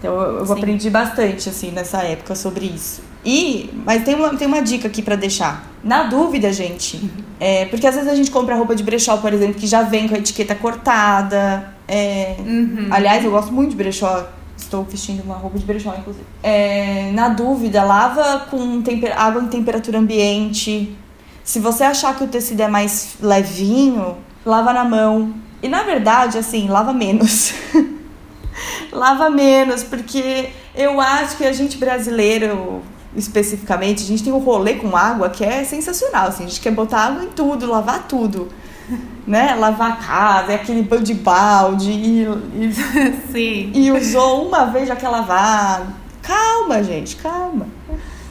Então 0.00 0.12
eu, 0.12 0.44
eu 0.44 0.52
aprendi 0.52 0.90
bastante, 0.90 1.48
assim, 1.48 1.70
nessa 1.70 1.98
época 1.98 2.34
sobre 2.34 2.66
isso. 2.66 3.00
E, 3.24 3.70
mas 3.86 4.04
tem 4.04 4.14
uma, 4.14 4.36
tem 4.36 4.46
uma 4.46 4.60
dica 4.60 4.86
aqui 4.88 5.00
para 5.02 5.16
deixar. 5.16 5.70
Na 5.82 6.04
dúvida, 6.04 6.52
gente, 6.52 7.10
é, 7.40 7.64
porque 7.66 7.86
às 7.86 7.94
vezes 7.94 8.10
a 8.10 8.14
gente 8.14 8.30
compra 8.30 8.54
roupa 8.56 8.74
de 8.74 8.82
brechó, 8.82 9.16
por 9.18 9.32
exemplo, 9.32 9.54
que 9.54 9.66
já 9.66 9.82
vem 9.82 10.08
com 10.08 10.14
a 10.14 10.18
etiqueta 10.18 10.54
cortada. 10.54 11.74
É, 11.86 12.36
Uhum. 12.38 12.88
Aliás, 12.90 13.24
eu 13.24 13.30
gosto 13.30 13.52
muito 13.52 13.70
de 13.70 13.76
brechó. 13.76 14.26
Estou 14.56 14.84
vestindo 14.84 15.22
uma 15.22 15.34
roupa 15.36 15.58
de 15.58 15.64
brechó, 15.64 15.94
inclusive. 15.98 16.24
É, 16.42 17.10
na 17.12 17.28
dúvida, 17.28 17.82
lava 17.82 18.46
com 18.50 18.80
temper- 18.82 19.18
água 19.18 19.42
em 19.42 19.48
temperatura 19.48 19.98
ambiente. 19.98 20.96
Se 21.42 21.58
você 21.58 21.84
achar 21.84 22.16
que 22.16 22.24
o 22.24 22.28
tecido 22.28 22.60
é 22.62 22.68
mais 22.68 23.16
levinho, 23.20 24.16
lava 24.46 24.72
na 24.72 24.84
mão. 24.84 25.34
E 25.62 25.68
na 25.68 25.82
verdade, 25.82 26.38
assim, 26.38 26.68
lava 26.68 26.92
menos. 26.92 27.52
lava 28.92 29.28
menos, 29.30 29.82
porque 29.82 30.48
eu 30.74 31.00
acho 31.00 31.36
que 31.36 31.44
a 31.44 31.52
gente 31.52 31.76
brasileiro, 31.76 32.80
especificamente, 33.16 34.02
a 34.02 34.06
gente 34.06 34.22
tem 34.24 34.32
um 34.32 34.38
rolê 34.38 34.74
com 34.74 34.96
água 34.96 35.30
que 35.30 35.44
é 35.44 35.64
sensacional. 35.64 36.28
Assim, 36.28 36.44
a 36.44 36.48
gente 36.48 36.60
quer 36.60 36.72
botar 36.72 37.00
água 37.06 37.24
em 37.24 37.28
tudo, 37.28 37.66
lavar 37.66 38.06
tudo. 38.06 38.48
Né? 39.26 39.54
Lavar 39.54 39.92
a 39.92 39.96
casa, 39.96 40.52
é 40.52 40.56
aquele 40.56 40.82
banho 40.82 41.02
de 41.02 41.14
balde 41.14 41.90
e, 41.90 42.24
e 42.24 42.72
Sim. 43.32 43.72
e 43.74 43.90
usou 43.90 44.46
uma 44.46 44.66
vez 44.66 44.86
já 44.86 44.94
quer 44.94 45.08
lavar. 45.08 45.86
Calma, 46.20 46.82
gente, 46.82 47.16
calma. 47.16 47.66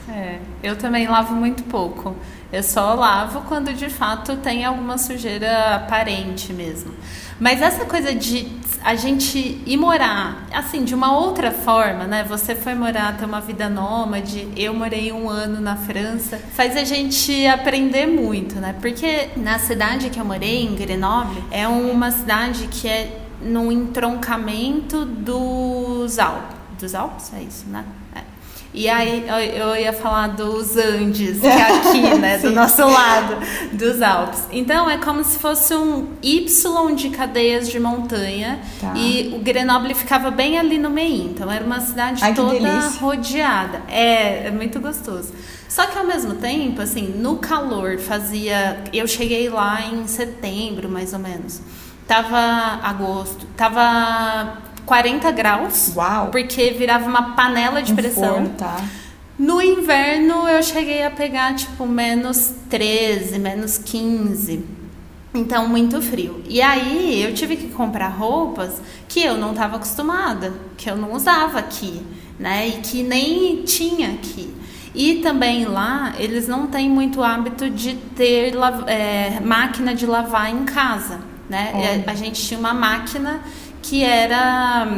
É, 0.08 0.38
eu 0.62 0.76
também 0.76 1.08
lavo 1.08 1.34
muito 1.34 1.64
pouco. 1.64 2.14
Eu 2.52 2.62
só 2.62 2.94
lavo 2.94 3.40
quando 3.48 3.74
de 3.74 3.90
fato 3.90 4.36
tem 4.36 4.64
alguma 4.64 4.96
sujeira 4.96 5.74
aparente 5.74 6.52
mesmo. 6.52 6.94
Mas 7.40 7.60
essa 7.60 7.84
coisa 7.84 8.14
de 8.14 8.44
a 8.84 8.94
gente 8.96 9.62
ir 9.64 9.78
morar, 9.78 10.46
assim, 10.52 10.84
de 10.84 10.94
uma 10.94 11.16
outra 11.16 11.50
forma, 11.50 12.04
né? 12.04 12.22
Você 12.28 12.54
foi 12.54 12.74
morar, 12.74 13.16
ter 13.16 13.24
uma 13.24 13.40
vida 13.40 13.66
nômade, 13.66 14.46
eu 14.54 14.74
morei 14.74 15.10
um 15.10 15.30
ano 15.30 15.58
na 15.58 15.74
França, 15.74 16.38
faz 16.52 16.76
a 16.76 16.84
gente 16.84 17.46
aprender 17.46 18.06
muito, 18.06 18.56
né? 18.56 18.74
Porque 18.82 19.30
na 19.38 19.58
cidade 19.58 20.10
que 20.10 20.20
eu 20.20 20.24
morei, 20.24 20.66
em 20.66 20.74
Grenoble, 20.74 21.42
é 21.50 21.66
uma 21.66 22.10
cidade 22.10 22.68
que 22.68 22.86
é 22.86 23.20
no 23.40 23.72
entroncamento 23.72 25.06
dos 25.06 26.18
Alpes. 26.18 26.56
Dos 26.78 26.94
Alpes? 26.94 27.32
É 27.32 27.40
isso, 27.40 27.66
né? 27.68 27.86
É. 28.14 28.20
E 28.74 28.88
aí 28.88 29.24
eu, 29.56 29.76
ia 29.76 29.92
falar 29.92 30.28
dos 30.28 30.76
Andes, 30.76 31.40
que 31.40 31.46
é 31.46 31.62
aqui, 31.78 32.18
né, 32.18 32.38
do 32.38 32.50
nosso 32.50 32.84
lado, 32.84 33.36
dos 33.72 34.02
Alpes. 34.02 34.48
Então 34.50 34.90
é 34.90 34.98
como 34.98 35.22
se 35.22 35.38
fosse 35.38 35.72
um 35.74 36.08
Y 36.20 36.94
de 36.96 37.10
cadeias 37.10 37.68
de 37.68 37.78
montanha 37.78 38.58
Tá. 38.80 38.92
e 38.96 39.32
o 39.32 39.38
Grenoble 39.38 39.94
ficava 39.94 40.28
bem 40.30 40.58
ali 40.58 40.76
no 40.76 40.90
meio. 40.90 41.26
Então 41.30 41.48
era 41.50 41.64
uma 41.64 41.80
cidade 41.80 42.22
Ai, 42.24 42.34
toda 42.34 42.80
rodeada. 43.00 43.82
É, 43.88 44.48
é 44.48 44.50
muito 44.50 44.80
gostoso. 44.80 45.32
Só 45.68 45.86
que 45.86 45.96
ao 45.96 46.04
mesmo 46.04 46.34
tempo, 46.34 46.82
assim, 46.82 47.14
no 47.16 47.36
calor 47.36 47.98
fazia. 47.98 48.82
Eu 48.92 49.06
cheguei 49.06 49.48
lá 49.48 49.82
em 49.82 50.06
setembro, 50.08 50.88
mais 50.88 51.12
ou 51.12 51.20
menos. 51.20 51.60
Tava 52.06 52.80
agosto, 52.82 53.46
tava 53.56 54.58
40 54.86 55.30
graus. 55.32 55.92
Uau. 55.96 56.28
Porque 56.28 56.70
virava 56.72 57.08
uma 57.08 57.34
panela 57.34 57.82
de 57.82 57.92
Um 57.92 57.96
pressão. 57.96 58.34
forno, 58.34 58.50
tá? 58.50 58.76
No 59.38 59.60
inverno 59.60 60.48
eu 60.48 60.62
cheguei 60.62 61.02
a 61.04 61.10
pegar 61.10 61.54
tipo 61.54 61.86
menos 61.86 62.52
13, 62.70 63.38
menos 63.38 63.78
15. 63.78 64.64
Então, 65.34 65.68
muito 65.68 66.00
frio. 66.00 66.42
E 66.48 66.62
aí 66.62 67.20
eu 67.24 67.34
tive 67.34 67.56
que 67.56 67.66
comprar 67.68 68.06
roupas 68.08 68.80
que 69.08 69.20
eu 69.20 69.36
não 69.36 69.50
estava 69.50 69.76
acostumada, 69.76 70.52
que 70.76 70.88
eu 70.88 70.94
não 70.96 71.12
usava 71.12 71.58
aqui, 71.58 72.00
né? 72.38 72.68
E 72.68 72.72
que 72.82 73.02
nem 73.02 73.62
tinha 73.64 74.10
aqui. 74.12 74.54
E 74.94 75.16
também 75.16 75.64
lá 75.64 76.14
eles 76.20 76.46
não 76.46 76.68
têm 76.68 76.88
muito 76.88 77.20
hábito 77.20 77.68
de 77.68 77.94
ter 78.14 78.54
é, 78.86 79.40
máquina 79.40 79.92
de 79.92 80.06
lavar 80.06 80.48
em 80.54 80.64
casa, 80.64 81.18
né? 81.50 81.72
A- 82.06 82.12
A 82.12 82.14
gente 82.14 82.40
tinha 82.46 82.60
uma 82.60 82.72
máquina 82.72 83.40
que 83.84 84.02
era 84.02 84.88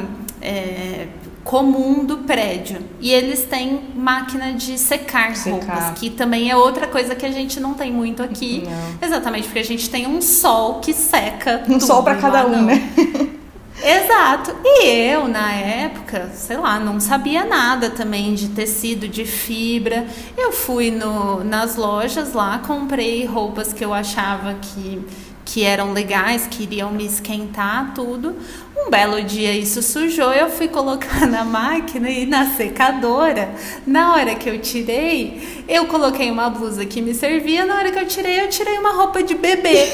é, 0.41 1.09
comum 1.43 2.05
do 2.05 2.18
prédio. 2.18 2.78
E 3.01 3.11
eles 3.11 3.45
têm 3.45 3.80
máquina 3.97 4.53
de 4.53 4.78
secar, 4.78 5.34
Secar. 5.34 5.59
roupas, 5.59 5.99
que 5.99 6.09
também 6.09 6.51
é 6.51 6.57
outra 6.57 6.87
coisa 6.87 7.14
que 7.16 7.26
a 7.26 7.32
gente 7.32 7.59
não 7.59 7.74
tem 7.74 7.93
muito 7.93 8.22
aqui. 8.22 8.62
Não. 8.64 9.09
Exatamente, 9.09 9.45
porque 9.47 9.59
a 9.59 9.64
gente 9.64 9.91
tem 9.91 10.07
um 10.07 10.22
sol 10.22 10.80
que 10.80 10.93
seca. 10.95 11.64
Um 11.68 11.80
sol 11.80 12.03
pra 12.05 12.14
cada 12.14 12.47
um, 12.47 12.62
né? 12.62 12.80
Exato. 13.82 14.57
E 14.64 14.87
eu, 14.87 15.28
na 15.28 15.53
época, 15.53 16.30
sei 16.34 16.57
lá, 16.57 16.78
não 16.80 16.99
sabia 16.99 17.45
nada 17.45 17.91
também 17.91 18.34
de 18.34 18.49
tecido, 18.49 19.07
de 19.07 19.24
fibra. 19.24 20.07
Eu 20.37 20.51
fui 20.53 20.91
no, 20.91 21.45
nas 21.45 21.76
lojas 21.76 22.32
lá, 22.32 22.59
comprei 22.59 23.26
roupas 23.26 23.72
que 23.72 23.84
eu 23.84 23.93
achava 23.93 24.55
que, 24.55 25.05
que 25.47 25.62
eram 25.62 25.92
legais, 25.92 26.47
que 26.47 26.64
iriam 26.64 26.90
me 26.90 27.07
esquentar, 27.07 27.94
tudo. 27.94 28.36
Um 28.76 28.90
belo 28.90 29.22
dia 29.22 29.53
isso 29.53 29.80
sujou, 29.80 30.32
eu 30.32 30.51
fui 30.51 30.68
colocar 30.68 31.24
na 31.26 31.44
máquina 31.44 32.11
e 32.11 32.26
na 32.26 32.51
secadora. 32.51 33.55
Na 33.86 34.12
hora 34.12 34.34
que 34.34 34.51
eu 34.51 34.59
tirei, 34.61 35.64
eu 35.68 35.86
coloquei 35.86 36.30
uma 36.30 36.51
blusa 36.51 36.84
que 36.84 37.01
me 37.01 37.14
servia. 37.14 37.64
Na 37.64 37.76
hora 37.76 37.92
que 37.92 37.99
eu 37.99 38.07
tirei, 38.07 38.40
eu 38.40 38.49
tirei 38.49 38.76
uma 38.76 38.92
roupa 38.92 39.22
de 39.22 39.34
bebê. 39.34 39.88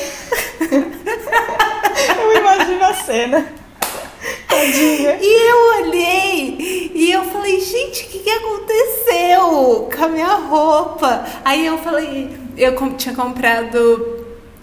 Eu 2.19 2.39
imagino 2.39 2.85
a 2.85 2.95
cena. 2.95 3.47
Tadinha. 4.49 5.19
E 5.21 5.51
eu 5.51 5.85
olhei 5.85 6.91
e 6.95 7.11
eu 7.13 7.25
falei, 7.25 7.61
gente, 7.61 8.05
o 8.05 8.09
que, 8.09 8.19
que 8.21 8.31
aconteceu 8.31 9.91
com 9.95 10.05
a 10.05 10.09
minha 10.09 10.35
roupa? 10.35 11.27
Aí 11.45 11.67
eu 11.67 11.79
falei, 11.79 12.31
eu 12.57 12.75
tinha 12.97 13.15
comprado 13.15 14.12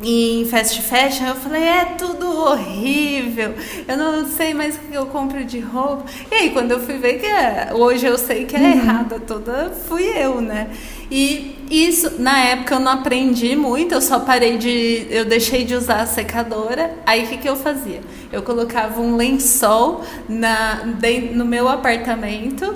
em 0.01 0.45
Fast 0.45 0.81
Fashion, 0.83 1.25
eu 1.27 1.35
falei, 1.35 1.61
é 1.63 1.85
tudo 1.97 2.25
horrível, 2.29 3.53
eu 3.87 3.97
não 3.97 4.25
sei 4.25 4.53
mais 4.53 4.75
o 4.75 4.79
que 4.79 4.93
eu 4.95 5.05
compro 5.07 5.43
de 5.43 5.59
roupa. 5.59 6.05
E 6.31 6.35
aí, 6.35 6.49
quando 6.51 6.71
eu 6.71 6.79
fui 6.79 6.97
ver 6.97 7.19
que 7.19 7.25
é- 7.25 7.69
hoje 7.73 8.05
eu 8.05 8.17
sei 8.17 8.45
que 8.45 8.55
é 8.55 8.71
errada 8.71 9.19
toda, 9.19 9.71
fui 9.87 10.03
eu, 10.03 10.39
né? 10.41 10.69
E 11.11 11.55
isso, 11.69 12.13
na 12.21 12.39
época 12.39 12.75
eu 12.75 12.79
não 12.79 12.91
aprendi 12.93 13.55
muito, 13.55 13.93
eu 13.95 14.01
só 14.01 14.19
parei 14.19 14.57
de. 14.57 15.07
Eu 15.09 15.25
deixei 15.25 15.63
de 15.65 15.73
usar 15.75 16.01
a 16.01 16.05
secadora. 16.05 16.93
Aí 17.05 17.23
o 17.25 17.27
que, 17.27 17.37
que 17.37 17.49
eu 17.49 17.55
fazia? 17.55 17.99
Eu 18.31 18.41
colocava 18.43 19.01
um 19.01 19.15
lençol 19.15 20.03
na, 20.27 20.75
de- 20.99 21.31
no 21.33 21.45
meu 21.45 21.67
apartamento, 21.67 22.75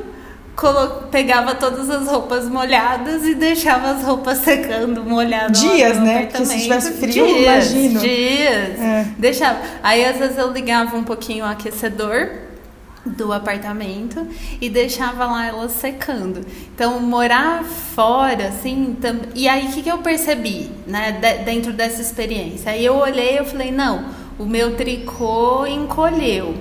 pegava 1.12 1.56
todas 1.56 1.90
as 1.90 2.08
roupas 2.08 2.48
molhadas 2.48 3.26
e 3.26 3.34
deixava 3.36 3.92
as 3.92 4.04
roupas 4.04 4.38
secando 4.40 5.04
molhadas. 5.04 5.60
Dias, 5.60 6.00
né? 6.00 6.28
Porque 6.28 6.46
se 6.46 6.62
tivesse 6.62 6.94
frio, 6.94 7.26
dias, 7.26 7.72
imagino. 7.72 8.00
Dias. 8.00 8.80
É. 8.80 9.08
Deixava. 9.18 9.60
Aí 9.82 10.06
às 10.06 10.18
vezes 10.18 10.38
eu 10.38 10.52
ligava 10.52 10.96
um 10.96 11.04
pouquinho 11.04 11.44
o 11.44 11.48
aquecedor 11.48 12.30
do 13.06 13.34
apartamento 13.34 14.26
e 14.62 14.70
deixava 14.70 15.26
lá 15.26 15.46
ela 15.48 15.68
secando. 15.68 16.46
Então, 16.74 17.00
morar 17.02 17.64
fora, 17.64 18.48
assim, 18.48 18.96
tam... 19.02 19.18
e 19.36 19.46
aí 19.48 19.68
o 19.68 19.72
que, 19.74 19.82
que 19.84 19.92
eu 19.92 19.98
percebi, 19.98 20.72
né, 20.88 21.12
de- 21.12 21.44
dentro 21.44 21.74
dessa 21.74 22.02
experiência? 22.02 22.72
Aí 22.72 22.86
eu 22.86 22.96
olhei 22.96 23.34
e 23.34 23.38
eu 23.38 23.46
falei, 23.46 23.72
não, 23.72 24.06
o 24.40 24.46
meu 24.46 24.78
tricô 24.78 25.66
encolheu, 25.66 26.56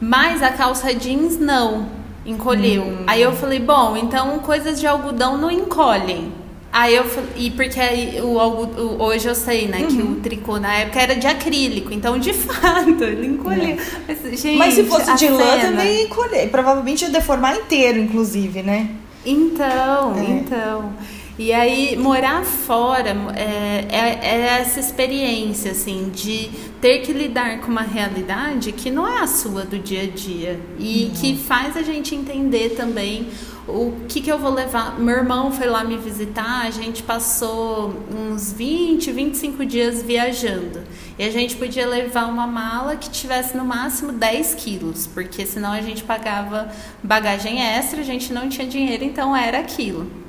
mas 0.00 0.40
a 0.40 0.50
calça 0.50 0.94
jeans 0.94 1.36
não 1.40 1.88
encolheu. 2.24 2.82
Hum. 2.82 3.04
Aí 3.06 3.20
eu 3.22 3.32
falei, 3.32 3.58
bom, 3.58 3.96
então 3.96 4.38
coisas 4.40 4.78
de 4.80 4.86
algodão 4.86 5.36
não 5.38 5.50
encolhem. 5.50 6.32
Aí 6.72 6.94
eu 6.94 7.04
falei, 7.04 7.28
e 7.36 7.50
porque 7.50 7.80
o, 8.22 8.38
o- 8.38 9.02
hoje 9.02 9.28
eu 9.28 9.34
sei, 9.34 9.68
né, 9.68 9.82
que 9.86 10.00
Uhum. 10.00 10.12
o 10.12 10.14
tricô 10.16 10.58
na 10.58 10.72
época 10.74 11.00
era 11.02 11.14
de 11.14 11.26
acrílico, 11.26 11.92
então 11.92 12.18
de 12.18 12.32
fato 12.34 13.04
ele 13.04 13.26
encolheu. 13.26 13.76
Mas, 14.08 14.40
gente, 14.40 14.56
Mas 14.56 14.72
se 14.74 14.84
fosse 14.84 15.14
de 15.16 15.28
lã 15.28 15.38
cena. 15.38 15.62
também 15.70 15.96
ia 15.96 16.02
encolher. 16.04 16.48
Provavelmente 16.50 17.02
ia 17.04 17.10
deformar 17.10 17.56
inteiro, 17.56 17.98
inclusive, 17.98 18.62
né? 18.62 18.88
Então, 19.26 20.14
É. 20.16 20.30
então. 20.30 20.92
E 21.42 21.52
aí, 21.52 21.96
morar 21.96 22.44
fora 22.44 23.16
é, 23.34 23.84
é, 23.90 24.18
é, 24.22 24.60
essa 24.60 24.78
experiência, 24.78 25.72
assim, 25.72 26.08
de 26.14 26.48
ter 26.80 27.00
que 27.00 27.12
lidar 27.12 27.58
com 27.62 27.66
uma 27.66 27.82
realidade 27.82 28.70
que 28.70 28.92
não 28.92 29.08
é 29.08 29.18
a 29.18 29.26
sua 29.26 29.64
do 29.64 29.76
dia 29.76 30.02
a 30.02 30.06
dia. 30.06 30.60
E 30.78 31.06
uhum. 31.06 31.10
que 31.10 31.36
faz 31.36 31.76
a 31.76 31.82
gente 31.82 32.14
entender 32.14 32.76
também 32.76 33.26
o 33.66 33.92
que, 34.06 34.20
que 34.20 34.30
eu 34.30 34.38
vou 34.38 34.52
levar. 34.54 35.00
Meu 35.00 35.16
irmão 35.16 35.50
foi 35.50 35.66
lá 35.66 35.82
me 35.82 35.96
visitar, 35.96 36.64
a 36.64 36.70
gente 36.70 37.02
passou 37.02 37.92
uns 38.16 38.52
20, 38.52 39.10
25 39.10 39.66
dias 39.66 40.00
viajando. 40.00 40.80
E 41.18 41.24
a 41.24 41.30
gente 41.30 41.56
podia 41.56 41.88
levar 41.88 42.26
uma 42.26 42.46
mala 42.46 42.94
que 42.94 43.10
tivesse 43.10 43.56
no 43.56 43.64
máximo 43.64 44.12
10 44.12 44.54
quilos, 44.54 45.08
porque 45.08 45.44
senão 45.44 45.72
a 45.72 45.82
gente 45.82 46.04
pagava 46.04 46.70
bagagem 47.02 47.60
extra, 47.60 48.00
a 48.00 48.04
gente 48.04 48.32
não 48.32 48.48
tinha 48.48 48.64
dinheiro, 48.64 49.02
então 49.02 49.36
era 49.36 49.58
aquilo. 49.58 50.21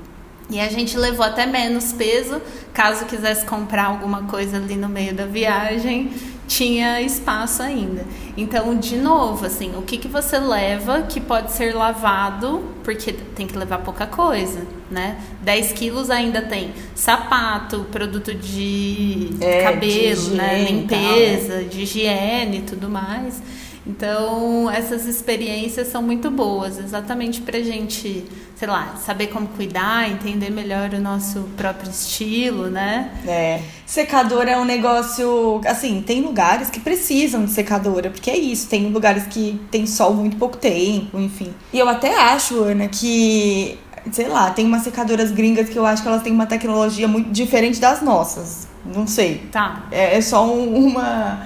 E 0.50 0.60
a 0.60 0.68
gente 0.68 0.96
levou 0.96 1.24
até 1.24 1.46
menos 1.46 1.92
peso, 1.92 2.40
caso 2.72 3.06
quisesse 3.06 3.44
comprar 3.46 3.86
alguma 3.86 4.24
coisa 4.24 4.58
ali 4.58 4.76
no 4.76 4.88
meio 4.88 5.14
da 5.14 5.24
viagem, 5.24 6.12
tinha 6.46 7.00
espaço 7.00 7.62
ainda. 7.62 8.04
Então, 8.36 8.76
de 8.76 8.96
novo, 8.96 9.46
assim, 9.46 9.72
o 9.76 9.82
que, 9.82 9.96
que 9.96 10.08
você 10.08 10.38
leva 10.38 11.02
que 11.02 11.20
pode 11.20 11.52
ser 11.52 11.74
lavado, 11.74 12.62
porque 12.82 13.12
tem 13.12 13.46
que 13.46 13.56
levar 13.56 13.78
pouca 13.78 14.06
coisa, 14.06 14.60
né? 14.90 15.18
10 15.42 15.72
quilos 15.72 16.10
ainda 16.10 16.42
tem 16.42 16.72
sapato, 16.94 17.86
produto 17.90 18.34
de 18.34 19.30
é, 19.40 19.62
cabelo, 19.62 20.22
de 20.22 20.30
né? 20.30 20.64
Limpeza, 20.70 21.48
tal, 21.48 21.56
né? 21.58 21.64
de 21.64 21.82
higiene 21.82 22.58
e 22.58 22.62
tudo 22.62 22.88
mais. 22.88 23.42
Então, 23.86 24.70
essas 24.70 25.06
experiências 25.06 25.88
são 25.88 26.02
muito 26.02 26.30
boas, 26.30 26.78
exatamente 26.78 27.42
para 27.42 27.60
gente, 27.60 28.24
sei 28.56 28.66
lá, 28.66 28.96
saber 28.96 29.26
como 29.26 29.46
cuidar, 29.48 30.10
entender 30.10 30.50
melhor 30.50 30.94
o 30.94 31.00
nosso 31.00 31.42
próprio 31.56 31.90
estilo, 31.90 32.68
né? 32.68 33.12
É. 33.26 33.60
Secadora 33.84 34.52
é 34.52 34.58
um 34.58 34.64
negócio. 34.64 35.60
Assim, 35.66 36.02
tem 36.04 36.22
lugares 36.22 36.70
que 36.70 36.80
precisam 36.80 37.44
de 37.44 37.50
secadora, 37.50 38.08
porque 38.10 38.30
é 38.30 38.38
isso, 38.38 38.68
tem 38.68 38.90
lugares 38.90 39.26
que 39.26 39.60
tem 39.70 39.86
sol 39.86 40.14
muito 40.14 40.36
pouco 40.38 40.56
tempo, 40.56 41.18
enfim. 41.20 41.52
E 41.72 41.78
eu 41.78 41.88
até 41.88 42.18
acho, 42.18 42.62
Ana, 42.62 42.88
que. 42.88 43.78
Sei 44.12 44.28
lá, 44.28 44.50
tem 44.50 44.66
umas 44.66 44.82
secadoras 44.82 45.30
gringas 45.30 45.70
que 45.70 45.78
eu 45.78 45.86
acho 45.86 46.02
que 46.02 46.08
elas 46.08 46.22
têm 46.22 46.30
uma 46.30 46.44
tecnologia 46.44 47.08
muito 47.08 47.30
diferente 47.30 47.80
das 47.80 48.02
nossas. 48.02 48.68
Não 48.84 49.06
sei. 49.06 49.38
Tá. 49.50 49.86
É, 49.90 50.18
é 50.18 50.20
só 50.20 50.46
um, 50.46 50.88
uma 50.88 51.40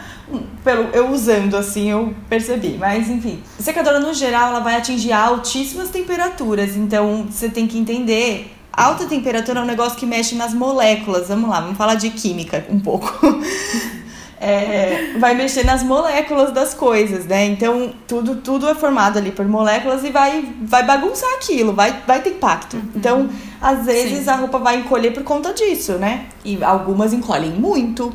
pelo 0.63 0.85
eu 0.93 1.11
usando 1.11 1.57
assim, 1.57 1.91
eu 1.91 2.15
percebi. 2.29 2.77
Mas 2.79 3.09
enfim, 3.09 3.43
secadora 3.59 4.01
no 4.01 4.13
geral 4.13 4.49
ela 4.49 4.61
vai 4.61 4.77
atingir 4.77 5.13
altíssimas 5.13 5.89
temperaturas, 5.89 6.77
então 6.77 7.27
você 7.31 7.49
tem 7.49 7.67
que 7.67 7.79
entender. 7.79 8.55
Alta 8.73 9.07
temperatura 9.07 9.59
é 9.59 9.63
um 9.63 9.67
negócio 9.67 9.99
que 9.99 10.07
mexe 10.07 10.37
nas 10.37 10.55
moléculas. 10.55 11.27
Vamos 11.27 11.51
lá, 11.51 11.61
vamos 11.61 11.77
falar 11.77 11.97
de 11.97 12.11
química 12.11 12.65
um 12.71 12.79
pouco. 12.79 13.13
É, 14.41 15.15
vai 15.19 15.35
mexer 15.35 15.65
nas 15.65 15.83
moléculas 15.83 16.53
das 16.53 16.73
coisas, 16.73 17.27
né? 17.27 17.45
Então 17.47 17.93
tudo, 18.07 18.37
tudo 18.37 18.69
é 18.69 18.75
formado 18.75 19.19
ali 19.19 19.33
por 19.33 19.45
moléculas 19.45 20.05
e 20.05 20.11
vai, 20.11 20.49
vai 20.63 20.87
bagunçar 20.87 21.29
aquilo, 21.35 21.73
vai, 21.73 22.03
vai 22.07 22.23
ter 22.23 22.31
impacto. 22.31 22.77
Uhum. 22.77 22.83
Então, 22.95 23.29
às 23.61 23.85
vezes 23.85 24.25
Sim. 24.25 24.31
a 24.31 24.37
roupa 24.37 24.59
vai 24.59 24.77
encolher 24.77 25.13
por 25.13 25.25
conta 25.25 25.53
disso, 25.53 25.95
né? 25.95 26.27
E 26.45 26.63
algumas 26.63 27.13
encolhem 27.13 27.51
muito, 27.51 28.15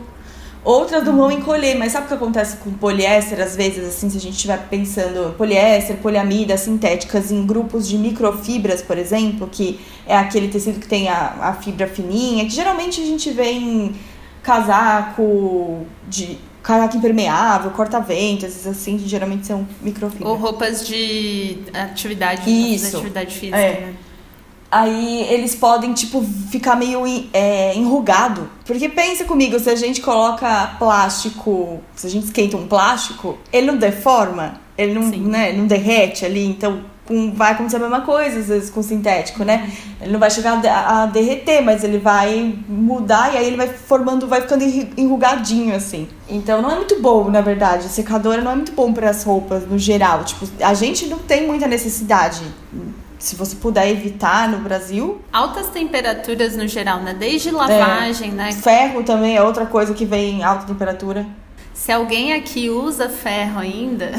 Outras 0.64 1.04
não 1.04 1.18
vão 1.18 1.30
encolher, 1.30 1.78
mas 1.78 1.92
sabe 1.92 2.06
o 2.06 2.08
que 2.08 2.14
acontece 2.14 2.58
com 2.58 2.72
poliéster, 2.72 3.42
às 3.42 3.54
vezes, 3.54 3.86
assim, 3.86 4.10
se 4.10 4.18
a 4.18 4.22
gente 4.22 4.36
estiver 4.36 4.58
pensando 4.70 5.36
poliéster, 5.36 5.98
poliamida, 5.98 6.56
sintéticas 6.58 7.32
em 7.32 7.46
grupos 7.46 7.88
de 7.88 7.98
microfibras, 7.98 8.82
por 8.82 8.98
exemplo, 8.98 9.50
que 9.52 9.80
é 10.08 10.16
aquele 10.16 10.48
tecido 10.48 10.80
que 10.80 10.88
tem 10.88 11.10
a, 11.10 11.36
a 11.42 11.54
fibra 11.54 11.86
fininha, 11.86 12.46
que 12.46 12.52
geralmente 12.52 13.02
a 13.02 13.06
gente 13.06 13.30
vê 13.32 13.52
em 13.52 13.96
casaco 14.42 15.86
de 16.08 16.38
casaco 16.62 16.96
impermeável, 16.96 17.72
corta-vento, 17.72 18.46
esses 18.46 18.66
assim, 18.66 18.98
que 18.98 19.08
geralmente 19.08 19.46
são 19.46 19.68
microfibras. 19.82 20.30
Ou 20.30 20.38
roupas 20.38 20.88
de 20.88 21.58
atividade, 21.74 22.50
Isso. 22.50 22.96
atividade 22.96 23.36
física, 23.36 23.58
é. 23.58 23.82
né? 23.82 23.94
Aí 24.74 25.28
eles 25.30 25.54
podem, 25.54 25.94
tipo, 25.94 26.24
ficar 26.50 26.76
meio 26.76 27.04
é, 27.32 27.76
enrugado. 27.76 28.50
Porque 28.66 28.90
pensa 28.90 29.24
comigo, 29.24 29.60
se 29.60 29.70
a 29.70 29.76
gente 29.76 30.02
coloca 30.02 30.76
plástico, 30.80 31.80
se 31.96 32.08
a 32.08 32.10
gente 32.10 32.26
esquenta 32.26 32.58
um 32.58 32.68
plástico, 32.68 33.38
ele 33.52 33.68
não 33.68 33.78
deforma, 33.78 34.60
ele 34.78 34.94
não, 34.94 35.04
né, 35.04 35.54
não 35.54 35.68
derrete 35.68 36.26
ali, 36.26 36.46
então 36.46 36.82
com, 37.06 37.34
vai 37.34 37.52
acontecer 37.52 37.76
a 37.76 37.80
mesma 37.80 38.02
coisa, 38.02 38.40
às 38.40 38.48
vezes, 38.48 38.70
com 38.70 38.82
sintético, 38.82 39.44
né? 39.44 39.70
Ele 40.02 40.12
não 40.12 40.20
vai 40.20 40.32
chegar 40.32 40.66
a, 40.66 41.04
a, 41.04 41.06
derreter, 41.06 41.62
mas 41.62 41.84
ele 41.84 41.98
vai 41.98 42.56
mudar 42.68 43.34
e 43.34 43.38
aí 43.38 43.46
ele 43.46 43.58
vai 43.58 43.68
formando, 43.68 44.26
vai 44.26 44.42
ficando 44.42 44.64
enrugadinho, 44.98 45.76
assim. 45.76 46.08
Então 46.28 46.62
não 46.62 46.72
é 46.72 46.76
muito 46.76 47.02
bom, 47.02 47.30
na 47.30 47.42
verdade. 47.42 47.86
A 47.86 47.90
secadora 47.90 48.42
não 48.42 48.52
é 48.52 48.56
muito 48.56 48.72
bom 48.72 48.94
para 48.94 49.10
as 49.10 49.24
roupas, 49.24 49.68
no 49.68 49.78
geral. 49.78 50.24
Tipo, 50.24 50.48
a 50.62 50.74
gente 50.74 51.06
não 51.08 51.20
tem 51.20 51.46
muita 51.46 51.68
necessidade 51.68 52.42
se 53.24 53.38
você 53.38 53.56
puder 53.56 53.90
evitar 53.90 54.50
no 54.50 54.58
Brasil. 54.58 55.22
Altas 55.32 55.70
temperaturas 55.70 56.58
no 56.58 56.68
geral, 56.68 57.00
né? 57.00 57.14
Desde 57.14 57.52
lavagem, 57.52 58.32
é. 58.32 58.34
né? 58.34 58.52
Ferro 58.52 59.02
também 59.02 59.38
é 59.38 59.42
outra 59.42 59.66
coisa 59.66 59.94
que 59.94 60.04
vem 60.04 60.40
em 60.40 60.44
alta 60.44 60.66
temperatura. 60.66 61.26
Se 61.84 61.92
alguém 61.92 62.32
aqui 62.32 62.70
usa 62.70 63.10
ferro 63.10 63.60
ainda, 63.60 64.10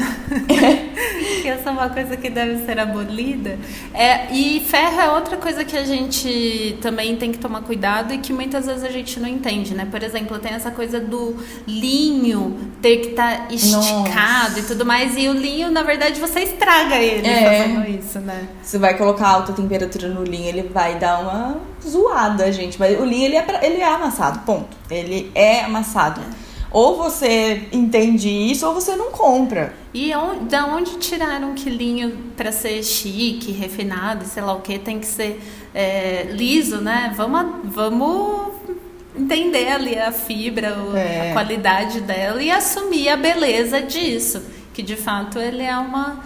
que 1.41 1.47
essa 1.47 1.69
é 1.69 1.71
uma 1.71 1.89
coisa 1.89 2.15
que 2.15 2.29
deve 2.29 2.63
ser 2.63 2.79
abolida. 2.79 3.57
É, 3.91 4.31
e 4.31 4.59
ferro 4.59 5.01
é 5.01 5.09
outra 5.09 5.35
coisa 5.35 5.65
que 5.65 5.75
a 5.75 5.83
gente 5.83 6.77
também 6.79 7.15
tem 7.15 7.31
que 7.31 7.39
tomar 7.39 7.63
cuidado 7.63 8.13
e 8.13 8.19
que 8.19 8.31
muitas 8.31 8.67
vezes 8.67 8.83
a 8.83 8.91
gente 8.91 9.19
não 9.19 9.27
entende, 9.27 9.73
né? 9.73 9.87
Por 9.89 10.03
exemplo, 10.03 10.37
tem 10.37 10.53
essa 10.53 10.69
coisa 10.69 10.99
do 10.99 11.37
linho 11.67 12.55
ter 12.83 12.97
que 12.97 13.07
estar 13.07 13.35
tá 13.35 13.47
esticado 13.49 14.49
Nossa. 14.49 14.59
e 14.59 14.63
tudo 14.67 14.85
mais. 14.85 15.17
E 15.17 15.27
o 15.27 15.33
linho, 15.33 15.71
na 15.71 15.81
verdade, 15.81 16.19
você 16.19 16.41
estraga 16.41 16.97
ele 16.97 17.27
é. 17.27 17.63
fazendo 17.63 17.89
isso, 17.89 18.19
né? 18.19 18.47
Você 18.61 18.77
vai 18.77 18.95
colocar 18.95 19.27
alta 19.27 19.53
temperatura 19.53 20.07
no 20.07 20.23
linho, 20.23 20.49
ele 20.49 20.69
vai 20.71 20.99
dar 20.99 21.19
uma 21.19 21.57
zoada, 21.83 22.51
gente. 22.51 22.79
Mas 22.79 22.99
o 22.99 23.03
linho, 23.03 23.25
ele 23.25 23.37
é, 23.37 23.41
pra, 23.41 23.65
ele 23.65 23.81
é 23.81 23.87
amassado, 23.87 24.41
ponto. 24.41 24.77
Ele 24.87 25.31
é 25.33 25.61
amassado. 25.61 26.21
É. 26.21 26.45
Ou 26.71 26.97
você 26.97 27.67
entende 27.71 28.29
isso 28.29 28.67
ou 28.67 28.73
você 28.73 28.95
não 28.95 29.11
compra. 29.11 29.73
E 29.93 30.11
da 30.49 30.65
onde 30.65 30.97
tiraram 30.97 31.53
que 31.53 31.69
linho 31.69 32.17
para 32.35 32.51
ser 32.51 32.83
chique, 32.83 33.51
refinado, 33.51 34.25
sei 34.25 34.43
lá 34.43 34.53
o 34.53 34.61
que, 34.61 34.77
tem 34.77 34.99
que 34.99 35.05
ser 35.05 35.41
é, 35.73 36.27
liso, 36.31 36.81
né? 36.81 37.13
Vamos, 37.15 37.73
vamos 37.73 38.53
entender 39.15 39.69
ali 39.69 39.97
a 39.97 40.11
fibra, 40.11 40.75
é. 40.95 41.29
a 41.29 41.33
qualidade 41.33 42.01
dela 42.01 42.43
e 42.43 42.51
assumir 42.51 43.09
a 43.09 43.15
beleza 43.15 43.81
disso. 43.81 44.43
Que 44.73 44.83
de 44.83 44.97
fato 44.97 45.39
ele 45.39 45.63
é 45.63 45.77
uma 45.77 46.21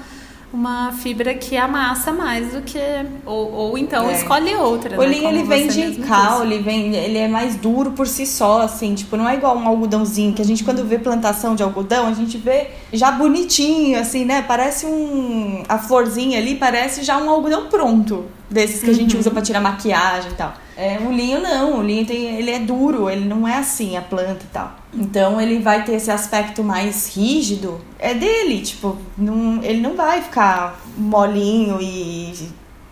uma 0.51 0.91
fibra 0.91 1.33
que 1.35 1.55
amassa 1.55 2.11
mais 2.11 2.53
do 2.53 2.61
que 2.61 2.79
ou, 3.25 3.51
ou 3.51 3.77
então 3.77 4.09
é. 4.09 4.13
escolhe 4.13 4.55
outra. 4.55 4.97
O 4.97 5.03
né? 5.03 5.09
linho 5.09 5.29
ele 5.29 5.43
vem 5.43 5.67
de 5.67 6.01
caule, 6.01 6.55
ele 6.55 6.63
vem, 6.63 6.95
ele 6.95 7.17
é 7.17 7.27
mais 7.27 7.55
duro 7.55 7.91
por 7.91 8.07
si 8.07 8.25
só, 8.25 8.61
assim, 8.61 8.95
tipo 8.95 9.15
não 9.15 9.29
é 9.29 9.35
igual 9.35 9.55
um 9.55 9.67
algodãozinho 9.67 10.33
que 10.33 10.41
a 10.41 10.45
gente 10.45 10.63
quando 10.63 10.83
vê 10.85 10.97
plantação 10.97 11.55
de 11.55 11.61
algodão 11.61 12.07
a 12.07 12.13
gente 12.13 12.37
vê 12.37 12.67
já 12.91 13.11
bonitinho, 13.11 13.99
assim, 13.99 14.25
né? 14.25 14.41
Parece 14.41 14.85
um 14.85 15.63
a 15.69 15.77
florzinha 15.77 16.39
ali 16.39 16.55
parece 16.55 17.03
já 17.03 17.17
um 17.17 17.29
algodão 17.29 17.67
pronto 17.67 18.25
desses 18.49 18.81
que 18.81 18.89
a 18.89 18.93
gente 18.93 19.13
uhum. 19.13 19.19
usa 19.19 19.31
para 19.31 19.41
tirar 19.41 19.61
maquiagem 19.61 20.31
e 20.31 20.35
tal. 20.35 20.53
É, 20.81 20.97
o 20.97 21.11
linho 21.11 21.41
não, 21.41 21.79
o 21.79 21.83
linho 21.83 22.05
tem, 22.05 22.37
ele 22.37 22.51
é 22.51 22.59
duro, 22.59 23.09
ele 23.09 23.25
não 23.25 23.45
é 23.45 23.57
assim 23.57 23.97
a 23.97 24.01
planta 24.01 24.45
e 24.45 24.47
tal. 24.47 24.71
Então 24.93 25.41
ele 25.41 25.59
vai 25.59 25.83
ter 25.83 25.95
esse 25.95 26.09
aspecto 26.09 26.63
mais 26.63 27.13
rígido, 27.13 27.81
é 27.99 28.13
dele, 28.13 28.61
tipo, 28.61 28.95
não, 29.17 29.61
ele 29.61 29.81
não 29.81 29.97
vai 29.97 30.21
ficar 30.21 30.79
molinho 30.97 31.81
e, 31.81 32.33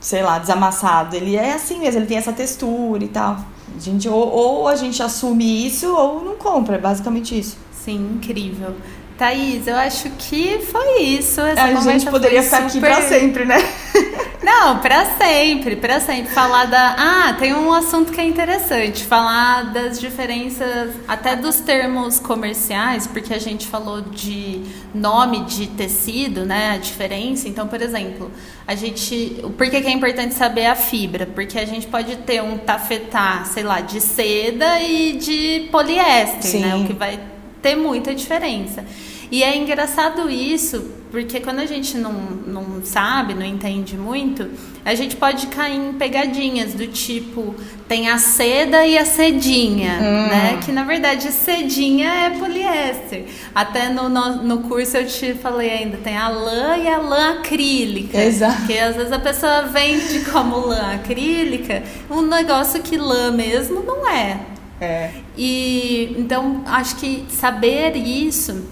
sei 0.01 0.21
lá, 0.21 0.37
desamassado. 0.37 1.15
Ele 1.15 1.37
é 1.37 1.53
assim 1.53 1.79
mesmo, 1.79 2.01
ele 2.01 2.07
tem 2.07 2.17
essa 2.17 2.33
textura 2.33 3.01
e 3.01 3.07
tal. 3.07 3.37
A 3.73 3.79
gente, 3.79 4.09
ou, 4.09 4.33
ou 4.33 4.67
a 4.67 4.75
gente 4.75 5.01
assume 5.01 5.65
isso 5.65 5.89
ou 5.95 6.21
não 6.25 6.35
compra, 6.35 6.75
é 6.75 6.79
basicamente 6.79 7.39
isso. 7.39 7.57
Sim, 7.71 8.15
incrível. 8.15 8.75
Thaís, 9.17 9.67
eu 9.67 9.75
acho 9.75 10.09
que 10.11 10.59
foi 10.71 11.01
isso. 11.01 11.41
Essa 11.41 11.63
a 11.63 11.81
gente 11.81 12.05
poderia 12.05 12.43
ficar 12.43 12.69
super... 12.69 12.91
aqui 12.91 12.99
pra 12.99 13.09
sempre, 13.09 13.45
né? 13.45 13.57
Não, 14.43 14.77
para 14.79 15.17
sempre, 15.17 15.75
para 15.75 15.99
sempre. 15.99 16.31
Falar 16.31 16.65
da. 16.65 16.95
Ah, 16.97 17.33
tem 17.33 17.53
um 17.53 17.73
assunto 17.73 18.13
que 18.13 18.21
é 18.21 18.25
interessante. 18.25 19.03
Falar 19.03 19.73
das 19.73 19.99
diferenças, 19.99 20.93
até 21.07 21.35
dos 21.35 21.59
termos 21.59 22.19
comerciais, 22.19 23.07
porque 23.07 23.33
a 23.33 23.39
gente 23.39 23.67
falou 23.67 24.01
de 24.01 24.61
nome 24.93 25.43
de 25.45 25.67
tecido, 25.67 26.45
né? 26.45 26.71
A 26.71 26.77
diferença. 26.77 27.49
Então, 27.49 27.67
por 27.67 27.81
exemplo, 27.81 28.31
a 28.65 28.75
gente. 28.75 29.43
Por 29.57 29.69
que, 29.69 29.81
que 29.81 29.87
é 29.87 29.91
importante 29.91 30.35
saber 30.35 30.67
a 30.67 30.75
fibra? 30.75 31.25
Porque 31.25 31.57
a 31.57 31.65
gente 31.65 31.87
pode 31.87 32.15
ter 32.17 32.41
um 32.41 32.57
tafetá, 32.57 33.43
sei 33.45 33.63
lá, 33.63 33.81
de 33.81 33.99
seda 33.99 34.79
e 34.79 35.13
de 35.13 35.67
poliéster, 35.71 36.51
Sim. 36.51 36.59
né? 36.59 36.75
O 36.75 36.85
que 36.85 36.93
vai 36.93 37.19
ter 37.67 37.75
muita 37.75 38.15
diferença. 38.15 38.85
E 39.29 39.43
é 39.43 39.57
engraçado 39.57 40.29
isso 40.29 40.89
porque 41.11 41.41
quando 41.41 41.59
a 41.59 41.65
gente 41.65 41.97
não, 41.97 42.13
não 42.13 42.81
sabe, 42.83 43.33
não 43.33 43.45
entende 43.45 43.97
muito, 43.97 44.49
a 44.85 44.95
gente 44.95 45.17
pode 45.17 45.47
cair 45.47 45.75
em 45.75 45.93
pegadinhas 45.93 46.73
do 46.73 46.87
tipo, 46.87 47.55
tem 47.89 48.09
a 48.09 48.17
seda 48.17 48.85
e 48.85 48.97
a 48.97 49.05
sedinha, 49.05 49.99
hum. 50.01 50.27
né? 50.27 50.59
Que 50.65 50.71
na 50.71 50.83
verdade 50.83 51.29
sedinha 51.31 52.09
é 52.09 52.29
poliéster. 52.31 53.25
Até 53.53 53.89
no, 53.89 54.07
no, 54.07 54.43
no, 54.43 54.57
curso 54.59 54.95
eu 54.95 55.07
te 55.07 55.33
falei 55.33 55.71
ainda, 55.71 55.97
tem 55.97 56.17
a 56.17 56.29
lã 56.29 56.77
e 56.77 56.87
a 56.87 56.97
lã 56.97 57.39
acrílica. 57.39 58.21
Exato. 58.21 58.57
Porque 58.59 58.77
às 58.77 58.95
vezes 58.95 59.11
a 59.11 59.19
pessoa 59.19 59.63
vende 59.63 60.21
como 60.31 60.57
lã 60.57 60.93
acrílica 60.93 61.83
um 62.09 62.21
negócio 62.21 62.81
que 62.81 62.97
lã 62.97 63.31
mesmo 63.31 63.81
não 63.81 64.07
é. 64.07 64.56
É. 64.79 65.11
E 65.37 66.15
então 66.17 66.61
acho 66.65 66.95
que 66.97 67.25
saber 67.29 67.95
isso 67.95 68.63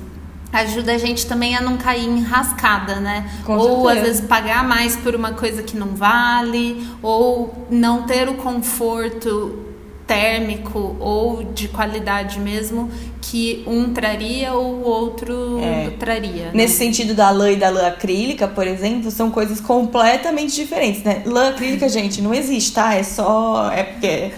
ajuda 0.54 0.94
a 0.94 0.98
gente 0.98 1.26
também 1.26 1.56
a 1.56 1.62
não 1.62 1.76
cair 1.78 2.06
em 2.08 2.22
rascada, 2.22 2.96
né? 2.96 3.30
Com 3.46 3.58
ou 3.58 3.82
certeza. 3.88 3.92
às 3.92 4.08
vezes 4.08 4.22
pagar 4.28 4.64
mais 4.64 4.96
por 4.96 5.14
uma 5.16 5.34
coisa 5.34 5.62
que 5.64 5.76
não 5.76 5.88
vale, 5.90 6.88
ou 7.02 7.66
não 7.70 8.04
ter 8.04 8.30
o 8.30 8.36
conforto 8.36 9.66
térmico 10.08 10.96
ou 11.00 11.44
de 11.44 11.68
qualidade 11.68 12.40
mesmo 12.40 12.92
que 13.22 13.64
um 13.66 13.92
traria 13.92 14.54
ou 14.54 14.76
o 14.76 14.84
outro 14.84 15.60
É. 15.60 15.90
traria. 16.00 16.46
né? 16.46 16.52
Nesse 16.54 16.78
sentido 16.78 17.16
da 17.16 17.32
lã 17.32 17.52
e 17.52 17.56
da 17.56 17.70
lã 17.70 17.88
acrílica, 17.88 18.48
por 18.48 18.68
exemplo, 18.68 19.10
são 19.10 19.32
coisas 19.32 19.60
completamente 19.60 20.56
diferentes, 20.56 21.04
né? 21.04 21.24
Lã 21.26 21.50
acrílica, 21.50 21.90
gente, 21.90 22.22
não 22.22 22.34
existe, 22.34 22.72
tá? 22.72 22.94
É 22.94 23.02
só. 23.04 23.72
É 23.74 23.84
porque. 23.84 24.32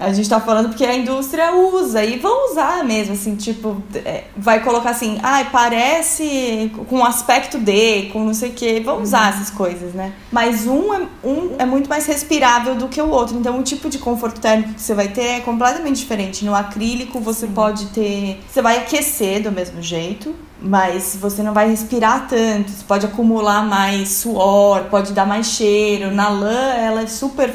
A 0.00 0.14
gente 0.14 0.30
tá 0.30 0.40
falando 0.40 0.70
porque 0.70 0.84
a 0.84 0.96
indústria 0.96 1.54
usa 1.54 2.02
e 2.02 2.18
vão 2.18 2.50
usar 2.50 2.82
mesmo, 2.82 3.12
assim, 3.12 3.36
tipo, 3.36 3.82
é, 3.94 4.24
vai 4.34 4.64
colocar 4.64 4.90
assim, 4.90 5.18
ai, 5.22 5.50
parece 5.52 6.72
com 6.88 7.04
aspecto 7.04 7.58
de, 7.58 8.04
com 8.06 8.24
não 8.24 8.32
sei 8.32 8.48
o 8.48 8.52
que, 8.54 8.80
vão 8.80 9.02
usar 9.02 9.28
essas 9.28 9.50
coisas, 9.50 9.92
né? 9.92 10.14
Mas 10.32 10.66
um 10.66 10.94
é, 10.94 11.06
um 11.22 11.56
é 11.58 11.66
muito 11.66 11.90
mais 11.90 12.06
respirável 12.06 12.74
do 12.76 12.88
que 12.88 13.00
o 13.00 13.10
outro, 13.10 13.36
então 13.36 13.58
o 13.58 13.62
tipo 13.62 13.90
de 13.90 13.98
conforto 13.98 14.40
térmico 14.40 14.72
que 14.72 14.80
você 14.80 14.94
vai 14.94 15.08
ter 15.08 15.24
é 15.24 15.40
completamente 15.40 15.96
diferente. 15.96 16.46
No 16.46 16.54
acrílico 16.54 17.20
você 17.20 17.46
pode 17.46 17.86
ter, 17.88 18.40
você 18.50 18.62
vai 18.62 18.78
aquecer 18.78 19.42
do 19.42 19.52
mesmo 19.52 19.82
jeito, 19.82 20.34
mas 20.62 21.14
você 21.20 21.42
não 21.42 21.52
vai 21.52 21.68
respirar 21.68 22.26
tanto, 22.26 22.70
você 22.70 22.84
pode 22.84 23.04
acumular 23.04 23.62
mais 23.66 24.08
suor, 24.08 24.84
pode 24.84 25.12
dar 25.12 25.26
mais 25.26 25.48
cheiro. 25.48 26.10
Na 26.10 26.30
lã, 26.30 26.74
ela 26.74 27.02
é 27.02 27.06
super 27.06 27.54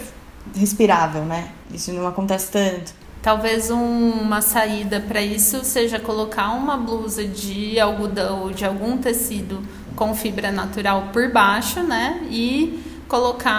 respirável, 0.55 1.25
né? 1.25 1.54
Isso 1.73 1.91
não 1.91 2.07
acontece 2.07 2.51
tanto. 2.51 2.93
Talvez 3.21 3.71
um- 3.71 4.11
uma 4.11 4.41
saída 4.41 4.99
para 4.99 5.21
isso 5.21 5.63
seja 5.63 5.99
colocar 5.99 6.51
uma 6.51 6.77
blusa 6.77 7.25
de 7.25 7.79
algodão 7.79 8.43
ou 8.43 8.51
de 8.51 8.63
algum 8.63 8.97
tecido 8.97 9.59
com 9.95 10.13
fibra 10.13 10.51
natural 10.51 11.09
por 11.11 11.31
baixo, 11.31 11.81
né? 11.81 12.21
E 12.29 12.79
colocar 13.07 13.51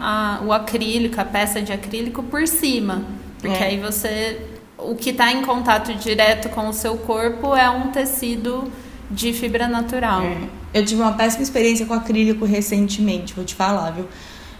a- 0.00 0.40
o 0.44 0.52
acrílico, 0.52 1.20
a 1.20 1.24
peça 1.24 1.60
de 1.60 1.72
acrílico 1.72 2.22
por 2.22 2.46
cima. 2.48 3.02
Porque 3.40 3.62
É. 3.62 3.66
aí 3.66 3.78
você. 3.78 4.40
O 4.78 4.94
que 4.94 5.10
está 5.10 5.30
em 5.32 5.42
contato 5.42 5.92
direto 5.94 6.48
com 6.48 6.68
o 6.68 6.72
seu 6.72 6.96
corpo 6.96 7.54
é 7.54 7.68
um 7.70 7.88
tecido 7.88 8.70
de 9.10 9.32
fibra 9.32 9.68
natural. 9.68 10.22
Eu 10.72 10.84
tive 10.84 11.00
uma 11.02 11.12
péssima 11.12 11.42
experiência 11.42 11.86
com 11.86 11.94
acrílico 11.94 12.44
recentemente, 12.44 13.34
vou 13.34 13.44
te 13.44 13.54
falar, 13.54 13.90
viu? 13.92 14.06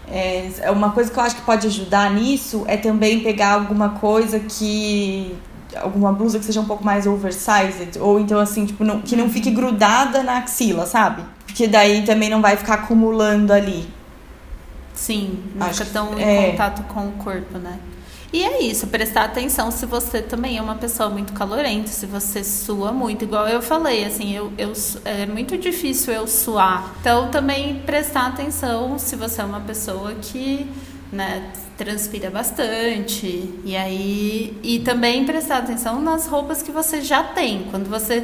É, 0.09 0.49
é 0.61 0.71
uma 0.71 0.91
coisa 0.91 1.11
que 1.11 1.17
eu 1.17 1.23
acho 1.23 1.35
que 1.35 1.41
pode 1.41 1.65
ajudar 1.67 2.11
nisso 2.11 2.63
é 2.67 2.77
também 2.77 3.21
pegar 3.21 3.53
alguma 3.53 3.89
coisa 3.89 4.39
que. 4.39 5.35
alguma 5.75 6.13
blusa 6.13 6.39
que 6.39 6.45
seja 6.45 6.61
um 6.61 6.65
pouco 6.65 6.85
mais 6.85 7.05
oversized, 7.05 7.99
ou 7.99 8.17
então 8.19 8.39
assim, 8.39 8.65
tipo, 8.65 8.83
não- 8.85 9.01
que 9.01 9.15
não 9.15 9.29
fique 9.29 9.51
grudada 9.51 10.23
na 10.23 10.37
axila, 10.37 10.85
sabe? 10.85 11.21
Porque 11.45 11.67
daí 11.67 12.03
também 12.05 12.29
não 12.29 12.41
vai 12.41 12.55
ficar 12.55 12.75
acumulando 12.75 13.51
ali. 13.51 13.85
Sim, 14.93 15.39
não 15.55 15.67
Acho 15.67 15.79
fica 15.83 15.91
tão 15.99 16.15
que- 16.15 16.21
em 16.21 16.25
é. 16.25 16.51
contato 16.51 16.83
com 16.83 17.07
o 17.07 17.11
corpo, 17.13 17.57
né? 17.57 17.77
E 18.35 18.43
é 18.43 18.61
isso, 18.61 18.87
prestar 18.87 19.23
atenção 19.23 19.71
se 19.71 19.85
você 19.85 20.21
também 20.21 20.57
é 20.57 20.61
uma 20.61 20.75
pessoa 20.75 21.09
muito 21.09 21.31
calorenta, 21.31 21.87
se 21.87 22.05
você 22.05 22.43
sua 22.43 22.91
muito, 22.91 23.23
igual 23.23 23.47
eu 23.47 23.61
falei, 23.61 24.03
assim, 24.03 24.35
eu, 24.35 24.51
eu 24.57 24.73
é 25.05 25.25
muito 25.25 25.57
difícil 25.57 26.13
eu 26.13 26.27
suar. 26.27 26.97
Então 26.99 27.31
também 27.31 27.79
prestar 27.85 28.27
atenção 28.27 28.99
se 28.99 29.15
você 29.15 29.39
é 29.41 29.45
uma 29.45 29.61
pessoa 29.61 30.15
que, 30.15 30.69
né, 31.13 31.49
transpira 31.77 32.29
bastante. 32.29 33.53
E 33.63 33.73
aí 33.73 34.59
e 34.61 34.81
também 34.81 35.25
prestar 35.25 35.59
atenção 35.59 36.01
nas 36.01 36.27
roupas 36.27 36.61
que 36.61 36.73
você 36.73 36.99
já 36.99 37.23
tem. 37.23 37.67
Quando 37.71 37.89
você 37.89 38.19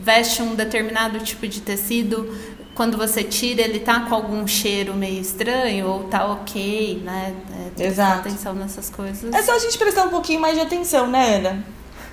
veste 0.00 0.42
um 0.42 0.54
determinado 0.54 1.18
tipo 1.18 1.48
de 1.48 1.60
tecido, 1.60 2.32
quando 2.76 2.98
você 2.98 3.24
tira, 3.24 3.62
ele 3.62 3.80
tá 3.80 4.00
com 4.00 4.14
algum 4.14 4.46
cheiro 4.46 4.94
meio 4.94 5.20
estranho 5.20 5.88
ou 5.88 6.04
tá 6.04 6.26
ok, 6.26 7.00
né? 7.02 7.34
É, 7.78 7.86
Exato. 7.86 8.20
atenção 8.20 8.54
nessas 8.54 8.90
coisas. 8.90 9.34
É 9.34 9.42
só 9.42 9.56
a 9.56 9.58
gente 9.58 9.76
prestar 9.78 10.04
um 10.04 10.10
pouquinho 10.10 10.40
mais 10.40 10.54
de 10.54 10.60
atenção, 10.60 11.06
né, 11.06 11.36
Ana? 11.36 11.64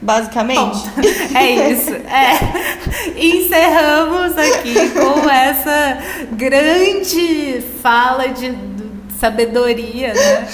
Basicamente. 0.01 0.59
Bom, 0.59 1.38
é 1.38 1.72
isso. 1.72 1.91
É. 2.14 3.20
Encerramos 3.20 4.38
aqui 4.38 4.74
com 4.91 5.30
essa 5.30 5.97
grande 6.32 7.61
fala 7.82 8.28
de 8.30 8.51
sabedoria, 9.24 10.13
né? 10.13 10.47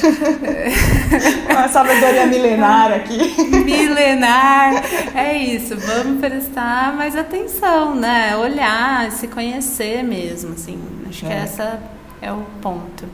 Uma 1.50 1.68
sabedoria 1.68 2.28
milenar 2.28 2.92
aqui. 2.92 3.18
milenar. 3.66 4.84
É 5.16 5.36
isso, 5.36 5.76
vamos 5.76 6.20
prestar 6.20 6.96
mais 6.96 7.16
atenção, 7.16 7.96
né? 7.96 8.38
Olhar, 8.38 9.12
se 9.12 9.28
conhecer 9.28 10.04
mesmo, 10.04 10.54
assim. 10.54 10.80
Acho 11.10 11.26
que 11.26 11.32
É. 11.32 11.38
essa 11.38 11.80
é 12.22 12.32
o 12.32 12.46
ponto. 12.62 13.06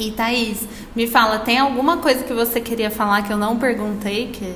E 0.00 0.10
Thaís, 0.10 0.66
me 0.96 1.06
fala, 1.06 1.38
tem 1.38 1.58
alguma 1.60 1.98
coisa 1.98 2.24
que 2.24 2.32
você 2.32 2.60
queria 2.60 2.90
falar 2.90 3.22
que 3.22 3.32
eu 3.32 3.36
não 3.36 3.58
perguntei, 3.58 4.32
que 4.32 4.52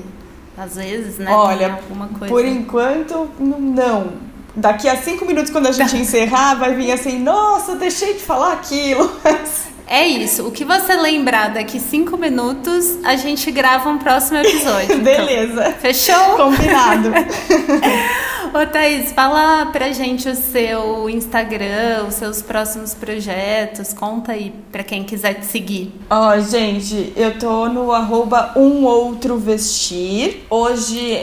às 0.59 0.75
vezes, 0.75 1.19
né? 1.19 1.31
Olha, 1.31 1.75
alguma 1.75 2.09
coisa. 2.09 2.35
por 2.35 2.45
enquanto, 2.45 3.31
não. 3.39 4.15
Daqui 4.57 4.89
a 4.89 4.97
cinco 4.97 5.25
minutos, 5.25 5.53
quando 5.53 5.67
a 5.69 5.73
gente 5.73 5.97
encerrar, 5.97 6.55
vai 6.57 6.75
vir 6.75 6.91
assim, 6.91 7.21
nossa, 7.21 7.77
deixei 7.77 8.15
de 8.15 8.21
falar 8.25 8.55
aquilo. 8.55 9.09
É 9.87 10.07
isso. 10.07 10.47
O 10.47 10.51
que 10.51 10.65
você 10.65 10.95
lembrar 10.97 11.51
daqui 11.55 11.79
cinco 11.79 12.17
minutos, 12.17 12.99
a 13.05 13.17
gente 13.17 13.51
grava 13.51 13.89
um 13.89 13.99
próximo 13.99 14.39
episódio. 14.39 14.97
então. 14.97 15.03
Beleza. 15.03 15.73
Fechou? 15.81 16.37
Combinado. 16.37 17.11
Ô 18.55 18.67
Thaís, 18.67 19.13
fala 19.13 19.67
pra 19.67 19.93
gente 19.93 20.29
o 20.29 20.35
seu 20.35 21.11
Instagram, 21.11 22.07
os 22.09 22.15
seus 22.15 22.41
próximos 22.41 22.95
projetos. 22.95 23.93
Conta 23.93 24.33
aí 24.33 24.53
pra 24.73 24.83
quem 24.83 25.05
quiser 25.05 25.35
te 25.35 25.47
seguir. 25.47 25.93
Ó, 26.09 26.39
gente, 26.39 27.13
eu 27.17 27.39
tô 27.39 27.69
no 27.69 27.93
arroba 27.93 28.53
um 28.57 28.85
outro 28.85 29.37
vestir. 29.37 30.47
Hoje, 30.49 31.19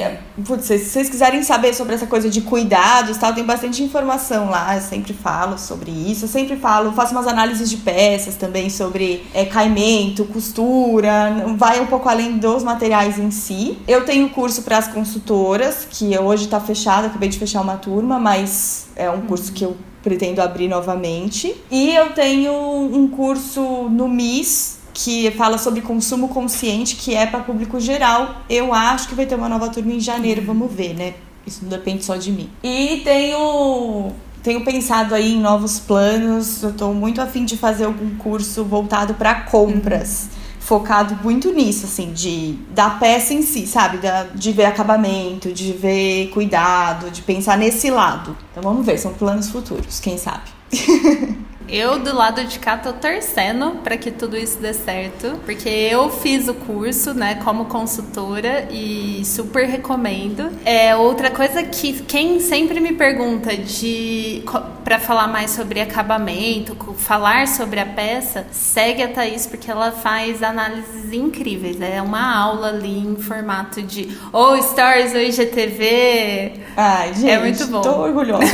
putz, 0.45 0.65
se 0.65 0.79
vocês 0.79 1.09
quiserem 1.09 1.43
saber 1.43 1.73
sobre 1.73 1.93
essa 1.93 2.07
coisa 2.07 2.29
de 2.29 2.41
cuidados 2.41 3.17
tal, 3.17 3.33
tem 3.33 3.43
bastante 3.43 3.83
informação 3.83 4.49
lá. 4.49 4.75
Eu 4.75 4.81
sempre 4.81 5.13
falo 5.13 5.57
sobre 5.57 5.91
isso. 5.91 6.25
Eu 6.25 6.29
sempre 6.29 6.55
falo, 6.55 6.91
faço 6.93 7.11
umas 7.11 7.27
análises 7.27 7.69
de 7.69 7.77
peças 7.77 8.35
também 8.35 8.69
sobre 8.69 9.25
é, 9.33 9.45
caimento, 9.45 10.25
costura. 10.25 11.45
Vai 11.57 11.79
um 11.81 11.87
pouco 11.87 12.09
além 12.09 12.37
dos 12.37 12.63
materiais 12.63 13.17
em 13.19 13.31
si. 13.31 13.77
Eu 13.87 14.05
tenho 14.05 14.29
curso 14.29 14.63
para 14.63 14.77
as 14.77 14.87
consultoras, 14.87 15.87
que 15.89 16.17
hoje 16.17 16.47
tá 16.47 16.59
fechado, 16.59 17.07
acabei 17.07 17.29
de 17.29 17.37
fechar 17.37 17.61
uma 17.61 17.77
turma, 17.77 18.19
mas 18.19 18.87
é 18.95 19.09
um 19.09 19.21
curso 19.21 19.51
que 19.51 19.63
eu 19.63 19.77
pretendo 20.01 20.41
abrir 20.41 20.67
novamente. 20.67 21.55
E 21.71 21.95
eu 21.95 22.11
tenho 22.11 22.53
um 22.53 23.07
curso 23.07 23.61
no 23.89 24.07
MIS 24.07 24.82
que 24.93 25.31
fala 25.31 25.57
sobre 25.57 25.81
consumo 25.81 26.29
consciente, 26.29 26.95
que 26.95 27.15
é 27.15 27.25
para 27.25 27.39
público 27.39 27.79
geral. 27.79 28.43
Eu 28.49 28.73
acho 28.73 29.07
que 29.07 29.15
vai 29.15 29.25
ter 29.25 29.35
uma 29.35 29.49
nova 29.49 29.69
turma 29.69 29.93
em 29.93 29.99
janeiro, 29.99 30.41
vamos 30.45 30.71
ver, 30.71 30.93
né? 30.93 31.13
Isso 31.45 31.59
não 31.63 31.69
depende 31.69 32.05
só 32.05 32.15
de 32.15 32.31
mim. 32.31 32.49
E 32.63 33.01
tenho 33.03 34.11
tenho 34.43 34.63
pensado 34.63 35.15
aí 35.15 35.33
em 35.33 35.39
novos 35.39 35.79
planos. 35.79 36.61
Eu 36.61 36.73
tô 36.73 36.93
muito 36.93 37.21
afim 37.21 37.45
de 37.45 37.57
fazer 37.57 37.85
algum 37.85 38.15
curso 38.17 38.63
voltado 38.63 39.13
para 39.13 39.35
compras. 39.41 40.29
Focado 40.59 41.17
muito 41.21 41.51
nisso, 41.51 41.85
assim, 41.85 42.13
de 42.13 42.53
da 42.73 42.91
peça 42.91 43.33
em 43.33 43.41
si, 43.41 43.67
sabe? 43.67 43.97
Da, 43.97 44.23
de 44.23 44.51
ver 44.53 44.65
acabamento, 44.65 45.51
de 45.51 45.73
ver 45.73 46.29
cuidado, 46.29 47.11
de 47.11 47.21
pensar 47.21 47.57
nesse 47.57 47.89
lado. 47.89 48.37
Então 48.51 48.63
vamos 48.63 48.85
ver, 48.85 48.97
são 48.97 49.13
planos 49.13 49.49
futuros, 49.49 49.99
quem 49.99 50.17
sabe. 50.17 50.49
Eu, 51.67 51.99
do 51.99 52.15
lado 52.15 52.43
de 52.43 52.59
cá, 52.59 52.77
tô 52.77 52.93
torcendo 52.93 53.79
para 53.83 53.97
que 53.97 54.11
tudo 54.11 54.37
isso 54.37 54.59
dê 54.59 54.73
certo, 54.73 55.39
porque 55.45 55.69
eu 55.69 56.09
fiz 56.09 56.47
o 56.47 56.53
curso, 56.53 57.13
né, 57.13 57.35
como 57.43 57.65
consultora 57.65 58.67
e 58.71 59.23
super 59.25 59.65
recomendo. 59.65 60.51
É 60.65 60.95
outra 60.95 61.31
coisa 61.31 61.63
que 61.63 62.01
quem 62.03 62.39
sempre 62.39 62.79
me 62.79 62.93
pergunta 62.93 63.55
de 63.55 64.43
para 64.83 64.99
falar 64.99 65.27
mais 65.27 65.51
sobre 65.51 65.79
acabamento, 65.79 66.75
falar 66.97 67.47
sobre 67.47 67.79
a 67.79 67.85
peça, 67.85 68.45
segue 68.51 69.01
a 69.01 69.07
Thaís 69.07 69.45
porque 69.45 69.71
ela 69.71 69.91
faz 69.91 70.43
análises 70.43 71.11
incríveis. 71.13 71.79
É 71.79 72.01
uma 72.01 72.35
aula 72.35 72.67
ali 72.67 72.99
em 72.99 73.15
formato 73.15 73.81
de 73.81 74.17
ou 74.31 74.61
Stories 74.61 75.13
ou 75.13 75.21
IGTV. 75.21 76.53
Ai, 76.75 77.13
gente, 77.13 77.29
É 77.29 77.39
muito 77.39 77.65
bom. 77.67 77.81
tô 77.81 77.91
orgulhosa. 77.91 78.43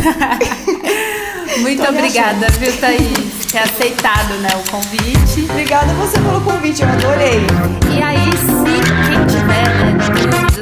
Muito 1.61 1.83
obrigada, 1.83 2.45
achando. 2.47 2.59
viu, 2.59 2.77
Thaís, 2.77 2.98
feliz 2.99 3.45
ter 3.45 3.59
aceitado 3.59 4.33
né, 4.35 4.49
o 4.55 4.63
convite. 4.69 5.47
Obrigada 5.49 5.93
você 5.93 6.19
pelo 6.19 6.41
convite, 6.41 6.81
eu 6.81 6.89
adorei. 6.89 7.39
E 7.91 8.01
aí, 8.01 8.29
se 8.37 8.81
quem 9.07 9.25
tiver 9.25 9.69
né, 9.85 9.97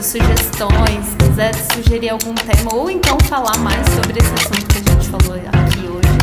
sugestões, 0.02 1.06
quiser 1.18 1.54
sugerir 1.74 2.10
algum 2.10 2.34
tema 2.34 2.74
ou 2.74 2.90
então 2.90 3.18
falar 3.26 3.58
mais 3.58 3.86
sobre 3.90 4.18
esse 4.20 4.34
assunto 4.34 4.66
que 4.68 4.78
a 4.78 4.82
gente 4.94 5.10
falou 5.10 5.36
aqui 5.36 5.88
hoje, 5.88 6.18